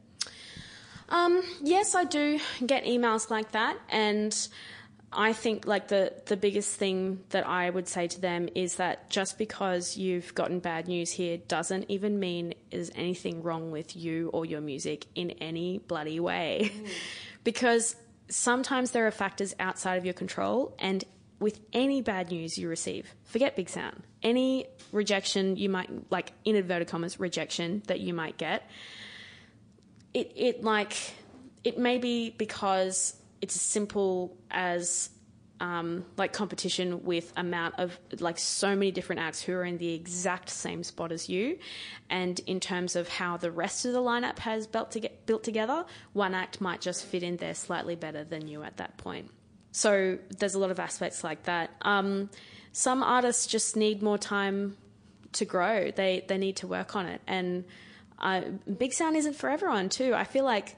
Um, 1.10 1.44
yes, 1.62 1.96
I 1.96 2.04
do 2.04 2.40
get 2.66 2.86
emails 2.86 3.30
like 3.30 3.52
that, 3.52 3.78
and 3.90 4.36
I 5.12 5.34
think 5.34 5.66
like 5.66 5.88
the 5.88 6.14
the 6.26 6.36
biggest 6.36 6.78
thing 6.78 7.22
that 7.30 7.48
I 7.48 7.70
would 7.70 7.88
say 7.88 8.08
to 8.08 8.20
them 8.20 8.50
is 8.56 8.76
that 8.76 9.10
just 9.10 9.38
because 9.38 9.98
you've 9.98 10.34
gotten 10.36 10.60
bad 10.60 10.88
news 10.88 11.12
here 11.12 11.38
doesn't 11.38 11.86
even 11.90 12.20
mean 12.20 12.54
there's 12.72 12.92
anything 12.96 13.44
wrong 13.44 13.72
with 13.72 13.96
you 13.96 14.30
or 14.34 14.46
your 14.46 14.62
music 14.62 15.06
in 15.16 15.32
any 15.32 15.78
bloody 15.78 16.20
way, 16.20 16.72
mm. 16.74 16.90
because 17.44 17.96
sometimes 18.28 18.92
there 18.92 19.06
are 19.06 19.12
factors 19.12 19.56
outside 19.60 19.96
of 19.96 20.06
your 20.06 20.14
control, 20.14 20.76
and 20.80 21.04
with 21.40 21.60
any 21.72 22.02
bad 22.02 22.32
news 22.32 22.58
you 22.58 22.68
receive, 22.68 23.14
forget 23.26 23.56
Big 23.56 23.70
Sound, 23.70 24.04
any 24.24 24.66
rejection 24.92 25.56
you 25.56 25.70
might 25.70 25.90
like 26.10 26.32
in 26.44 26.56
inverted 26.56 26.88
commas 26.88 27.20
rejection 27.20 27.84
that 27.88 28.00
you 28.00 28.14
might 28.14 28.38
get 28.38 28.68
it 30.16 30.32
it 30.36 30.64
like 30.64 30.96
it 31.64 31.78
may 31.78 32.00
be 32.00 32.32
because 32.32 33.16
it's 33.42 33.56
as 33.56 33.62
simple 33.62 34.36
as 34.50 35.10
um, 35.60 36.06
like 36.18 36.34
competition 36.34 37.04
with 37.04 37.32
amount 37.38 37.76
of 37.78 37.98
like 38.20 38.38
so 38.38 38.70
many 38.70 38.92
different 38.92 39.22
acts 39.22 39.42
who 39.42 39.54
are 39.54 39.64
in 39.64 39.78
the 39.78 39.94
exact 39.94 40.50
same 40.50 40.84
spot 40.84 41.12
as 41.12 41.30
you, 41.30 41.60
and 42.10 42.40
in 42.48 42.60
terms 42.60 42.96
of 42.96 43.08
how 43.08 43.38
the 43.38 43.52
rest 43.52 43.86
of 43.86 43.94
the 43.94 44.00
lineup 44.00 44.40
has 44.40 44.68
built 44.68 44.92
to 44.92 45.00
get 45.00 45.26
built 45.26 45.44
together, 45.44 45.86
one 46.14 46.34
act 46.34 46.62
might 46.62 46.82
just 46.82 47.06
fit 47.06 47.22
in 47.22 47.38
there 47.38 47.54
slightly 47.54 47.96
better 47.96 48.24
than 48.24 48.48
you 48.48 48.64
at 48.64 48.78
that 48.78 48.98
point. 48.98 49.30
So 49.72 50.18
there's 50.40 50.56
a 50.56 50.60
lot 50.60 50.72
of 50.72 50.80
aspects 50.80 51.24
like 51.24 51.44
that. 51.44 51.72
Um, 51.82 52.30
some 52.72 53.04
artists 53.04 53.48
just 53.48 53.76
need 53.76 54.02
more 54.02 54.18
time 54.18 54.78
to 55.34 55.46
grow. 55.46 55.92
They 55.92 56.24
they 56.26 56.38
need 56.38 56.56
to 56.58 56.68
work 56.68 56.96
on 56.96 57.06
it, 57.06 57.22
and 57.28 57.66
uh, 58.20 58.42
Big 58.78 58.94
Sound 58.94 59.16
isn't 59.16 59.36
for 59.36 59.50
everyone 59.50 59.90
too. 59.90 60.14
I 60.14 60.24
feel 60.24 60.46
like 60.46 60.76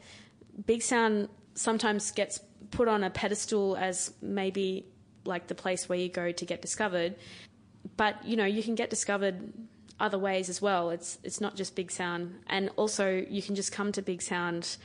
Big 0.65 0.81
Sound 0.81 1.29
sometimes 1.53 2.11
gets 2.11 2.39
put 2.71 2.87
on 2.87 3.03
a 3.03 3.09
pedestal 3.09 3.75
as 3.77 4.13
maybe 4.21 4.85
like 5.25 5.47
the 5.47 5.55
place 5.55 5.87
where 5.89 5.97
you 5.97 6.09
go 6.09 6.31
to 6.31 6.45
get 6.45 6.61
discovered. 6.61 7.15
But 7.95 8.25
you 8.25 8.35
know, 8.35 8.45
you 8.45 8.63
can 8.63 8.75
get 8.75 8.89
discovered 8.89 9.53
other 9.99 10.19
ways 10.19 10.49
as 10.49 10.61
well. 10.61 10.89
It's 10.89 11.17
it's 11.23 11.41
not 11.41 11.55
just 11.55 11.75
Big 11.75 11.91
Sound, 11.91 12.35
and 12.47 12.69
also 12.75 13.25
you 13.29 13.41
can 13.41 13.55
just 13.55 13.71
come 13.71 13.91
to 13.93 14.01
Big 14.01 14.21
Sound 14.21 14.77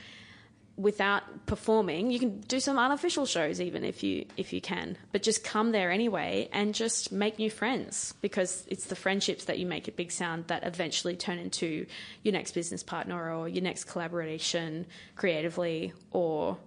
without 0.75 1.45
performing. 1.45 2.09
You 2.09 2.19
can 2.19 2.39
do 2.41 2.59
some 2.59 2.79
unofficial 2.79 3.25
shows 3.25 3.61
even 3.61 3.83
if 3.83 4.01
you 4.03 4.25
if 4.37 4.53
you 4.53 4.61
can, 4.61 4.97
but 5.11 5.21
just 5.21 5.43
come 5.43 5.71
there 5.71 5.91
anyway 5.91 6.49
and 6.51 6.73
just 6.73 7.11
make 7.11 7.37
new 7.37 7.49
friends 7.49 8.13
because 8.21 8.65
it's 8.67 8.85
the 8.85 8.95
friendships 8.95 9.45
that 9.45 9.59
you 9.59 9.65
make 9.65 9.87
at 9.87 9.95
Big 9.95 10.11
Sound 10.11 10.47
that 10.47 10.63
eventually 10.65 11.15
turn 11.15 11.37
into 11.37 11.85
your 12.23 12.33
next 12.33 12.53
business 12.53 12.81
partner 12.81 13.35
or 13.35 13.47
your 13.47 13.63
next 13.63 13.85
collaboration 13.85 14.85
creatively 15.15 15.93
or 16.11 16.57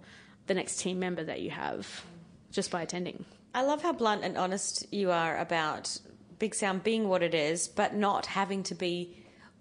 the 0.47 0.53
next 0.53 0.79
team 0.79 0.99
member 0.99 1.23
that 1.23 1.41
you 1.41 1.49
have 1.49 2.05
just 2.51 2.71
by 2.71 2.81
attending. 2.81 3.25
I 3.53 3.63
love 3.63 3.81
how 3.81 3.91
blunt 3.91 4.23
and 4.23 4.37
honest 4.37 4.85
you 4.93 5.11
are 5.11 5.37
about 5.37 5.97
Big 6.39 6.55
Sound 6.55 6.83
being 6.83 7.09
what 7.09 7.23
it 7.23 7.33
is, 7.33 7.67
but 7.67 7.95
not 7.95 8.27
having 8.27 8.63
to 8.63 8.75
be 8.75 9.17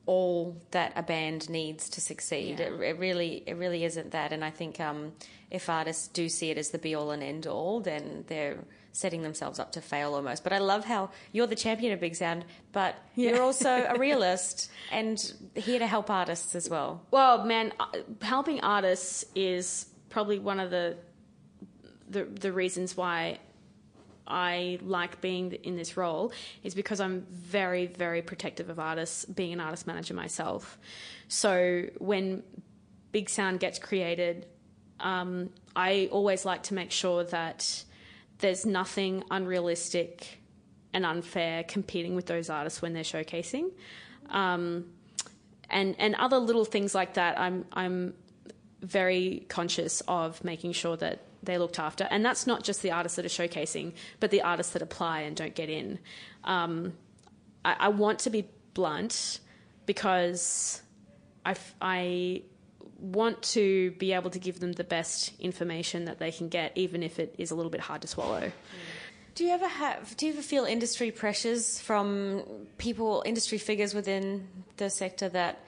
all 0.06 0.56
that 0.70 0.92
a 0.96 1.02
band 1.02 1.50
needs 1.50 1.88
to 1.90 2.00
succeed. 2.00 2.60
Yeah. 2.60 2.66
It, 2.66 2.80
it 2.80 2.98
really, 2.98 3.42
it 3.46 3.56
really 3.56 3.84
isn't 3.84 4.12
that. 4.12 4.32
And 4.32 4.44
I 4.44 4.50
think 4.50 4.80
um, 4.80 5.12
if 5.50 5.68
artists 5.68 6.08
do 6.08 6.28
see 6.28 6.50
it 6.50 6.58
as 6.58 6.70
the 6.70 6.78
be 6.78 6.94
all 6.94 7.10
and 7.10 7.22
end 7.22 7.46
all, 7.46 7.80
then 7.80 8.24
they're 8.28 8.58
setting 8.92 9.22
themselves 9.22 9.58
up 9.58 9.72
to 9.72 9.80
fail 9.82 10.14
almost. 10.14 10.42
But 10.42 10.52
I 10.54 10.58
love 10.58 10.84
how 10.86 11.10
you're 11.32 11.46
the 11.46 11.56
champion 11.56 11.92
of 11.92 12.00
Big 12.00 12.14
Sound, 12.16 12.44
but 12.72 12.94
Yeah. 13.14 13.30
you're 13.32 13.42
also 13.42 13.84
a 13.88 13.98
realist 13.98 14.70
and 14.90 15.32
here 15.54 15.78
to 15.80 15.86
help 15.86 16.08
artists 16.08 16.54
as 16.54 16.70
well. 16.70 17.02
Well, 17.10 17.44
man, 17.44 17.72
uh, 17.78 17.86
helping 18.22 18.60
artists 18.60 19.24
is 19.34 19.86
probably 20.08 20.38
one 20.38 20.60
of 20.60 20.70
the 20.70 20.96
the, 22.08 22.24
the 22.24 22.52
reasons 22.52 22.96
why 22.96 23.38
I 24.26 24.78
like 24.82 25.20
being 25.20 25.52
in 25.52 25.76
this 25.76 25.96
role 25.96 26.32
is 26.62 26.74
because 26.74 27.00
I'm 27.00 27.26
very, 27.30 27.86
very 27.86 28.22
protective 28.22 28.70
of 28.70 28.78
artists, 28.78 29.24
being 29.24 29.52
an 29.52 29.60
artist 29.60 29.86
manager 29.86 30.14
myself. 30.14 30.78
So 31.28 31.84
when 31.98 32.42
Big 33.12 33.28
Sound 33.30 33.60
gets 33.60 33.78
created, 33.78 34.46
um, 35.00 35.50
I 35.74 36.08
always 36.10 36.44
like 36.44 36.64
to 36.64 36.74
make 36.74 36.90
sure 36.90 37.24
that 37.24 37.84
there's 38.38 38.66
nothing 38.66 39.24
unrealistic 39.30 40.40
and 40.92 41.04
unfair 41.04 41.64
competing 41.64 42.14
with 42.14 42.26
those 42.26 42.50
artists 42.50 42.80
when 42.80 42.92
they're 42.92 43.02
showcasing. 43.02 43.70
Um, 44.30 44.86
and 45.68 45.96
and 45.98 46.14
other 46.16 46.38
little 46.38 46.64
things 46.64 46.94
like 46.94 47.14
that. 47.14 47.38
I'm 47.38 47.64
I'm 47.72 48.14
very 48.82 49.44
conscious 49.48 50.02
of 50.06 50.42
making 50.44 50.72
sure 50.72 50.96
that 50.96 51.20
they're 51.42 51.58
looked 51.58 51.78
after, 51.78 52.04
and 52.10 52.24
that's 52.24 52.46
not 52.46 52.64
just 52.64 52.82
the 52.82 52.90
artists 52.90 53.16
that 53.16 53.24
are 53.24 53.28
showcasing, 53.28 53.92
but 54.20 54.30
the 54.30 54.42
artists 54.42 54.72
that 54.72 54.82
apply 54.82 55.20
and 55.20 55.36
don't 55.36 55.54
get 55.54 55.68
in. 55.68 55.98
Um, 56.44 56.92
I, 57.64 57.76
I 57.80 57.88
want 57.88 58.20
to 58.20 58.30
be 58.30 58.48
blunt 58.74 59.40
because 59.86 60.82
I 61.80 62.42
want 62.98 63.42
to 63.42 63.92
be 63.92 64.12
able 64.12 64.30
to 64.30 64.38
give 64.38 64.60
them 64.60 64.72
the 64.72 64.84
best 64.84 65.32
information 65.38 66.06
that 66.06 66.18
they 66.18 66.32
can 66.32 66.48
get, 66.48 66.72
even 66.74 67.02
if 67.02 67.18
it 67.18 67.34
is 67.38 67.50
a 67.50 67.54
little 67.54 67.70
bit 67.70 67.80
hard 67.80 68.02
to 68.02 68.08
swallow. 68.08 68.50
Do 69.34 69.44
you 69.44 69.50
ever 69.50 69.68
have? 69.68 70.16
Do 70.16 70.26
you 70.26 70.32
ever 70.32 70.42
feel 70.42 70.64
industry 70.64 71.10
pressures 71.10 71.78
from 71.78 72.42
people, 72.78 73.22
industry 73.26 73.58
figures 73.58 73.94
within 73.94 74.48
the 74.78 74.88
sector 74.88 75.28
that 75.28 75.60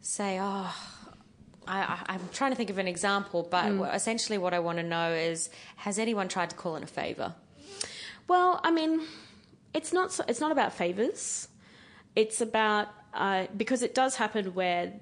say, 0.00 0.38
"Oh, 0.40 0.74
I, 1.68 1.98
I'm 2.06 2.28
trying 2.32 2.50
to 2.52 2.56
think 2.56 2.70
of 2.70 2.78
an 2.78 2.88
example," 2.88 3.46
but 3.48 3.70
essentially, 3.94 4.38
what 4.38 4.54
I 4.54 4.58
want 4.58 4.78
to 4.78 4.84
know 4.84 5.12
is, 5.12 5.50
has 5.76 5.98
anyone 5.98 6.28
tried 6.28 6.50
to 6.50 6.56
call 6.56 6.76
in 6.76 6.82
a 6.82 6.86
favour? 6.86 7.34
Well, 8.26 8.60
I 8.62 8.70
mean, 8.70 9.02
it's 9.74 9.92
not 9.92 10.12
so, 10.12 10.24
it's 10.28 10.40
not 10.40 10.52
about 10.52 10.72
favors. 10.72 11.48
It's 12.16 12.40
about 12.40 12.88
uh, 13.14 13.46
because 13.56 13.82
it 13.82 13.94
does 13.94 14.16
happen 14.16 14.54
where 14.54 14.92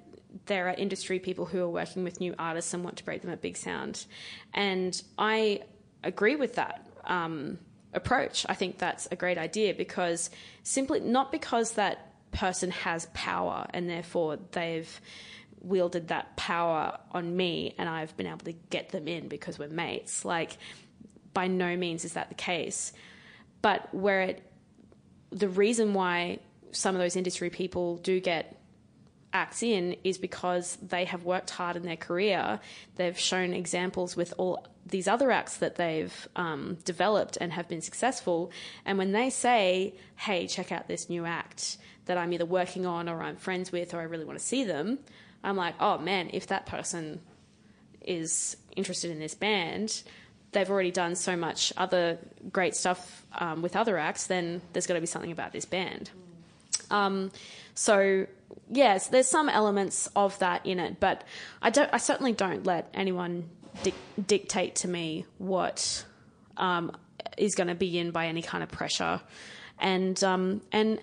there 0.45 0.67
are 0.67 0.73
industry 0.73 1.19
people 1.19 1.45
who 1.45 1.61
are 1.61 1.69
working 1.69 2.03
with 2.03 2.19
new 2.19 2.35
artists 2.37 2.73
and 2.73 2.83
want 2.83 2.97
to 2.97 3.05
break 3.05 3.21
them 3.21 3.31
at 3.31 3.41
Big 3.41 3.57
Sound, 3.57 4.05
and 4.53 5.01
I 5.17 5.61
agree 6.03 6.35
with 6.35 6.55
that 6.55 6.85
um, 7.05 7.59
approach. 7.93 8.45
I 8.47 8.53
think 8.53 8.77
that's 8.77 9.07
a 9.11 9.15
great 9.15 9.37
idea 9.37 9.73
because 9.73 10.29
simply 10.63 10.99
not 10.99 11.31
because 11.31 11.73
that 11.73 12.11
person 12.31 12.71
has 12.71 13.07
power 13.13 13.65
and 13.73 13.89
therefore 13.89 14.37
they've 14.51 15.01
wielded 15.61 16.09
that 16.09 16.35
power 16.37 16.97
on 17.11 17.35
me 17.35 17.73
and 17.77 17.89
I've 17.89 18.15
been 18.17 18.27
able 18.27 18.39
to 18.39 18.53
get 18.69 18.89
them 18.89 19.07
in 19.07 19.27
because 19.27 19.59
we're 19.59 19.67
mates. 19.67 20.23
Like, 20.23 20.57
by 21.33 21.47
no 21.47 21.75
means 21.75 22.05
is 22.05 22.13
that 22.13 22.29
the 22.29 22.35
case. 22.35 22.93
But 23.61 23.93
where 23.93 24.21
it, 24.21 24.51
the 25.31 25.49
reason 25.49 25.93
why 25.93 26.39
some 26.71 26.95
of 26.95 26.99
those 26.99 27.15
industry 27.15 27.49
people 27.49 27.97
do 27.97 28.19
get 28.19 28.59
acts 29.33 29.61
in 29.61 29.95
is 30.03 30.17
because 30.17 30.77
they 30.81 31.05
have 31.05 31.23
worked 31.23 31.49
hard 31.51 31.75
in 31.75 31.83
their 31.83 31.97
career. 31.97 32.59
They've 32.95 33.17
shown 33.17 33.53
examples 33.53 34.15
with 34.15 34.33
all 34.37 34.65
these 34.85 35.07
other 35.07 35.31
acts 35.31 35.57
that 35.57 35.75
they've 35.75 36.27
um, 36.35 36.77
developed 36.85 37.37
and 37.39 37.51
have 37.51 37.67
been 37.67 37.81
successful. 37.81 38.51
And 38.85 38.97
when 38.97 39.11
they 39.11 39.29
say, 39.29 39.95
hey, 40.15 40.47
check 40.47 40.71
out 40.71 40.87
this 40.87 41.09
new 41.09 41.25
act 41.25 41.77
that 42.05 42.17
I'm 42.17 42.31
either 42.33 42.45
working 42.45 42.85
on 42.85 43.09
or 43.09 43.21
I'm 43.21 43.35
friends 43.35 43.71
with 43.71 43.93
or 43.93 43.99
I 43.99 44.03
really 44.03 44.25
want 44.25 44.39
to 44.39 44.45
see 44.45 44.63
them, 44.63 44.99
I'm 45.47 45.55
like, 45.55 45.75
oh 45.79 45.97
man, 45.97 46.29
if 46.33 46.47
that 46.47 46.65
person 46.65 47.21
is 48.01 48.57
interested 48.75 49.11
in 49.11 49.19
this 49.19 49.33
band, 49.33 50.03
they've 50.51 50.69
already 50.69 50.91
done 50.91 51.15
so 51.15 51.35
much 51.35 51.71
other 51.77 52.17
great 52.51 52.75
stuff 52.75 53.25
um, 53.37 53.61
with 53.61 53.75
other 53.75 53.97
acts, 53.97 54.27
then 54.27 54.61
there's 54.73 54.87
got 54.87 54.95
to 54.95 54.99
be 54.99 55.07
something 55.07 55.31
about 55.31 55.53
this 55.53 55.65
band. 55.65 56.09
Um, 56.91 57.31
so 57.75 58.27
yes, 58.69 59.07
there's 59.07 59.27
some 59.27 59.49
elements 59.49 60.09
of 60.15 60.37
that 60.39 60.65
in 60.65 60.79
it, 60.79 60.99
but 60.99 61.23
I 61.61 61.69
don't. 61.69 61.89
I 61.93 61.97
certainly 61.97 62.33
don't 62.33 62.65
let 62.65 62.89
anyone 62.93 63.49
dic- 63.83 63.93
dictate 64.25 64.75
to 64.77 64.87
me 64.87 65.25
what 65.37 66.05
um, 66.57 66.91
is 67.37 67.55
going 67.55 67.67
to 67.67 67.75
be 67.75 67.97
in 67.97 68.11
by 68.11 68.27
any 68.27 68.41
kind 68.41 68.63
of 68.63 68.69
pressure, 68.69 69.21
and 69.79 70.21
um, 70.23 70.61
and 70.71 70.99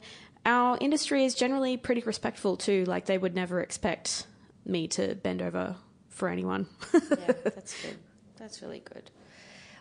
our 0.47 0.79
industry 0.81 1.25
is 1.25 1.35
generally 1.35 1.77
pretty 1.77 2.03
respectful 2.03 2.57
too. 2.57 2.85
Like 2.85 3.07
they 3.07 3.19
would 3.19 3.35
never 3.35 3.61
expect 3.61 4.27
me 4.65 4.89
to 4.89 5.15
bend 5.15 5.43
over 5.43 5.77
for 6.09 6.29
anyone. 6.29 6.67
yeah, 6.95 7.01
that's 7.45 7.83
good. 7.83 7.97
That's 8.39 8.63
really 8.63 8.81
good. 8.81 9.11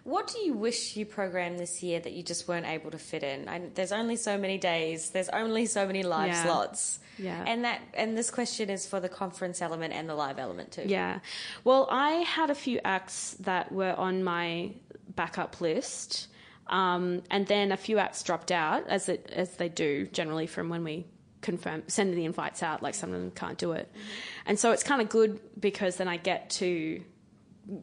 What 0.03 0.27
do 0.27 0.39
you 0.39 0.53
wish 0.53 0.97
you 0.97 1.05
programmed 1.05 1.59
this 1.59 1.81
year 1.81 1.99
that 2.01 2.11
you 2.11 2.23
just 2.23 2.45
weren't 2.47 2.65
able 2.65 2.91
to 2.91 2.97
fit 2.97 3.23
in? 3.23 3.47
I, 3.47 3.61
there's 3.73 3.93
only 3.93 4.17
so 4.17 4.37
many 4.37 4.57
days. 4.57 5.11
There's 5.11 5.29
only 5.29 5.65
so 5.65 5.87
many 5.87 6.03
live 6.03 6.27
Yeah. 6.27 6.43
slots. 6.43 6.99
Yeah. 7.17 7.41
And 7.47 7.63
that 7.63 7.79
and 7.93 8.17
this 8.17 8.29
question 8.29 8.69
is 8.69 8.85
for 8.85 8.99
the 8.99 9.07
conference 9.07 9.61
element 9.61 9.93
and 9.93 10.09
the 10.09 10.15
live 10.15 10.39
element 10.39 10.71
too. 10.73 10.83
Yeah. 10.85 11.19
Well, 11.63 11.87
I 11.89 12.11
had 12.15 12.49
a 12.49 12.55
few 12.55 12.81
acts 12.83 13.37
that 13.41 13.71
were 13.71 13.93
on 13.93 14.23
my 14.25 14.71
backup 15.15 15.61
list. 15.61 16.27
Um, 16.67 17.23
and 17.29 17.45
then 17.47 17.71
a 17.73 17.77
few 17.77 17.97
acts 17.97 18.23
dropped 18.23 18.51
out, 18.51 18.87
as 18.87 19.09
it 19.09 19.29
as 19.33 19.57
they 19.57 19.67
do 19.69 20.05
generally 20.07 20.47
from 20.47 20.69
when 20.69 20.83
we 20.85 21.05
confirm 21.43 21.83
send 21.87 22.13
the 22.15 22.25
invites 22.25 22.63
out. 22.63 22.81
Like 22.81 22.95
some 22.95 23.13
of 23.13 23.19
them 23.19 23.31
can't 23.31 23.57
do 23.57 23.73
it, 23.73 23.91
and 24.45 24.57
so 24.57 24.71
it's 24.71 24.83
kind 24.83 25.01
of 25.01 25.09
good 25.09 25.39
because 25.59 25.97
then 25.97 26.07
I 26.07 26.17
get 26.17 26.49
to 26.51 27.03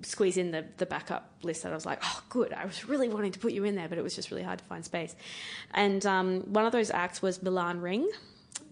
squeeze 0.02 0.36
in 0.36 0.50
the 0.50 0.64
the 0.78 0.86
backup 0.86 1.30
list 1.42 1.62
that 1.62 1.70
I 1.70 1.74
was 1.74 1.86
like, 1.86 2.00
oh, 2.02 2.22
good. 2.28 2.52
I 2.52 2.64
was 2.64 2.88
really 2.88 3.08
wanting 3.08 3.32
to 3.32 3.38
put 3.38 3.52
you 3.52 3.64
in 3.64 3.76
there, 3.76 3.88
but 3.88 3.98
it 3.98 4.02
was 4.02 4.16
just 4.16 4.30
really 4.30 4.42
hard 4.42 4.58
to 4.58 4.64
find 4.64 4.84
space. 4.84 5.14
And 5.72 6.04
um, 6.04 6.40
one 6.52 6.66
of 6.66 6.72
those 6.72 6.90
acts 6.90 7.22
was 7.22 7.42
Milan 7.42 7.80
Ring, 7.80 8.10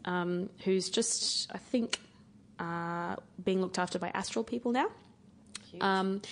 um, 0.04 0.50
who's 0.64 0.90
just 0.90 1.52
I 1.54 1.58
think 1.58 2.00
uh, 2.58 3.14
being 3.44 3.60
looked 3.60 3.78
after 3.78 4.00
by 4.00 4.08
Astral 4.08 4.42
people 4.44 4.72
now 4.72 4.88
um, 5.80 6.22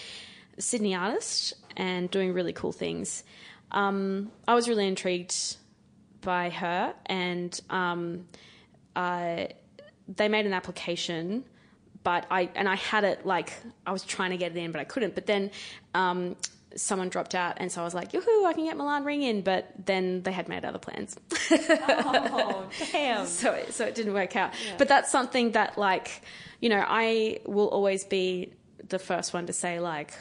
Sydney 0.58 0.94
artist 0.94 1.54
and 1.76 2.10
doing 2.10 2.32
really 2.32 2.52
cool 2.52 2.72
things. 2.72 3.24
Um, 3.72 4.30
I 4.46 4.54
was 4.54 4.68
really 4.68 4.86
intrigued 4.86 5.56
by 6.20 6.50
her, 6.50 6.94
and 7.06 7.58
um, 7.70 8.26
uh, 8.94 9.46
they 10.08 10.28
made 10.28 10.46
an 10.46 10.52
application, 10.52 11.44
but 12.02 12.26
I 12.30 12.50
and 12.54 12.68
I 12.68 12.76
had 12.76 13.04
it 13.04 13.26
like 13.26 13.52
I 13.86 13.92
was 13.92 14.04
trying 14.04 14.30
to 14.30 14.36
get 14.36 14.52
it 14.52 14.58
in, 14.58 14.72
but 14.72 14.80
I 14.80 14.84
couldn't. 14.84 15.14
But 15.14 15.26
then 15.26 15.50
um, 15.94 16.36
someone 16.76 17.08
dropped 17.08 17.34
out, 17.34 17.54
and 17.58 17.70
so 17.70 17.80
I 17.80 17.84
was 17.84 17.94
like, 17.94 18.12
"Yoo-hoo, 18.12 18.44
I 18.44 18.52
can 18.52 18.64
get 18.64 18.76
Milan 18.76 19.04
Ring 19.04 19.22
in," 19.22 19.42
but 19.42 19.70
then 19.86 20.22
they 20.22 20.32
had 20.32 20.48
made 20.48 20.64
other 20.64 20.78
plans. 20.78 21.16
oh, 21.50 22.68
damn. 22.92 23.26
so 23.26 23.60
so 23.70 23.84
it 23.86 23.94
didn't 23.94 24.14
work 24.14 24.36
out. 24.36 24.52
Yeah. 24.64 24.74
But 24.78 24.88
that's 24.88 25.10
something 25.10 25.52
that 25.52 25.78
like, 25.78 26.22
you 26.60 26.68
know, 26.68 26.84
I 26.86 27.40
will 27.46 27.68
always 27.68 28.04
be 28.04 28.52
the 28.88 28.98
first 28.98 29.34
one 29.34 29.46
to 29.46 29.52
say 29.52 29.80
like, 29.80 30.12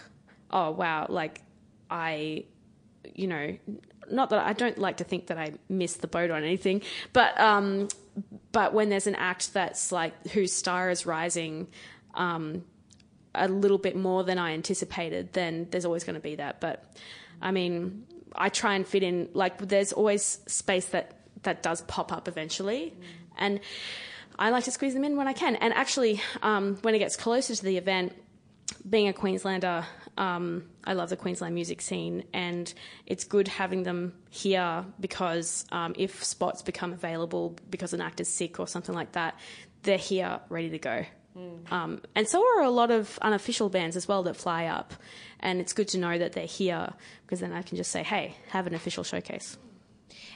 "Oh 0.52 0.72
wow, 0.72 1.08
like 1.10 1.41
I 1.89 2.46
you 3.14 3.28
know, 3.28 3.58
not 4.12 4.30
that 4.30 4.45
I 4.45 4.53
don't 4.53 4.78
like 4.78 4.97
to 4.97 5.03
think 5.03 5.28
that 5.28 5.38
I 5.38 5.53
missed 5.70 6.01
the 6.01 6.08
boat 6.08 6.32
on 6.32 6.43
anything, 6.43 6.82
but 7.14 7.39
um, 7.39 7.88
but 8.51 8.74
when 8.74 8.89
there's 8.89 9.08
an 9.08 9.16
act 9.16 9.53
that's 9.53 9.91
like 9.91 10.28
whose 10.28 10.53
star 10.53 10.89
is 10.89 11.06
rising 11.06 11.68
um, 12.14 12.64
a 13.34 13.47
little 13.47 13.78
bit 13.78 13.95
more 13.95 14.24
than 14.24 14.38
I 14.38 14.53
anticipated, 14.53 15.34
then 15.34 15.68
there's 15.72 15.86
always 15.86 16.03
going 16.03 16.16
to 16.16 16.22
be 16.22 16.36
that. 16.36 16.62
But 16.62 16.84
I 17.41 17.51
mean, 17.51 18.06
I 18.36 18.49
try 18.49 18.76
and 18.76 18.88
fit 18.88 19.03
in. 19.03 19.30
Like, 19.34 19.58
there's 19.58 19.93
always 19.93 20.39
space 20.47 20.88
that 20.88 21.20
that 21.43 21.62
does 21.62 21.82
pop 21.82 22.12
up 22.12 22.28
eventually, 22.28 22.93
mm. 22.97 23.03
and 23.38 23.60
I 24.38 24.49
like 24.49 24.66
to 24.66 24.72
squeeze 24.72 24.93
them 24.93 25.03
in 25.03 25.16
when 25.16 25.28
I 25.28 25.34
can. 25.34 25.56
And 25.56 25.74
actually, 25.74 26.22
um, 26.41 26.78
when 26.82 26.95
it 26.95 26.99
gets 26.99 27.16
closer 27.16 27.56
to 27.56 27.64
the 27.64 27.78
event, 27.78 28.14
being 28.89 29.07
a 29.07 29.13
Queenslander, 29.13 29.86
um, 30.17 30.63
I 30.84 30.93
love 30.93 31.09
the 31.09 31.17
Queensland 31.17 31.55
music 31.55 31.82
scene, 31.82 32.23
and 32.34 32.73
it's 33.05 33.23
good 33.23 33.47
having 33.47 33.84
them 33.84 34.13
here 34.30 34.86
because 34.99 35.65
um, 35.71 35.93
if 35.97 36.23
spots 36.23 36.61
become 36.61 36.93
available 36.93 37.55
because 37.69 37.93
an 37.93 38.01
actor's 38.01 38.28
sick 38.28 38.59
or 38.59 38.67
something 38.67 38.95
like 38.95 39.13
that, 39.13 39.38
they're 39.84 39.97
here 39.97 40.39
ready 40.49 40.69
to 40.69 40.80
go. 40.80 41.05
Mm. 41.38 41.71
Um, 41.71 42.01
and 42.15 42.28
so 42.28 42.41
are 42.41 42.63
a 42.63 42.69
lot 42.69 42.91
of 42.91 43.19
unofficial 43.21 43.69
bands 43.69 43.95
as 43.95 44.07
well 44.07 44.23
that 44.23 44.36
fly 44.36 44.65
up, 44.65 44.93
and 45.39 45.59
it's 45.59 45.73
good 45.73 45.89
to 45.89 45.97
know 45.97 46.17
that 46.17 46.34
they're 46.34 46.45
here 46.45 46.93
because 47.23 47.41
then 47.41 47.51
I 47.51 47.61
can 47.61 47.78
just 47.78 47.91
say, 47.91 48.03
"Hey, 48.03 48.36
have 48.49 48.67
an 48.67 48.73
official 48.73 49.03
showcase." 49.03 49.57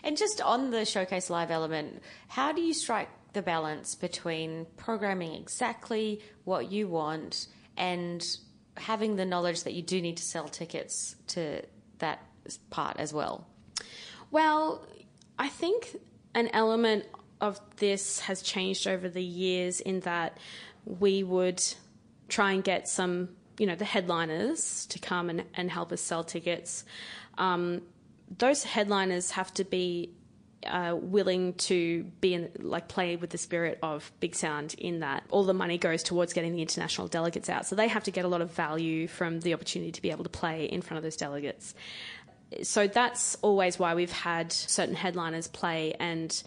And 0.04 0.18
just 0.18 0.42
on 0.42 0.72
the 0.72 0.86
showcase 0.86 1.30
live 1.30 1.52
element, 1.52 2.02
how 2.28 2.52
do 2.52 2.62
you 2.62 2.74
strike 2.74 3.10
the 3.34 3.42
balance 3.42 3.96
between 3.96 4.66
programming 4.78 5.36
exactly 5.36 6.22
what 6.46 6.72
you 6.72 6.88
want 6.88 7.48
and 7.80 8.26
having 8.78 9.16
the 9.16 9.26
knowledge 9.26 9.64
that 9.64 9.74
you 9.74 9.82
do 9.82 10.00
need 10.02 10.18
to 10.18 10.24
sell 10.24 10.48
tickets 10.48 11.16
to 11.28 11.64
that 11.98 12.24
part 12.70 12.98
as 12.98 13.14
well? 13.14 13.48
Well, 14.30 14.86
I 15.40 15.48
think 15.48 15.98
an 16.36 16.50
element 16.54 17.06
of 17.42 17.60
this 17.78 18.20
has 18.22 18.42
changed 18.42 18.88
over 18.88 19.10
the 19.10 19.24
years 19.24 19.80
in 19.80 20.02
that 20.02 20.38
we 20.86 21.24
would 21.24 21.64
try 22.28 22.52
and 22.52 22.64
get 22.64 22.88
some, 22.88 23.30
you 23.58 23.66
know, 23.66 23.76
the 23.76 23.86
headliners 23.86 24.86
to 24.88 25.00
come 25.00 25.30
and, 25.30 25.46
and 25.56 25.72
help 25.72 25.92
us 25.92 26.02
sell 26.02 26.24
tickets. 26.24 26.84
Um, 27.38 27.82
those 28.38 28.64
headliners 28.64 29.32
have 29.32 29.54
to 29.56 29.64
be 29.64 30.12
willing 30.66 31.54
to 31.54 32.04
be 32.22 32.34
in, 32.34 32.50
like 32.60 32.88
play 32.88 33.16
with 33.16 33.30
the 33.30 33.38
spirit 33.38 33.80
of 33.82 34.12
Big 34.20 34.36
Sound 34.36 34.76
in 34.78 35.00
that 35.00 35.24
all 35.30 35.44
the 35.44 35.54
money 35.54 35.78
goes 35.78 36.04
towards 36.04 36.34
getting 36.34 36.54
the 36.54 36.62
international 36.62 37.08
delegates 37.08 37.50
out. 37.50 37.66
So 37.66 37.76
they 37.76 37.88
have 37.88 38.04
to 38.06 38.12
get 38.12 38.26
a 38.26 38.28
lot 38.28 38.42
of 38.42 38.52
value 38.52 39.08
from 39.08 39.40
the 39.40 39.54
opportunity 39.54 39.92
to 39.92 40.02
be 40.02 40.12
able 40.12 40.24
to 40.24 40.30
play 40.30 40.66
in 40.66 40.82
front 40.82 40.98
of 40.98 41.04
those 41.04 41.16
delegates. 41.16 41.74
So 42.64 42.88
that's 42.88 43.36
always 43.42 43.78
why 43.78 43.94
we've 43.96 44.12
had 44.12 44.52
certain 44.52 44.96
headliners 44.96 45.48
play 45.48 45.94
and 46.00 46.42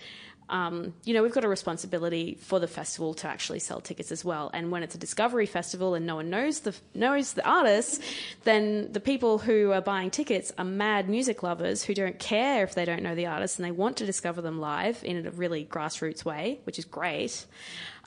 um, 0.52 0.92
you 1.04 1.14
know, 1.14 1.22
we've 1.22 1.32
got 1.32 1.44
a 1.44 1.48
responsibility 1.48 2.36
for 2.38 2.60
the 2.60 2.68
festival 2.68 3.14
to 3.14 3.26
actually 3.26 3.58
sell 3.58 3.80
tickets 3.80 4.12
as 4.12 4.22
well. 4.22 4.50
And 4.52 4.70
when 4.70 4.82
it's 4.82 4.94
a 4.94 4.98
discovery 4.98 5.46
festival 5.46 5.94
and 5.94 6.06
no 6.06 6.16
one 6.16 6.28
knows 6.28 6.60
the 6.60 6.76
knows 6.94 7.32
the 7.32 7.48
artists, 7.48 8.00
then 8.44 8.92
the 8.92 9.00
people 9.00 9.38
who 9.38 9.72
are 9.72 9.80
buying 9.80 10.10
tickets 10.10 10.52
are 10.58 10.64
mad 10.64 11.08
music 11.08 11.42
lovers 11.42 11.82
who 11.82 11.94
don't 11.94 12.18
care 12.18 12.64
if 12.64 12.74
they 12.74 12.84
don't 12.84 13.02
know 13.02 13.14
the 13.14 13.26
artists 13.26 13.58
and 13.58 13.64
they 13.64 13.70
want 13.70 13.96
to 13.96 14.06
discover 14.06 14.42
them 14.42 14.60
live 14.60 15.02
in 15.02 15.26
a 15.26 15.30
really 15.30 15.64
grassroots 15.64 16.22
way, 16.22 16.60
which 16.64 16.78
is 16.78 16.84
great. 16.84 17.46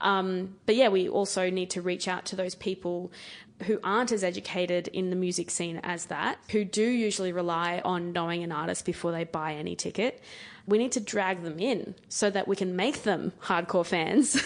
Um, 0.02 0.56
but 0.68 0.76
yeah, 0.76 0.89
we 0.89 1.10
also 1.10 1.50
need 1.50 1.72
to 1.72 1.82
reach 1.82 2.08
out 2.08 2.26
to 2.26 2.36
those 2.36 2.54
people 2.54 3.12
who 3.64 3.80
aren't 3.84 4.12
as 4.12 4.24
educated 4.24 4.88
in 4.89 5.10
the 5.10 5.16
music 5.16 5.50
scene 5.50 5.80
as 5.82 6.06
that, 6.08 6.38
who 6.52 6.64
do 6.64 6.84
usually 6.84 7.32
rely 7.32 7.82
on 7.84 8.12
knowing 8.12 8.43
an 8.43 8.52
artist 8.52 8.86
before 8.86 9.12
they 9.12 9.24
buy 9.24 9.54
any 9.54 9.76
ticket 9.76 10.22
we 10.68 10.78
need 10.78 10.91
to 10.93 10.99
drag 10.99 11.43
them 11.43 11.59
in 11.59 11.95
so 12.09 12.30
that 12.30 12.47
we 12.47 12.55
can 12.55 12.76
make 12.76 13.03
them 13.03 13.32
hardcore 13.43 13.86
fans 13.86 14.41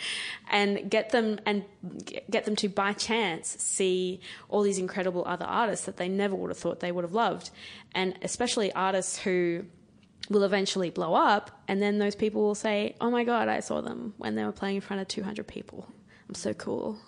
and 0.50 0.90
get 0.90 1.10
them 1.10 1.38
and 1.46 1.64
get 2.30 2.44
them 2.44 2.56
to 2.56 2.68
by 2.68 2.92
chance 2.92 3.56
see 3.58 4.20
all 4.48 4.62
these 4.62 4.78
incredible 4.78 5.22
other 5.26 5.44
artists 5.44 5.86
that 5.86 5.96
they 5.96 6.08
never 6.08 6.34
would 6.34 6.50
have 6.50 6.58
thought 6.58 6.80
they 6.80 6.92
would 6.92 7.04
have 7.04 7.12
loved. 7.12 7.50
And 7.94 8.18
especially 8.22 8.72
artists 8.72 9.18
who 9.18 9.64
will 10.28 10.42
eventually 10.42 10.90
blow 10.90 11.14
up 11.14 11.62
and 11.68 11.80
then 11.80 11.98
those 11.98 12.16
people 12.16 12.42
will 12.42 12.54
say 12.56 12.96
oh 13.00 13.08
my 13.08 13.22
god 13.22 13.46
i 13.46 13.60
saw 13.60 13.80
them 13.80 14.12
when 14.16 14.34
they 14.34 14.44
were 14.44 14.50
playing 14.50 14.74
in 14.74 14.80
front 14.80 15.00
of 15.00 15.06
200 15.06 15.46
people. 15.46 15.86
I'm 16.28 16.34
so 16.34 16.52
cool. 16.54 16.98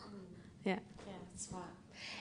Yeah. 0.64 0.78
Yeah 1.06 1.12
that's 1.32 1.48
right 1.52 1.62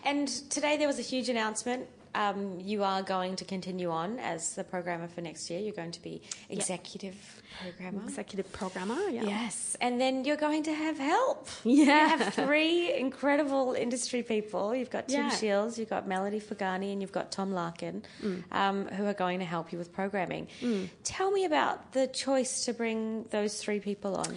and 0.04 0.28
today 0.50 0.78
there 0.78 0.88
was 0.88 0.98
a 0.98 1.04
huge 1.04 1.30
announcement 1.30 1.88
um, 2.18 2.60
you 2.60 2.84
are 2.84 3.04
going 3.04 3.36
to 3.36 3.46
continue 3.46 3.92
on 3.92 4.18
as 4.18 4.56
the 4.56 4.64
programmer 4.64 5.08
for 5.08 5.22
next 5.22 5.50
year. 5.52 5.60
You're 5.60 5.74
going 5.74 5.92
to 5.92 6.02
be 6.02 6.24
executive 6.50 7.14
yep. 7.64 7.76
programmer. 7.78 8.04
Executive 8.06 8.52
programmer, 8.52 9.02
yeah. 9.10 9.24
Yes. 9.24 9.78
And 9.80 10.02
then 10.02 10.26
you're 10.26 10.36
going 10.36 10.64
to 10.64 10.74
have 10.74 10.98
help. 10.98 11.48
Yeah. 11.64 11.78
You 11.78 12.18
have 12.18 12.34
three 12.34 12.94
incredible 12.96 13.74
industry 13.74 14.24
people. 14.24 14.76
You've 14.76 14.90
got 14.90 15.08
Tim 15.08 15.26
yeah. 15.26 15.30
Shields, 15.30 15.78
you've 15.78 15.90
got 15.90 16.08
Melody 16.08 16.40
Forghani, 16.40 16.92
and 16.92 17.02
you've 17.02 17.12
got 17.12 17.32
Tom 17.32 17.52
Larkin, 17.52 18.04
mm. 18.24 18.44
um, 18.52 18.88
who 18.88 19.06
are 19.06 19.14
going 19.14 19.38
to 19.40 19.46
help 19.46 19.72
you 19.72 19.78
with 19.78 19.94
programming. 19.94 20.48
Mm. 20.62 20.90
Tell 21.04 21.30
me 21.30 21.46
about 21.46 21.94
the 21.94 22.08
choice 22.08 22.66
to 22.66 22.74
bring 22.74 23.26
those 23.30 23.62
three 23.62 23.80
people 23.80 24.16
on. 24.16 24.36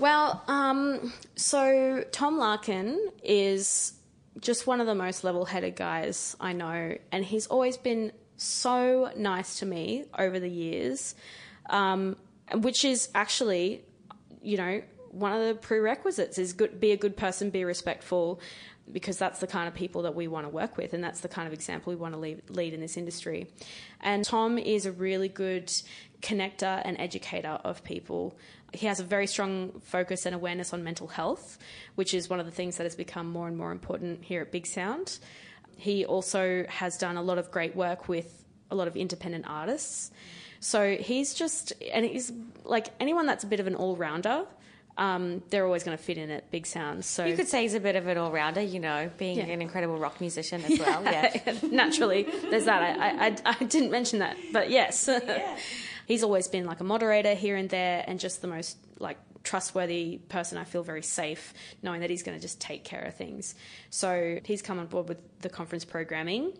Well, 0.00 0.42
um, 0.48 1.12
so 1.36 2.04
Tom 2.10 2.36
Larkin 2.36 2.98
is 3.22 3.92
just 4.40 4.66
one 4.66 4.80
of 4.80 4.86
the 4.86 4.94
most 4.94 5.24
level 5.24 5.44
headed 5.44 5.76
guys 5.76 6.36
I 6.40 6.52
know. 6.52 6.96
And 7.10 7.24
he's 7.24 7.46
always 7.46 7.76
been 7.76 8.12
so 8.36 9.10
nice 9.16 9.58
to 9.60 9.66
me 9.66 10.04
over 10.18 10.40
the 10.40 10.48
years, 10.48 11.14
um, 11.70 12.16
which 12.54 12.84
is 12.84 13.08
actually, 13.14 13.84
you 14.42 14.56
know, 14.56 14.82
one 15.10 15.32
of 15.32 15.46
the 15.46 15.54
prerequisites 15.54 16.38
is 16.38 16.54
good, 16.54 16.80
be 16.80 16.92
a 16.92 16.96
good 16.96 17.16
person, 17.16 17.50
be 17.50 17.64
respectful, 17.64 18.40
because 18.92 19.18
that's 19.18 19.40
the 19.40 19.46
kind 19.46 19.68
of 19.68 19.74
people 19.74 20.02
that 20.02 20.14
we 20.14 20.28
want 20.28 20.46
to 20.46 20.50
work 20.50 20.76
with, 20.76 20.92
and 20.92 21.02
that's 21.02 21.20
the 21.20 21.28
kind 21.28 21.46
of 21.46 21.54
example 21.54 21.92
we 21.92 21.96
want 21.96 22.14
to 22.14 22.20
lead, 22.20 22.42
lead 22.50 22.74
in 22.74 22.80
this 22.80 22.96
industry. 22.96 23.48
And 24.00 24.24
Tom 24.24 24.58
is 24.58 24.86
a 24.86 24.92
really 24.92 25.28
good 25.28 25.72
connector 26.20 26.80
and 26.84 27.00
educator 27.00 27.58
of 27.64 27.82
people 27.82 28.36
he 28.72 28.86
has 28.86 29.00
a 29.00 29.04
very 29.04 29.26
strong 29.26 29.80
focus 29.80 30.26
and 30.26 30.34
awareness 30.34 30.72
on 30.72 30.82
mental 30.82 31.06
health, 31.06 31.58
which 31.94 32.14
is 32.14 32.30
one 32.30 32.40
of 32.40 32.46
the 32.46 32.52
things 32.52 32.78
that 32.78 32.84
has 32.84 32.96
become 32.96 33.30
more 33.30 33.46
and 33.46 33.56
more 33.56 33.70
important 33.70 34.24
here 34.24 34.40
at 34.40 34.50
Big 34.50 34.66
Sound. 34.66 35.18
He 35.76 36.04
also 36.04 36.64
has 36.68 36.96
done 36.96 37.16
a 37.16 37.22
lot 37.22 37.38
of 37.38 37.50
great 37.50 37.76
work 37.76 38.08
with 38.08 38.44
a 38.70 38.74
lot 38.74 38.88
of 38.88 38.96
independent 38.96 39.44
artists. 39.46 40.10
So 40.60 40.96
he's 40.96 41.34
just, 41.34 41.72
and 41.92 42.04
he's 42.04 42.32
like 42.64 42.88
anyone 42.98 43.26
that's 43.26 43.44
a 43.44 43.46
bit 43.46 43.60
of 43.60 43.66
an 43.66 43.74
all 43.74 43.96
rounder. 43.96 44.46
Um, 44.98 45.42
they're 45.48 45.64
always 45.64 45.84
going 45.84 45.96
to 45.96 46.02
fit 46.02 46.18
in 46.18 46.30
at 46.30 46.50
Big 46.50 46.66
Sound. 46.66 47.04
So 47.04 47.24
you 47.24 47.34
could 47.34 47.48
say 47.48 47.62
he's 47.62 47.74
a 47.74 47.80
bit 47.80 47.96
of 47.96 48.06
an 48.06 48.18
all-rounder, 48.18 48.60
you 48.60 48.78
know, 48.78 49.10
being 49.16 49.38
yeah. 49.38 49.44
an 49.44 49.62
incredible 49.62 49.98
rock 49.98 50.20
musician 50.20 50.62
as 50.64 50.78
well. 50.78 51.02
Yeah, 51.02 51.34
naturally, 51.70 52.24
there's 52.50 52.66
that. 52.66 52.82
I, 53.00 53.28
I, 53.28 53.36
I, 53.44 53.64
didn't 53.64 53.90
mention 53.90 54.18
that, 54.18 54.36
but 54.52 54.70
yes. 54.70 55.08
Yeah 55.08 55.56
he's 56.06 56.22
always 56.22 56.48
been 56.48 56.66
like 56.66 56.80
a 56.80 56.84
moderator 56.84 57.34
here 57.34 57.56
and 57.56 57.68
there 57.70 58.04
and 58.06 58.20
just 58.20 58.42
the 58.42 58.48
most 58.48 58.76
like 58.98 59.18
trustworthy 59.42 60.18
person. 60.28 60.58
I 60.58 60.64
feel 60.64 60.82
very 60.82 61.02
safe 61.02 61.54
knowing 61.82 62.00
that 62.00 62.10
he's 62.10 62.22
going 62.22 62.36
to 62.36 62.42
just 62.42 62.60
take 62.60 62.84
care 62.84 63.02
of 63.02 63.14
things. 63.14 63.54
So 63.90 64.38
he's 64.44 64.62
come 64.62 64.78
on 64.78 64.86
board 64.86 65.08
with 65.08 65.18
the 65.40 65.48
conference 65.48 65.84
programming. 65.84 66.52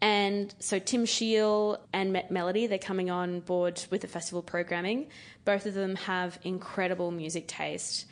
And 0.00 0.54
so 0.58 0.78
Tim 0.78 1.06
Shiel 1.06 1.78
and 1.92 2.20
Melody, 2.30 2.66
they're 2.66 2.78
coming 2.78 3.10
on 3.10 3.40
board 3.40 3.82
with 3.90 4.00
the 4.00 4.08
festival 4.08 4.42
programming. 4.42 5.06
Both 5.44 5.66
of 5.66 5.74
them 5.74 5.96
have 5.96 6.38
incredible 6.42 7.10
music 7.10 7.46
taste. 7.46 8.06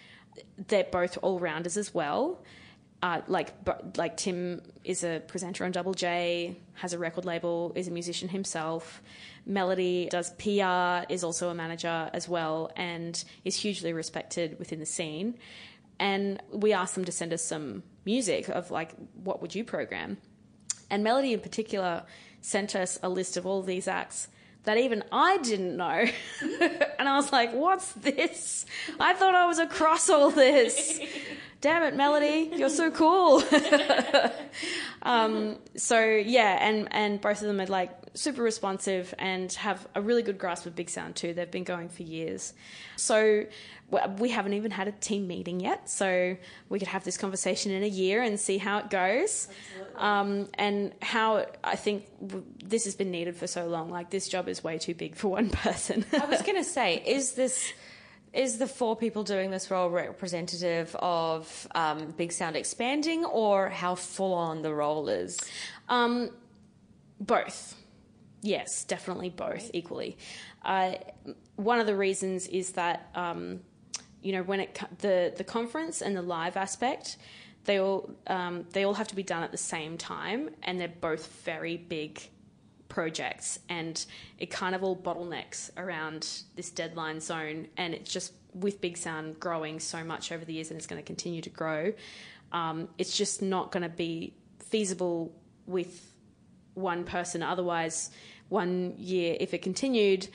They're 0.69 0.85
both 0.85 1.19
all 1.23 1.39
rounders 1.39 1.77
as 1.77 1.93
well. 1.93 2.43
Uh, 3.03 3.21
like 3.27 3.53
like 3.97 4.17
Tim 4.17 4.63
is 4.85 5.03
a 5.03 5.21
presenter 5.27 5.65
on 5.65 5.73
Double 5.73 5.93
J, 5.93 6.57
has 6.75 6.93
a 6.93 6.99
record 6.99 7.25
label, 7.25 7.73
is 7.75 7.89
a 7.89 7.91
musician 7.91 8.29
himself. 8.29 9.03
Melody 9.45 10.09
does 10.09 10.31
PR, 10.35 11.13
is 11.13 11.25
also 11.25 11.49
a 11.49 11.55
manager 11.55 12.09
as 12.13 12.29
well, 12.29 12.71
and 12.77 13.23
is 13.45 13.57
hugely 13.57 13.93
respected 13.93 14.57
within 14.59 14.79
the 14.79 14.87
scene. 14.87 15.35
And 15.99 16.41
we 16.53 16.73
asked 16.73 16.95
them 16.95 17.05
to 17.05 17.13
send 17.13 17.33
us 17.33 17.43
some 17.43 17.83
music 18.05 18.49
of 18.49 18.71
like, 18.71 18.93
what 19.15 19.43
would 19.43 19.55
you 19.55 19.65
program? 19.65 20.19
And 20.89 21.03
Melody 21.03 21.33
in 21.33 21.41
particular 21.41 22.05
sent 22.41 22.77
us 22.77 22.99
a 23.03 23.09
list 23.09 23.37
of 23.37 23.47
all 23.47 23.63
these 23.63 23.89
acts 23.89 24.29
that 24.65 24.79
even 24.79 25.03
I 25.11 25.39
didn't 25.39 25.77
know. 25.77 26.05
and 26.99 27.09
I 27.09 27.17
was 27.17 27.33
like, 27.33 27.53
what's 27.53 27.93
this? 27.93 28.65
I 29.01 29.15
thought 29.15 29.35
I 29.35 29.47
was 29.47 29.59
across 29.59 30.09
all 30.09 30.31
this. 30.31 31.01
Damn 31.63 31.85
it, 31.85 31.97
Melody, 31.97 32.51
you're 32.55 32.69
so 32.69 32.91
cool. 32.91 33.43
Um, 35.03 35.59
so 35.77 36.01
yeah, 36.01 36.59
and 36.61 36.89
and 36.93 37.21
both 37.21 37.41
of 37.41 37.49
them 37.49 37.61
are 37.61 37.67
like 37.67 37.91
super 38.15 38.43
responsive 38.43 39.15
and 39.19 39.53
have 39.55 39.87
a 39.95 40.01
really 40.01 40.23
good 40.23 40.39
grasp 40.39 40.67
of 40.67 40.77
Big 40.77 40.91
Sound 40.91 41.17
too. 41.17 41.35
They've 41.35 41.51
been 41.51 41.65
going 41.65 41.89
for 41.89 42.03
years. 42.03 42.55
So 42.97 43.47
we 44.19 44.31
haven't 44.31 44.55
even 44.55 44.71
had 44.71 44.89
a 44.89 44.93
team 44.93 45.27
meeting 45.27 45.61
yet, 45.61 45.91
so 45.91 46.37
we 46.69 46.79
could 46.79 46.89
have 46.89 47.05
this 47.05 47.19
conversation 47.19 47.73
in 47.73 47.83
a 47.83 47.89
year 47.89 48.23
and 48.23 48.39
see 48.39 48.59
how 48.59 48.79
it 48.79 48.91
goes, 48.91 49.49
um, 49.97 50.49
and 50.55 50.93
how 51.03 51.47
I 51.63 51.77
think 51.77 52.07
this 52.63 52.85
has 52.85 52.95
been 52.95 53.11
needed 53.11 53.37
for 53.37 53.47
so 53.47 53.67
long. 53.67 53.91
Like 53.91 54.11
this 54.11 54.29
job 54.29 54.49
is 54.49 54.63
way 54.65 54.79
too 54.79 54.95
big 54.95 55.17
for 55.17 55.29
one 55.29 55.51
person. 55.65 56.07
I 56.13 56.27
was 56.27 56.43
going 56.43 56.57
to 56.57 56.65
say, 56.65 57.03
is 57.05 57.33
this 57.33 57.73
is 58.33 58.59
the 58.59 58.67
four 58.67 58.97
people 58.97 59.25
doing 59.25 59.51
this 59.51 59.71
role 59.71 59.91
representative 59.91 60.95
of 60.99 61.69
um, 61.75 62.15
Big 62.17 62.33
Sound 62.33 62.57
expanding, 62.57 63.25
or 63.25 63.69
how 63.69 63.95
full 63.95 64.33
on 64.33 64.63
the 64.63 64.75
role 64.75 65.09
is? 65.09 65.39
Um, 65.89 66.31
both. 67.21 67.77
Yes, 68.41 68.85
definitely 68.85 69.31
both 69.31 69.71
equally. 69.73 70.17
Uh, 70.65 70.95
one 71.57 71.79
of 71.79 71.87
the 71.87 71.95
reasons 71.95 72.49
is 72.49 72.73
that 72.73 73.11
um, 73.15 73.61
you 74.23 74.33
know 74.33 74.43
when 74.43 74.61
it 74.61 74.81
the 74.99 75.33
the 75.37 75.45
conference 75.45 76.01
and 76.01 76.17
the 76.17 76.23
live 76.23 76.57
aspect, 76.57 77.19
they 77.65 77.79
all 77.79 78.11
um, 78.27 78.67
they 78.73 78.85
all 78.85 78.95
have 78.95 79.09
to 79.09 79.17
be 79.17 79.23
done 79.23 79.43
at 79.43 79.53
the 79.53 79.59
same 79.59 79.99
time, 79.99 80.51
and 80.63 80.81
they're 80.81 80.89
both 80.89 81.27
very 81.45 81.77
big 81.77 82.21
projects 82.93 83.59
and 83.71 84.05
it 84.39 84.51
kind 84.51 84.75
of 84.75 84.85
all 84.85 84.95
bottlenecks 84.95 85.71
around 85.79 86.43
this 86.57 86.69
deadline 86.69 87.21
zone 87.21 87.67
and 87.79 87.95
it's 87.95 88.13
just 88.13 88.35
with 88.53 88.83
big 88.83 88.99
sound 88.99 89.41
growing 89.41 89.81
so 89.81 90.05
much 90.05 90.31
over 90.31 90.45
the 90.45 90.53
years 90.53 90.71
and 90.71 90.77
it's 90.77 90.87
going 90.87 91.01
to 91.01 91.07
continue 91.07 91.41
to 91.41 91.49
grow 91.49 91.91
um, 92.53 92.89
it's 92.99 93.17
just 93.17 93.41
not 93.41 93.73
going 93.73 93.83
to 93.83 93.89
be 93.89 94.35
feasible 94.59 95.33
with 95.67 96.13
one 96.75 97.05
person. 97.05 97.43
Otherwise 97.43 98.11
one 98.51 98.95
year 98.99 99.37
if 99.41 99.55
it 99.55 99.63
continued 99.63 100.29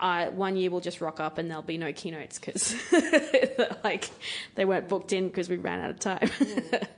uh, 0.00 0.26
one 0.28 0.56
year 0.56 0.70
we'll 0.70 0.80
just 0.80 1.02
rock 1.02 1.20
up 1.20 1.36
and 1.36 1.50
there'll 1.50 1.62
be 1.62 1.76
no 1.76 1.92
keynotes 1.92 2.38
because 2.38 2.74
like 3.84 4.10
they 4.54 4.64
weren't 4.64 4.88
booked 4.88 5.12
in 5.12 5.28
because 5.28 5.50
we 5.50 5.56
ran 5.56 5.80
out 5.80 5.90
of 5.90 6.00
time. 6.00 6.30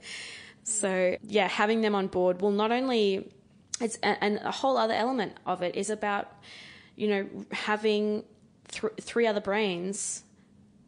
So 0.69 1.17
yeah 1.23 1.47
having 1.47 1.81
them 1.81 1.95
on 1.95 2.09
board 2.09 2.41
will 2.43 2.51
not 2.51 2.73
only 2.73 3.31
it's 3.81 3.97
and 4.03 4.39
a 4.43 4.51
whole 4.51 4.77
other 4.77 4.95
element 4.95 5.35
of 5.45 5.63
it 5.63 5.77
is 5.77 5.91
about 5.91 6.33
you 6.95 7.09
know 7.09 7.29
having 7.53 8.25
th- 8.69 8.93
three 9.01 9.27
other 9.27 9.41
brains 9.41 10.23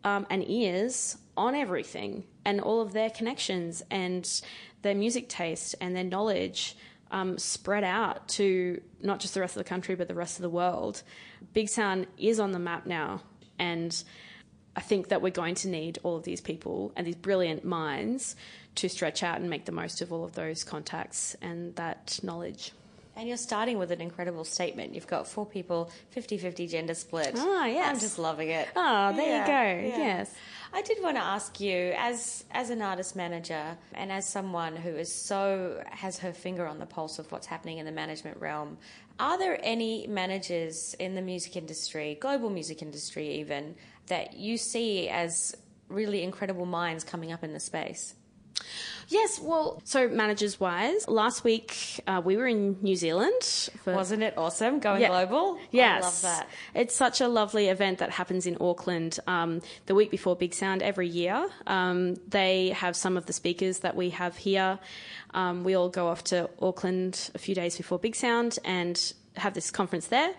um, 0.05 0.27
and 0.31 0.49
ears 0.49 1.19
on 1.37 1.55
everything 1.55 2.25
and 2.45 2.61
all 2.61 2.81
of 2.81 2.93
their 2.93 3.11
connections 3.11 3.83
and 3.91 4.43
their 4.83 4.95
music 4.95 5.29
taste 5.29 5.75
and 5.81 5.95
their 5.95 6.05
knowledge 6.05 6.77
um, 7.11 7.39
spread 7.39 7.85
out 7.85 8.29
to 8.29 8.81
not 9.01 9.21
just 9.21 9.35
the 9.35 9.41
rest 9.41 9.57
of 9.57 9.61
the 9.61 9.69
country 9.69 9.95
but 9.95 10.09
the 10.09 10.15
rest 10.15 10.37
of 10.37 10.43
the 10.43 10.51
world. 10.51 11.03
Big 11.53 11.69
Sound 11.69 12.07
is 12.19 12.41
on 12.41 12.53
the 12.53 12.59
map 12.59 12.87
now, 12.87 13.23
and 13.59 14.03
I 14.77 14.81
think 14.81 15.09
that 15.09 15.23
we're 15.23 15.31
going 15.31 15.55
to 15.57 15.69
need 15.69 15.99
all 16.03 16.17
of 16.17 16.25
these 16.25 16.41
people 16.41 16.93
and 16.97 17.07
these 17.07 17.17
brilliant 17.17 17.65
minds 17.65 18.37
to 18.77 18.89
stretch 18.89 19.23
out 19.23 19.41
and 19.41 19.51
make 19.51 19.65
the 19.65 19.73
most 19.73 20.01
of 20.01 20.13
all 20.13 20.25
of 20.25 20.35
those 20.35 20.65
contacts 20.65 21.35
and 21.41 21.75
that 21.77 22.21
knowledge. 22.23 22.73
And 23.19 23.27
you're 23.27 23.37
starting 23.37 23.79
with 23.79 23.91
an 23.91 24.01
incredible 24.01 24.45
statement. 24.45 24.95
You've 24.95 25.09
got 25.09 25.27
four 25.27 25.45
people, 25.45 25.91
50 26.11 26.39
50 26.39 26.69
gender 26.69 26.95
split. 26.95 27.33
Ah, 27.37 27.67
yes. 27.67 27.91
I'm 27.91 27.99
just 27.99 28.17
loving 28.17 28.51
it. 28.51 28.69
Oh, 28.77 29.13
there 29.13 29.27
yeah, 29.27 29.41
you 29.41 29.47
go. 29.47 29.89
Yeah. 29.89 29.99
Yes. 29.99 30.35
I 30.73 30.83
did 30.83 30.99
want 31.03 31.17
to 31.17 31.23
ask 31.23 31.59
you, 31.59 31.95
as 31.97 32.45
as 32.53 32.71
an 32.71 32.81
artist 32.81 33.17
manager 33.17 33.77
and 33.95 34.13
as 34.13 34.25
someone 34.29 34.77
who 34.77 34.91
is 34.91 35.13
so 35.13 35.83
has 35.91 36.19
her 36.21 36.33
finger 36.33 36.65
on 36.65 36.79
the 36.79 36.87
pulse 36.87 37.19
of 37.19 37.33
what's 37.33 37.49
happening 37.49 37.79
in 37.79 37.87
the 37.87 37.93
management 37.93 38.37
realm, 38.39 38.79
are 39.19 39.37
there 39.37 39.59
any 39.65 40.07
managers 40.07 40.95
in 41.01 41.17
the 41.17 41.23
music 41.23 41.57
industry, 41.57 42.17
global 42.21 42.51
music 42.51 42.83
industry 42.83 43.41
even, 43.41 43.75
that 44.07 44.35
you 44.37 44.57
see 44.57 45.09
as 45.09 45.57
really 45.89 46.23
incredible 46.23 46.67
minds 46.67 47.03
coming 47.03 47.33
up 47.33 47.43
in 47.43 47.53
the 47.53 47.61
space? 47.61 48.15
Yes, 49.11 49.41
well, 49.41 49.81
so 49.85 50.07
managers 50.07 50.61
wise, 50.61 51.09
last 51.09 51.43
week 51.43 52.03
uh, 52.07 52.21
we 52.23 52.37
were 52.37 52.47
in 52.47 52.77
New 52.83 52.95
Zealand. 52.95 53.43
For, 53.83 53.95
Wasn't 53.95 54.23
it 54.23 54.37
awesome 54.37 54.81
going 54.81 55.01
yeah. 55.01 55.09
global? 55.09 55.59
Yes. 55.71 56.03
I 56.03 56.07
love 56.07 56.23
that. 56.23 56.49
It's 56.75 56.95
such 56.95 57.23
a 57.23 57.29
lovely 57.29 57.69
event 57.69 57.99
that 57.99 58.11
happens 58.11 58.47
in 58.47 58.59
Auckland 58.61 59.19
um, 59.27 59.63
the 59.87 59.95
week 59.95 60.11
before 60.11 60.37
Big 60.37 60.53
Sound 60.53 60.83
every 60.83 61.09
year. 61.09 61.49
Um, 61.67 62.17
they 62.29 62.71
have 62.71 62.97
some 62.97 63.17
of 63.17 63.25
the 63.25 63.33
speakers 63.33 63.79
that 63.79 63.97
we 63.97 64.11
have 64.11 64.37
here. 64.37 64.79
Um, 65.33 65.65
we 65.65 65.75
all 65.75 65.89
go 65.89 66.09
off 66.09 66.25
to 66.25 66.51
Auckland 66.61 67.31
a 67.35 67.39
few 67.39 67.55
days 67.55 67.79
before 67.79 67.99
Big 67.99 68.15
Sound 68.15 68.59
and 68.63 69.15
have 69.37 69.55
this 69.55 69.71
conference 69.71 70.09
there. 70.09 70.35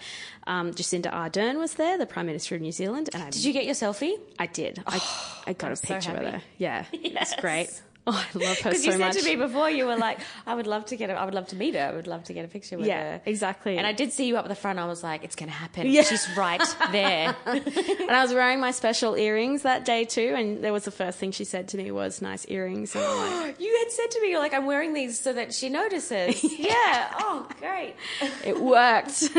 Um, 0.46 0.74
Jacinda 0.74 1.12
Ardern 1.12 1.58
was 1.58 1.74
there, 1.74 1.98
the 1.98 2.06
Prime 2.06 2.28
Minister 2.28 2.54
of 2.54 2.62
New 2.62 2.72
Zealand. 2.72 3.10
And 3.14 3.24
I, 3.24 3.30
did 3.32 3.44
you 3.44 3.54
get 3.54 3.66
your 3.66 3.74
selfie? 3.74 4.14
I 4.38 4.46
did. 4.46 4.84
I, 4.86 4.96
I 5.48 5.54
got 5.54 5.68
I'm 5.68 5.74
a 5.74 5.78
picture 5.78 6.02
so 6.02 6.16
of 6.16 6.34
her. 6.34 6.42
Yeah, 6.60 6.86
yes. 6.92 7.32
it's 7.32 7.42
great. 7.42 7.82
Oh, 8.12 8.26
I 8.36 8.38
love 8.38 8.60
her 8.60 8.74
so 8.74 8.76
much. 8.78 8.82
Because 8.82 8.86
you 8.86 8.92
said 8.98 9.12
to 9.14 9.24
me 9.24 9.36
before, 9.36 9.70
you 9.70 9.86
were 9.86 9.96
like, 9.96 10.20
"I 10.48 10.56
would 10.56 10.68
love 10.68 10.86
to 10.86 10.96
get, 10.96 11.10
a, 11.10 11.14
I 11.14 11.26
would 11.26 11.34
love 11.34 11.48
to 11.50 11.56
meet 11.56 11.76
her. 11.76 11.82
I 11.82 11.96
would 11.96 12.08
love 12.08 12.24
to 12.26 12.34
get 12.34 12.44
a 12.46 12.48
picture 12.48 12.78
with 12.78 12.86
her. 12.86 12.92
yeah, 12.92 13.12
her." 13.18 13.22
exactly. 13.26 13.78
And 13.78 13.86
I 13.86 13.94
did 13.94 14.12
see 14.12 14.26
you 14.26 14.38
up 14.38 14.46
at 14.46 14.50
the 14.50 14.56
front. 14.56 14.80
I 14.80 14.86
was 14.88 15.04
like, 15.04 15.24
"It's 15.24 15.36
going 15.36 15.50
to 15.50 15.56
happen. 15.56 15.88
Yeah. 15.88 16.04
She's 16.04 16.28
right 16.36 16.62
there." 16.92 17.36
and 17.46 18.12
I 18.12 18.22
was 18.24 18.34
wearing 18.34 18.60
my 18.60 18.72
special 18.72 19.16
earrings 19.16 19.62
that 19.62 19.86
day 19.86 20.06
too. 20.06 20.34
And 20.36 20.64
there 20.64 20.74
was 20.74 20.86
the 20.86 20.92
first 20.92 21.20
thing 21.20 21.32
she 21.32 21.44
said 21.44 21.68
to 21.70 21.78
me 21.78 21.92
was, 21.92 22.22
"Nice 22.22 22.46
earrings." 22.48 22.96
And 22.96 23.04
I'm 23.04 23.42
like, 23.48 23.60
you 23.60 23.78
had 23.84 23.92
said 23.92 24.12
to 24.12 24.22
me, 24.22 24.32
"You're 24.32 24.40
like, 24.40 24.54
I'm 24.54 24.66
wearing 24.66 24.94
these 24.94 25.20
so 25.20 25.34
that 25.34 25.54
she 25.54 25.70
notices." 25.70 26.44
yeah. 26.60 27.14
Oh, 27.20 27.48
great. 27.60 27.96
it 28.44 28.60
worked. 28.60 29.30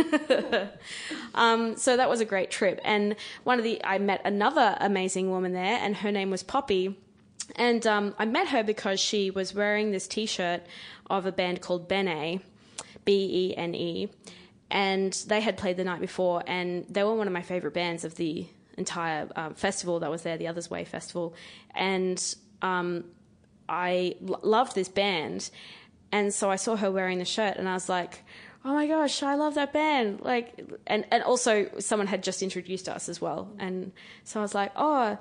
um, 1.35 1.77
so 1.77 1.97
that 1.97 2.09
was 2.09 2.21
a 2.21 2.25
great 2.25 2.51
trip. 2.51 2.81
And 2.85 3.17
one 3.45 3.59
of 3.59 3.65
the, 3.65 3.85
I 3.85 3.99
met 3.99 4.21
another 4.25 4.77
amazing 4.81 5.31
woman 5.31 5.53
there, 5.53 5.79
and 5.81 5.97
her 5.97 6.13
name 6.13 6.31
was 6.31 6.43
Poppy 6.43 6.97
and 7.57 7.87
um, 7.87 8.15
I 8.19 8.25
met 8.25 8.49
her 8.49 8.63
because 8.63 9.01
she 9.01 9.31
was 9.31 9.55
wearing 9.55 9.91
this 9.91 10.07
t 10.07 10.27
shirt 10.27 10.63
of 11.09 11.27
a 11.27 11.33
band 11.33 11.61
called 11.61 11.89
Bene, 11.89 12.41
B 13.05 13.51
E 13.53 13.57
N 13.57 13.75
E. 13.75 14.09
And 14.71 15.13
they 15.27 15.41
had 15.41 15.57
played 15.57 15.77
the 15.77 15.85
night 15.85 16.01
before, 16.01 16.45
and 16.47 16.87
they 16.89 17.03
were 17.03 17.15
one 17.15 17.27
of 17.27 17.33
my 17.33 17.43
favorite 17.43 17.75
bands 17.75 18.05
of 18.05 18.15
the 18.15 18.47
entire 18.79 19.29
um, 19.35 19.55
festival 19.55 19.99
that 20.01 20.11
was 20.11 20.23
there, 20.23 20.37
the 20.37 20.47
Others 20.47 20.71
Way 20.71 20.85
Festival. 20.85 21.35
And 21.75 22.23
um, 22.63 23.05
I 23.69 24.15
l- 24.29 24.39
loved 24.43 24.77
this 24.77 24.89
band. 24.89 25.51
And 26.13 26.33
so 26.33 26.51
I 26.51 26.57
saw 26.57 26.77
her 26.77 26.91
wearing 26.91 27.19
the 27.19 27.25
shirt, 27.25 27.57
and 27.57 27.69
I 27.69 27.75
was 27.75 27.89
like, 27.89 28.23
oh 28.65 28.75
my 28.75 28.87
gosh, 28.87 29.23
I 29.23 29.35
love 29.35 29.55
that 29.55 29.73
band. 29.73 30.21
Like, 30.21 30.63
and, 30.87 31.05
and 31.11 31.23
also 31.23 31.69
someone 31.79 32.07
had 32.07 32.23
just 32.23 32.43
introduced 32.43 32.89
us 32.89 33.09
as 33.09 33.21
well. 33.21 33.51
And 33.59 33.93
so 34.25 34.41
I 34.41 34.43
was 34.43 34.55
like, 34.55 34.73
oh, 34.77 35.19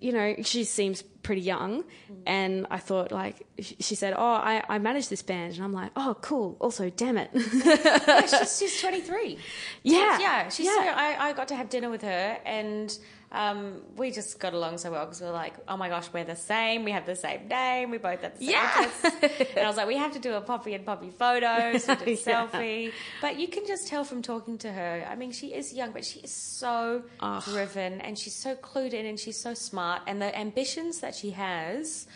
you 0.00 0.12
know, 0.12 0.36
she 0.42 0.64
seems 0.64 1.02
pretty 1.02 1.40
young. 1.40 1.82
Mm. 1.82 2.22
And 2.26 2.66
I 2.70 2.78
thought, 2.78 3.12
like, 3.12 3.46
she 3.58 3.94
said, 3.94 4.14
Oh, 4.16 4.22
I, 4.22 4.62
I 4.68 4.78
manage 4.78 5.08
this 5.08 5.22
band. 5.22 5.54
And 5.54 5.64
I'm 5.64 5.72
like, 5.72 5.90
Oh, 5.96 6.16
cool. 6.20 6.56
Also, 6.60 6.90
damn 6.90 7.16
it. 7.18 7.30
yeah, 7.34 8.26
she's, 8.26 8.58
she's 8.58 8.80
23. 8.82 9.38
Yeah. 9.82 10.18
Yeah. 10.18 10.48
She's 10.48 10.66
yeah. 10.66 10.72
So, 10.74 10.80
I, 10.80 11.28
I 11.28 11.32
got 11.32 11.48
to 11.48 11.56
have 11.56 11.68
dinner 11.68 11.90
with 11.90 12.02
her 12.02 12.38
and 12.44 12.96
um, 13.36 13.82
we 13.96 14.10
just 14.10 14.40
got 14.40 14.54
along 14.54 14.78
so 14.78 14.90
well 14.90 15.04
because 15.04 15.20
we 15.20 15.26
are 15.26 15.32
like, 15.32 15.52
oh 15.68 15.76
my 15.76 15.90
gosh, 15.90 16.08
we're 16.10 16.24
the 16.24 16.34
same. 16.34 16.84
We 16.84 16.92
have 16.92 17.04
the 17.04 17.14
same 17.14 17.48
name. 17.48 17.90
We 17.90 17.98
both 17.98 18.22
have 18.22 18.38
the 18.38 18.46
same 18.46 18.54
yeah. 18.54 18.90
and 19.12 19.58
I 19.58 19.66
was 19.66 19.76
like, 19.76 19.86
we 19.86 19.98
have 19.98 20.14
to 20.14 20.18
do 20.18 20.32
a 20.32 20.40
Poppy 20.40 20.72
and 20.72 20.86
Poppy 20.86 21.10
photos, 21.10 21.86
we 21.86 21.94
did 22.04 22.26
yeah. 22.26 22.46
selfie. 22.46 22.92
But 23.20 23.38
you 23.38 23.48
can 23.48 23.66
just 23.66 23.88
tell 23.88 24.04
from 24.04 24.22
talking 24.22 24.56
to 24.58 24.72
her. 24.72 25.06
I 25.08 25.16
mean, 25.16 25.32
she 25.32 25.52
is 25.52 25.74
young, 25.74 25.92
but 25.92 26.02
she 26.02 26.20
is 26.20 26.32
so 26.32 27.02
oh. 27.20 27.42
driven 27.44 28.00
and 28.00 28.18
she's 28.18 28.34
so 28.34 28.54
clued 28.54 28.94
in 28.94 29.04
and 29.04 29.20
she's 29.20 29.38
so 29.38 29.52
smart. 29.52 30.00
And 30.06 30.22
the 30.22 30.36
ambitions 30.36 31.00
that 31.00 31.14
she 31.14 31.30
has. 31.30 32.06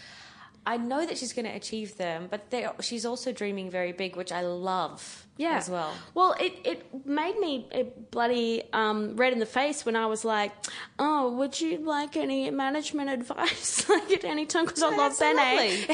I 0.67 0.77
know 0.77 1.07
that 1.07 1.17
she's 1.17 1.33
going 1.33 1.47
to 1.47 1.57
achieve 1.57 1.97
them, 1.97 2.29
but 2.31 2.53
she's 2.83 3.07
also 3.07 3.33
dreaming 3.33 3.71
very 3.71 3.93
big, 3.93 4.15
which 4.15 4.31
I 4.31 4.43
love 4.43 5.27
yeah. 5.37 5.57
as 5.57 5.71
well. 5.71 5.93
Well, 6.15 6.35
it, 6.39 6.53
it 6.65 7.07
made 7.07 7.39
me 7.39 7.67
bloody 8.11 8.63
um, 8.73 9.17
red 9.17 9.33
in 9.33 9.39
the 9.39 9.47
face 9.47 9.87
when 9.87 9.97
I 9.97 10.07
was 10.07 10.25
like, 10.25 10.53
oh, 10.99 11.33
would 11.33 11.61
you 11.61 11.79
like 11.79 12.17
any 12.17 12.51
management 12.51 13.09
advice 13.09 13.89
like 13.89 14.11
at 14.11 14.25
any 14.25 14.47
time? 14.47 14.67
Because 14.67 14.83
I 14.83 14.95
love 14.95 15.19
Bene. 15.19 15.87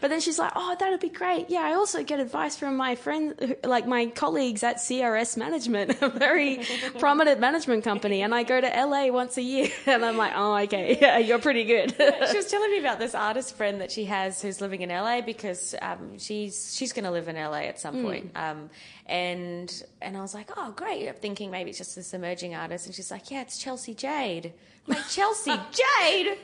but 0.00 0.08
then 0.08 0.20
she's 0.20 0.38
like, 0.38 0.52
oh, 0.56 0.74
that'd 0.78 1.00
be 1.00 1.10
great. 1.10 1.50
Yeah, 1.50 1.60
I 1.60 1.74
also 1.74 2.02
get 2.02 2.18
advice 2.18 2.56
from 2.56 2.76
my 2.76 2.94
friends, 2.94 3.34
like 3.62 3.86
my 3.86 4.06
colleagues 4.06 4.62
at 4.62 4.76
CRS 4.76 5.36
Management, 5.36 5.98
a 6.00 6.08
very 6.08 6.60
prominent 6.98 7.40
management 7.40 7.84
company, 7.84 8.22
and 8.22 8.34
I 8.34 8.42
go 8.42 8.60
to 8.60 8.66
LA 8.66 9.08
once 9.08 9.36
a 9.36 9.42
year. 9.42 9.68
And 9.86 10.04
I'm 10.04 10.16
like, 10.16 10.32
oh, 10.34 10.56
okay, 10.56 10.98
yeah, 11.00 11.18
you're 11.18 11.38
pretty 11.38 11.64
good. 11.64 11.94
she 12.30 12.36
was 12.36 12.46
telling 12.46 12.70
me 12.70 12.78
about 12.78 12.98
this 12.98 13.14
artist 13.14 13.56
friend 13.56 13.80
that 13.80 13.90
she 13.90 14.04
has 14.06 14.40
who's 14.40 14.60
living 14.60 14.82
in 14.82 14.88
LA 14.88 15.20
because 15.20 15.74
um, 15.82 16.18
she's 16.18 16.74
she's 16.74 16.92
going 16.92 17.04
to 17.04 17.10
live 17.10 17.28
in 17.28 17.36
LA 17.36 17.62
at 17.62 17.78
some 17.78 17.96
mm. 17.96 18.04
Um, 18.34 18.70
and 19.06 19.82
and 20.00 20.16
I 20.16 20.20
was 20.20 20.34
like, 20.34 20.50
oh 20.56 20.72
great. 20.72 21.08
I'm 21.08 21.14
thinking 21.14 21.50
maybe 21.50 21.70
it's 21.70 21.78
just 21.78 21.96
this 21.96 22.14
emerging 22.14 22.54
artist, 22.54 22.86
and 22.86 22.94
she's 22.94 23.10
like, 23.10 23.30
yeah, 23.30 23.42
it's 23.42 23.58
Chelsea 23.58 23.94
Jade. 23.94 24.52
I'm 24.88 24.94
like 24.94 25.08
Chelsea 25.08 25.52
Jade. 26.00 26.38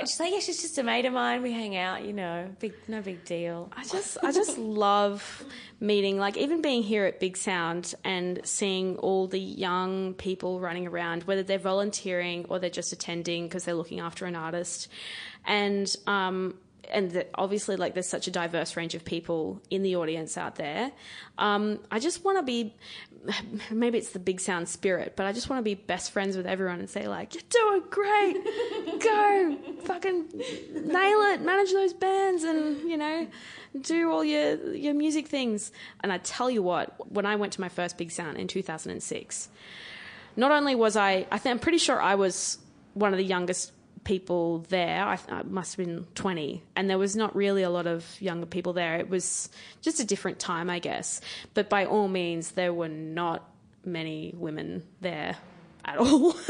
She's 0.00 0.20
like, 0.20 0.32
yeah, 0.32 0.38
she's 0.38 0.62
just 0.62 0.78
a 0.78 0.84
mate 0.84 1.04
of 1.04 1.12
mine. 1.12 1.42
We 1.42 1.52
hang 1.52 1.76
out, 1.76 2.04
you 2.04 2.12
know, 2.12 2.48
big, 2.60 2.74
no 2.86 3.02
big 3.02 3.24
deal. 3.24 3.70
I 3.76 3.84
just, 3.84 4.18
I 4.22 4.30
just 4.30 4.56
love 4.58 5.44
meeting, 5.80 6.16
like 6.16 6.36
even 6.36 6.62
being 6.62 6.82
here 6.82 7.06
at 7.06 7.18
Big 7.18 7.36
Sound 7.36 7.94
and 8.04 8.40
seeing 8.44 8.96
all 8.98 9.26
the 9.26 9.40
young 9.40 10.14
people 10.14 10.60
running 10.60 10.86
around, 10.86 11.24
whether 11.24 11.42
they're 11.42 11.58
volunteering 11.58 12.46
or 12.48 12.60
they're 12.60 12.70
just 12.70 12.92
attending 12.92 13.44
because 13.44 13.64
they're 13.64 13.74
looking 13.74 13.98
after 13.98 14.26
an 14.26 14.36
artist, 14.36 14.88
and 15.44 15.94
um, 16.06 16.54
and 16.88 17.10
that 17.12 17.30
obviously 17.34 17.76
like 17.76 17.94
there's 17.94 18.08
such 18.08 18.26
a 18.26 18.30
diverse 18.30 18.76
range 18.76 18.94
of 18.94 19.04
people 19.04 19.60
in 19.70 19.82
the 19.82 19.96
audience 19.96 20.36
out 20.36 20.56
there. 20.56 20.92
Um, 21.38 21.80
i 21.90 21.98
just 21.98 22.24
want 22.24 22.38
to 22.38 22.42
be 22.42 22.74
maybe 23.70 23.98
it's 23.98 24.10
the 24.10 24.18
big 24.18 24.40
sound 24.40 24.68
spirit 24.68 25.14
but 25.16 25.26
i 25.26 25.32
just 25.32 25.48
want 25.48 25.58
to 25.58 25.62
be 25.62 25.74
best 25.74 26.10
friends 26.10 26.36
with 26.36 26.46
everyone 26.46 26.80
and 26.80 26.88
say 26.88 27.08
like 27.08 27.34
you're 27.34 27.42
doing 27.48 27.82
great. 27.90 28.36
Go 29.00 29.56
fucking 29.84 30.28
nail 30.74 31.20
it 31.32 31.42
manage 31.42 31.72
those 31.72 31.92
bands 31.92 32.44
and 32.44 32.80
you 32.88 32.96
know 32.96 33.26
do 33.80 34.10
all 34.10 34.24
your 34.24 34.74
your 34.74 34.94
music 34.94 35.28
things. 35.28 35.72
And 36.02 36.12
i 36.12 36.18
tell 36.18 36.50
you 36.50 36.62
what 36.62 37.12
when 37.12 37.26
i 37.26 37.36
went 37.36 37.52
to 37.54 37.60
my 37.60 37.68
first 37.68 37.96
big 37.98 38.10
sound 38.10 38.36
in 38.36 38.48
2006 38.48 39.48
not 40.36 40.50
only 40.50 40.74
was 40.74 40.96
i 40.96 41.26
i 41.30 41.38
think 41.38 41.52
i'm 41.52 41.58
pretty 41.58 41.78
sure 41.78 42.00
i 42.00 42.14
was 42.14 42.58
one 42.94 43.12
of 43.12 43.18
the 43.18 43.24
youngest 43.24 43.72
people 44.10 44.66
there. 44.70 45.04
I, 45.04 45.20
I, 45.28 45.44
must 45.44 45.76
have 45.76 45.86
been 45.86 46.04
20, 46.16 46.64
and 46.74 46.90
there 46.90 46.98
was 46.98 47.14
not 47.14 47.36
really 47.36 47.62
a 47.62 47.70
lot 47.70 47.86
of 47.86 48.04
younger 48.20 48.44
people 48.44 48.72
there. 48.72 48.96
It 48.96 49.08
was 49.08 49.48
just 49.82 50.00
a 50.00 50.04
different 50.04 50.40
time, 50.40 50.68
I 50.68 50.80
guess. 50.80 51.20
But 51.54 51.70
by 51.70 51.84
all 51.84 52.08
means, 52.08 52.50
there 52.50 52.74
were 52.74 52.88
not 52.88 53.48
many 53.84 54.34
women 54.36 54.82
there 55.00 55.36
at 55.84 55.96
all. 55.98 56.32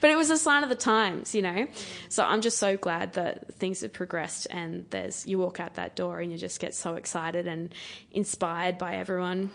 but 0.00 0.10
it 0.10 0.16
was 0.16 0.30
a 0.30 0.38
sign 0.38 0.62
of 0.62 0.70
the 0.70 0.76
times, 0.76 1.34
you 1.34 1.42
know. 1.42 1.66
So 2.08 2.24
I'm 2.24 2.40
just 2.40 2.56
so 2.56 2.78
glad 2.78 3.12
that 3.12 3.54
things 3.56 3.82
have 3.82 3.92
progressed 3.92 4.46
and 4.50 4.86
there's 4.88 5.26
you 5.26 5.38
walk 5.38 5.60
out 5.60 5.74
that 5.74 5.94
door 5.94 6.20
and 6.20 6.32
you 6.32 6.38
just 6.38 6.58
get 6.58 6.74
so 6.74 6.94
excited 6.94 7.46
and 7.46 7.74
inspired 8.12 8.78
by 8.78 8.96
everyone 8.96 9.50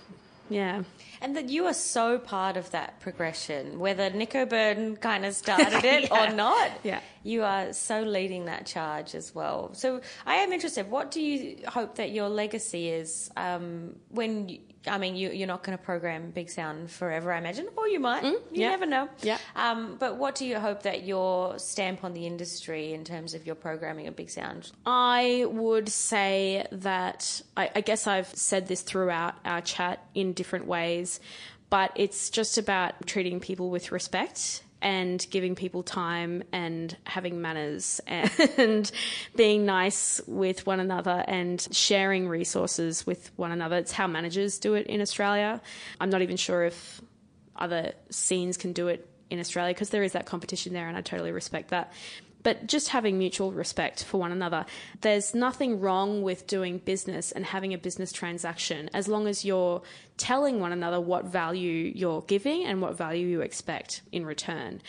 yeah. 0.52 0.84
And 1.22 1.36
that 1.36 1.50
you 1.50 1.66
are 1.66 1.74
so 1.74 2.18
part 2.20 2.58
of 2.58 2.72
that 2.72 3.00
progression, 3.00 3.80
whether 3.80 4.10
Nico 4.10 4.46
Burton 4.46 4.98
kind 4.98 5.26
of 5.26 5.34
started 5.34 5.84
it 5.84 6.10
yeah. 6.10 6.32
or 6.32 6.36
not. 6.36 6.72
Yeah. 6.84 7.00
You 7.24 7.44
are 7.44 7.74
so 7.74 8.02
leading 8.02 8.46
that 8.46 8.66
charge 8.66 9.16
as 9.16 9.34
well. 9.34 9.74
So 9.74 10.02
I 10.26 10.36
am 10.36 10.52
interested. 10.52 10.90
What 10.90 11.12
do 11.12 11.22
you 11.22 11.58
hope 11.68 11.96
that 11.96 12.12
your 12.12 12.30
legacy 12.30 12.90
is 12.90 13.30
um, 13.38 13.96
when 14.10 14.60
I 14.88 14.98
mean, 14.98 15.16
you, 15.16 15.44
are 15.44 15.48
not 15.48 15.64
going 15.64 15.78
to 15.78 15.84
program 15.84 16.32
Big 16.32 16.50
Sound 16.50 16.90
forever, 16.90 17.32
I 17.32 17.38
imagine, 17.38 17.68
or 17.76 17.88
you 17.88 18.00
might. 18.00 18.24
Mm, 18.24 18.32
you 18.32 18.62
yeah. 18.62 18.70
never 18.70 18.86
know. 18.86 19.10
Yeah. 19.22 19.38
Um, 19.56 19.98
but 20.00 20.18
what 20.18 20.36
do 20.36 20.46
you 20.46 20.60
hope 20.60 20.84
that 20.84 21.04
your 21.04 21.60
stamp 21.60 22.04
on 22.04 22.14
the 22.14 22.26
industry 22.26 22.94
in 22.94 23.04
terms 23.04 23.34
of 23.34 23.46
your 23.46 23.56
programming 23.56 24.08
of 24.08 24.16
Big 24.16 24.30
Sound? 24.30 24.72
I 24.86 25.46
would 25.48 25.90
say 25.90 26.66
that 26.72 27.42
I, 27.56 27.70
I 27.76 27.82
guess 27.82 28.08
I've 28.08 28.28
said 28.28 28.68
this 28.68 28.82
throughout 28.82 29.36
our 29.46 29.62
chat 29.62 30.04
in 30.16 30.34
different 30.34 30.66
ways, 30.66 31.20
but 31.70 31.92
it's 31.96 32.30
just 32.30 32.58
about 32.58 33.06
treating 33.06 33.40
people 33.40 33.70
with 33.70 33.92
respect 33.92 34.64
and 34.82 35.26
giving 35.30 35.56
people 35.56 35.84
time 35.84 36.44
and 36.52 36.96
having 37.06 37.42
manners 37.42 38.02
and 38.08 38.92
being 39.36 39.66
nice 39.66 40.20
with 40.28 40.66
one 40.66 40.80
another 40.80 41.24
and 41.28 41.68
sharing 41.72 42.28
resources 42.28 43.06
with 43.06 43.32
one 43.36 43.52
another. 43.52 43.78
It's 43.78 43.92
how 43.92 44.08
managers 44.08 44.58
do 44.58 44.74
it 44.74 44.88
in 44.88 45.02
Australia. 45.02 45.62
I'm 46.00 46.10
not 46.10 46.22
even 46.22 46.38
sure 46.38 46.64
if 46.64 47.02
other 47.56 47.94
scenes 48.10 48.58
can 48.58 48.74
do 48.74 48.88
it 48.88 49.08
in 49.30 49.40
Australia 49.40 49.74
because 49.74 49.90
there 49.90 50.04
is 50.04 50.14
that 50.14 50.26
competition 50.26 50.74
there 50.74 50.88
and 50.88 50.98
I 50.98 51.02
totally 51.02 51.32
respect 51.32 51.70
that 51.70 51.94
but 52.44 52.68
just 52.68 52.90
having 52.90 53.18
mutual 53.18 53.52
respect 53.52 54.04
for 54.04 54.20
one 54.20 54.32
another. 54.32 54.66
There's 55.02 55.34
nothing 55.34 55.80
wrong 55.80 56.22
with 56.22 56.48
doing 56.48 56.80
business 56.80 57.32
and 57.32 57.46
having 57.46 57.74
a 57.74 57.78
business 57.78 58.12
transaction 58.12 58.90
as 58.94 59.08
long 59.08 59.28
as 59.28 59.46
you're 59.46 59.82
telling 60.18 60.60
one 60.60 60.72
another 60.72 61.00
what 61.00 61.26
value 61.26 61.92
you're 61.96 62.22
giving 62.22 62.66
and 62.66 62.82
what 62.82 62.98
value 62.98 63.28
you 63.28 63.42
expect 63.42 64.02
in 64.12 64.26
return. 64.26 64.82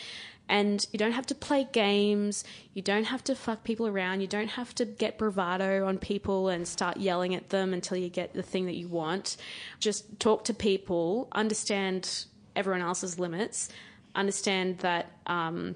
And 0.49 0.85
you 0.91 0.99
don't 0.99 1.13
have 1.13 1.25
to 1.27 1.35
play 1.35 1.67
games. 1.71 2.43
You 2.73 2.81
don't 2.81 3.05
have 3.05 3.23
to 3.25 3.35
fuck 3.35 3.63
people 3.63 3.87
around. 3.87 4.21
You 4.21 4.27
don't 4.27 4.49
have 4.49 4.75
to 4.75 4.85
get 4.85 5.17
bravado 5.17 5.87
on 5.87 5.97
people 5.97 6.49
and 6.49 6.67
start 6.67 6.97
yelling 6.97 7.33
at 7.33 7.49
them 7.49 7.73
until 7.73 7.97
you 7.97 8.09
get 8.09 8.33
the 8.33 8.43
thing 8.43 8.65
that 8.65 8.75
you 8.75 8.89
want. 8.89 9.37
Just 9.79 10.19
talk 10.19 10.43
to 10.45 10.53
people, 10.53 11.29
understand 11.31 12.25
everyone 12.55 12.81
else's 12.81 13.17
limits, 13.17 13.69
understand 14.15 14.79
that 14.79 15.11
um, 15.27 15.75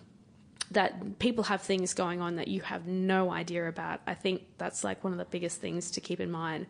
that 0.71 1.19
people 1.19 1.45
have 1.45 1.61
things 1.61 1.93
going 1.93 2.21
on 2.21 2.35
that 2.35 2.47
you 2.47 2.61
have 2.61 2.87
no 2.87 3.31
idea 3.31 3.67
about. 3.67 4.01
I 4.05 4.13
think 4.13 4.43
that's 4.57 4.83
like 4.83 5.03
one 5.03 5.13
of 5.13 5.19
the 5.19 5.25
biggest 5.25 5.61
things 5.61 5.91
to 5.91 6.01
keep 6.01 6.19
in 6.19 6.31
mind. 6.31 6.67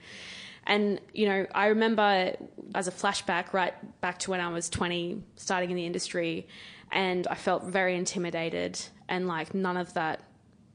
And, 0.66 1.00
you 1.14 1.28
know, 1.28 1.48
I 1.56 1.68
remember 1.68 2.36
as 2.76 2.88
a 2.88 2.92
flashback, 2.92 3.54
right 3.54 3.74
back 4.02 4.20
to 4.20 4.32
when 4.32 4.42
I 4.42 4.50
was 4.50 4.70
20, 4.70 5.24
starting 5.36 5.72
in 5.72 5.78
the 5.78 5.86
industry, 5.86 6.48
and 6.92 7.26
I 7.28 7.36
felt 7.36 7.64
very 7.64 7.96
intimidated, 7.96 8.80
and 9.08 9.28
like 9.28 9.54
none 9.54 9.78
of 9.78 9.94
that 9.94 10.22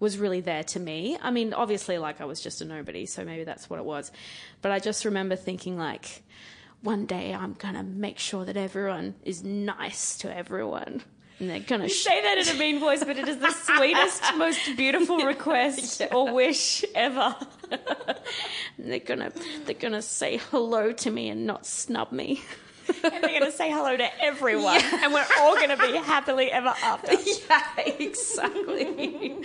was 0.00 0.18
really 0.18 0.40
there 0.40 0.64
to 0.64 0.80
me. 0.80 1.16
I 1.22 1.30
mean, 1.30 1.52
obviously, 1.54 1.98
like 1.98 2.20
I 2.20 2.24
was 2.24 2.40
just 2.40 2.60
a 2.60 2.64
nobody, 2.64 3.06
so 3.06 3.24
maybe 3.24 3.44
that's 3.44 3.70
what 3.70 3.78
it 3.78 3.84
was. 3.84 4.10
But 4.62 4.72
I 4.72 4.78
just 4.78 5.04
remember 5.04 5.36
thinking, 5.36 5.78
like, 5.78 6.22
one 6.80 7.06
day 7.06 7.32
I'm 7.32 7.52
going 7.52 7.74
to 7.74 7.82
make 7.82 8.18
sure 8.18 8.44
that 8.44 8.56
everyone 8.56 9.14
is 9.22 9.44
nice 9.44 10.18
to 10.18 10.36
everyone 10.36 11.02
and 11.42 11.50
they're 11.50 11.58
gonna 11.58 11.84
you 11.84 11.90
sh- 11.90 12.04
say 12.04 12.22
that 12.22 12.38
in 12.38 12.54
a 12.54 12.58
mean 12.58 12.78
voice, 12.78 13.02
but 13.02 13.18
it 13.18 13.26
is 13.26 13.38
the 13.38 13.50
sweetest, 13.76 14.22
most 14.36 14.60
beautiful 14.76 15.18
request 15.18 15.98
yeah. 15.98 16.14
or 16.14 16.32
wish 16.32 16.84
ever. 16.94 17.34
they're 18.78 19.00
gonna 19.00 19.32
they're 19.64 19.74
gonna 19.74 20.02
say 20.02 20.36
hello 20.36 20.92
to 20.92 21.10
me 21.10 21.28
and 21.30 21.44
not 21.44 21.66
snub 21.66 22.12
me. 22.12 22.42
And 22.88 23.24
they're 23.24 23.38
going 23.38 23.44
to 23.44 23.52
say 23.52 23.70
hello 23.70 23.96
to 23.96 24.22
everyone, 24.22 24.80
yeah. 24.80 25.04
and 25.04 25.12
we're 25.12 25.26
all 25.40 25.54
going 25.54 25.70
to 25.70 25.76
be 25.76 25.96
happily 25.98 26.50
ever 26.50 26.74
after. 26.82 27.12
Yeah, 27.22 27.94
exactly. 27.98 29.36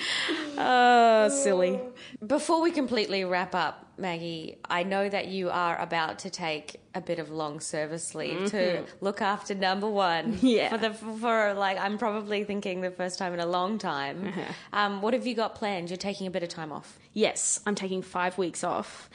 oh, 0.57 1.29
silly. 1.43 1.79
Before 2.25 2.61
we 2.61 2.71
completely 2.71 3.23
wrap 3.23 3.53
up, 3.53 3.87
Maggie, 3.97 4.57
I 4.65 4.83
know 4.83 5.09
that 5.09 5.27
you 5.27 5.49
are 5.49 5.79
about 5.79 6.19
to 6.19 6.29
take 6.29 6.79
a 6.93 7.01
bit 7.01 7.19
of 7.19 7.29
long 7.29 7.59
service 7.59 8.13
leave 8.15 8.37
mm-hmm. 8.37 8.47
to 8.47 8.83
look 9.01 9.21
after 9.21 9.55
number 9.55 9.89
one. 9.89 10.37
Yeah. 10.41 10.69
For 10.69 10.77
the 10.77 10.93
for 10.93 11.53
like, 11.53 11.77
I'm 11.77 11.97
probably 11.97 12.43
thinking 12.43 12.81
the 12.81 12.91
first 12.91 13.19
time 13.19 13.33
in 13.33 13.39
a 13.39 13.45
long 13.45 13.77
time. 13.77 14.27
Uh-huh. 14.27 14.41
Um, 14.73 15.01
what 15.01 15.13
have 15.13 15.25
you 15.25 15.35
got 15.35 15.55
planned? 15.55 15.89
You're 15.89 15.97
taking 15.97 16.27
a 16.27 16.31
bit 16.31 16.43
of 16.43 16.49
time 16.49 16.71
off. 16.71 16.97
Yes, 17.17 17.59
I'm 17.65 17.73
taking 17.73 18.03
five 18.03 18.37
weeks 18.37 18.63
off, 18.63 19.09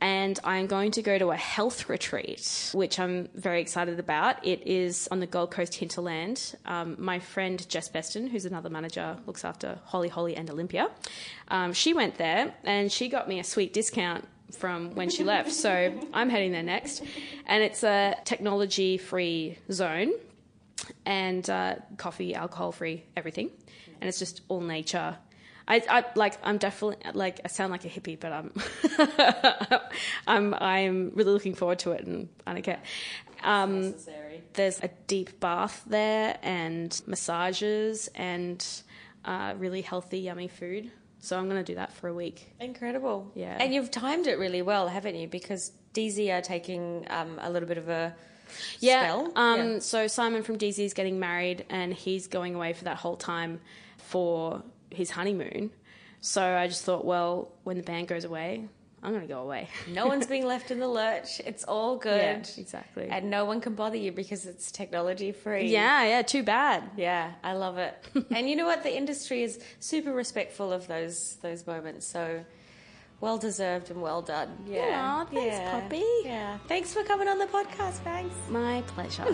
and 0.00 0.38
I'm 0.44 0.68
going 0.68 0.92
to 0.92 1.02
go 1.02 1.18
to 1.18 1.32
a 1.32 1.36
health 1.36 1.88
retreat, 1.88 2.70
which 2.72 3.00
I'm 3.00 3.28
very 3.34 3.60
excited 3.60 3.98
about. 3.98 4.46
It 4.46 4.64
is 4.68 5.08
on 5.10 5.18
the 5.18 5.26
Gold 5.26 5.50
Coast 5.50 5.74
hinterland. 5.74 6.54
Um, 6.64 6.94
my 7.00 7.18
friend 7.18 7.68
Jess 7.68 7.88
Beston, 7.88 8.28
who's 8.28 8.44
another 8.44 8.70
manager, 8.70 9.16
looks 9.26 9.44
after 9.44 9.80
Holly 9.86 10.08
Holly 10.08 10.36
and 10.36 10.48
Olympia. 10.48 10.92
Um, 11.48 11.72
she 11.72 11.92
went 11.92 12.18
there, 12.18 12.54
and 12.62 12.92
she 12.92 13.08
got 13.08 13.28
me 13.28 13.40
a 13.40 13.44
sweet 13.44 13.72
discount 13.72 14.28
from 14.52 14.94
when 14.94 15.10
she 15.10 15.24
left. 15.24 15.50
So 15.50 15.92
I'm 16.14 16.28
heading 16.28 16.52
there 16.52 16.62
next. 16.62 17.02
And 17.46 17.64
it's 17.64 17.82
a 17.82 18.14
technology 18.24 18.96
free 18.96 19.58
zone 19.72 20.12
and 21.04 21.50
uh, 21.50 21.74
coffee, 21.96 22.32
alcohol 22.32 22.70
free, 22.70 23.02
everything. 23.16 23.50
And 24.00 24.06
it's 24.06 24.20
just 24.20 24.42
all 24.46 24.60
nature. 24.60 25.16
I, 25.70 25.82
I, 25.88 26.04
like 26.16 26.36
I'm 26.42 26.58
definitely 26.58 26.96
like 27.14 27.40
I 27.44 27.48
sound 27.48 27.70
like 27.70 27.84
a 27.84 27.88
hippie, 27.88 28.18
but 28.18 28.32
I'm 28.32 29.80
I'm 30.26 30.54
I'm 30.54 31.12
really 31.14 31.30
looking 31.30 31.54
forward 31.54 31.78
to 31.80 31.92
it, 31.92 32.04
and 32.04 32.28
I 32.44 32.54
don't 32.54 32.62
care. 32.62 32.80
Um, 33.44 33.94
there's 34.54 34.80
a 34.80 34.88
deep 35.06 35.38
bath 35.38 35.84
there, 35.86 36.36
and 36.42 37.00
massages, 37.06 38.08
and 38.16 38.66
uh, 39.24 39.54
really 39.58 39.82
healthy, 39.82 40.18
yummy 40.18 40.48
food. 40.48 40.90
So 41.20 41.38
I'm 41.38 41.48
going 41.48 41.62
to 41.62 41.72
do 41.72 41.76
that 41.76 41.92
for 41.92 42.08
a 42.08 42.14
week. 42.14 42.52
Incredible. 42.58 43.30
Yeah. 43.34 43.56
And 43.60 43.72
you've 43.72 43.90
timed 43.90 44.26
it 44.26 44.38
really 44.38 44.62
well, 44.62 44.88
haven't 44.88 45.14
you? 45.14 45.28
Because 45.28 45.70
DZ 45.94 46.36
are 46.36 46.40
taking 46.40 47.06
um, 47.10 47.38
a 47.42 47.50
little 47.50 47.68
bit 47.68 47.76
of 47.78 47.90
a 47.90 48.16
yeah, 48.80 49.02
spell. 49.02 49.32
Um, 49.36 49.72
yeah. 49.74 49.78
So 49.80 50.06
Simon 50.06 50.42
from 50.42 50.56
DZ 50.56 50.78
is 50.78 50.94
getting 50.94 51.20
married 51.20 51.66
and 51.68 51.92
he's 51.92 52.26
going 52.26 52.54
away 52.54 52.72
for 52.72 52.84
that 52.84 52.96
whole 52.96 53.16
time 53.16 53.60
for 53.98 54.62
his 54.90 55.10
honeymoon. 55.10 55.70
So 56.20 56.42
I 56.42 56.66
just 56.66 56.84
thought, 56.84 57.04
well, 57.04 57.52
when 57.64 57.76
the 57.76 57.82
band 57.82 58.08
goes 58.08 58.24
away, 58.24 58.68
I'm 59.02 59.12
going 59.12 59.22
to 59.26 59.32
go 59.32 59.40
away. 59.40 59.68
no 59.88 60.06
one's 60.06 60.26
being 60.26 60.46
left 60.46 60.70
in 60.70 60.78
the 60.78 60.88
lurch. 60.88 61.40
It's 61.40 61.64
all 61.64 61.96
good. 62.10 62.48
Yeah, 62.54 62.60
exactly. 62.60 63.08
And 63.08 63.30
no 63.30 63.44
one 63.44 63.60
can 63.60 63.74
bother 63.74 63.96
you 63.96 64.12
because 64.12 64.46
it's 64.46 64.70
technology 64.70 65.32
free. 65.32 65.68
Yeah, 65.68 66.04
yeah, 66.04 66.22
too 66.22 66.42
bad. 66.42 66.84
Yeah, 66.96 67.32
I 67.42 67.54
love 67.54 67.78
it. 67.78 67.94
and 68.30 68.48
you 68.48 68.56
know 68.56 68.66
what? 68.66 68.82
The 68.82 68.94
industry 68.94 69.42
is 69.42 69.60
super 69.78 70.12
respectful 70.12 70.72
of 70.72 70.86
those 70.86 71.36
those 71.42 71.66
moments. 71.66 72.06
So 72.06 72.44
well 73.20 73.38
deserved 73.38 73.90
and 73.90 74.02
well 74.02 74.22
done. 74.22 74.50
Yeah. 74.66 75.24
Aww, 75.24 75.30
thanks, 75.30 75.56
yeah. 75.56 75.80
Poppy. 75.80 76.04
Yeah. 76.24 76.58
Thanks 76.68 76.92
for 76.92 77.02
coming 77.04 77.28
on 77.28 77.38
the 77.38 77.46
podcast, 77.46 77.98
thanks. 78.04 78.34
My 78.48 78.82
pleasure. 78.88 79.24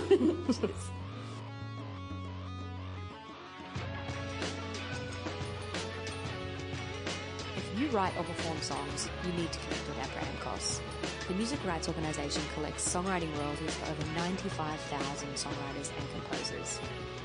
If 7.77 7.83
you 7.83 7.89
write 7.89 8.17
or 8.17 8.25
perform 8.25 8.59
songs, 8.63 9.07
you 9.23 9.33
need 9.35 9.53
to 9.53 9.59
connect 9.59 9.87
with 9.87 9.99
APRA 9.99 10.23
AMCOS. 10.23 10.81
The 11.29 11.35
music 11.35 11.63
rights 11.63 11.89
organisation 11.89 12.41
collects 12.55 12.89
songwriting 12.89 13.31
royalties 13.37 13.75
for 13.75 13.91
over 13.91 14.03
95,000 14.17 15.29
songwriters 15.35 15.91
and 15.99 16.11
composers. 16.13 16.81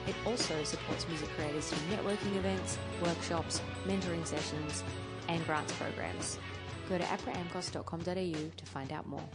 It 0.08 0.16
also 0.26 0.62
supports 0.66 1.08
music 1.08 1.30
creators 1.38 1.70
through 1.70 1.96
networking 1.96 2.36
events, 2.36 2.78
workshops, 3.02 3.62
mentoring 3.88 4.28
sessions, 4.28 4.84
and 5.30 5.42
grants 5.46 5.72
programs. 5.72 6.38
Go 6.90 6.98
to 6.98 7.04
apramcos.com.au 7.06 8.04
to 8.04 8.66
find 8.66 8.92
out 8.92 9.08
more. 9.08 9.30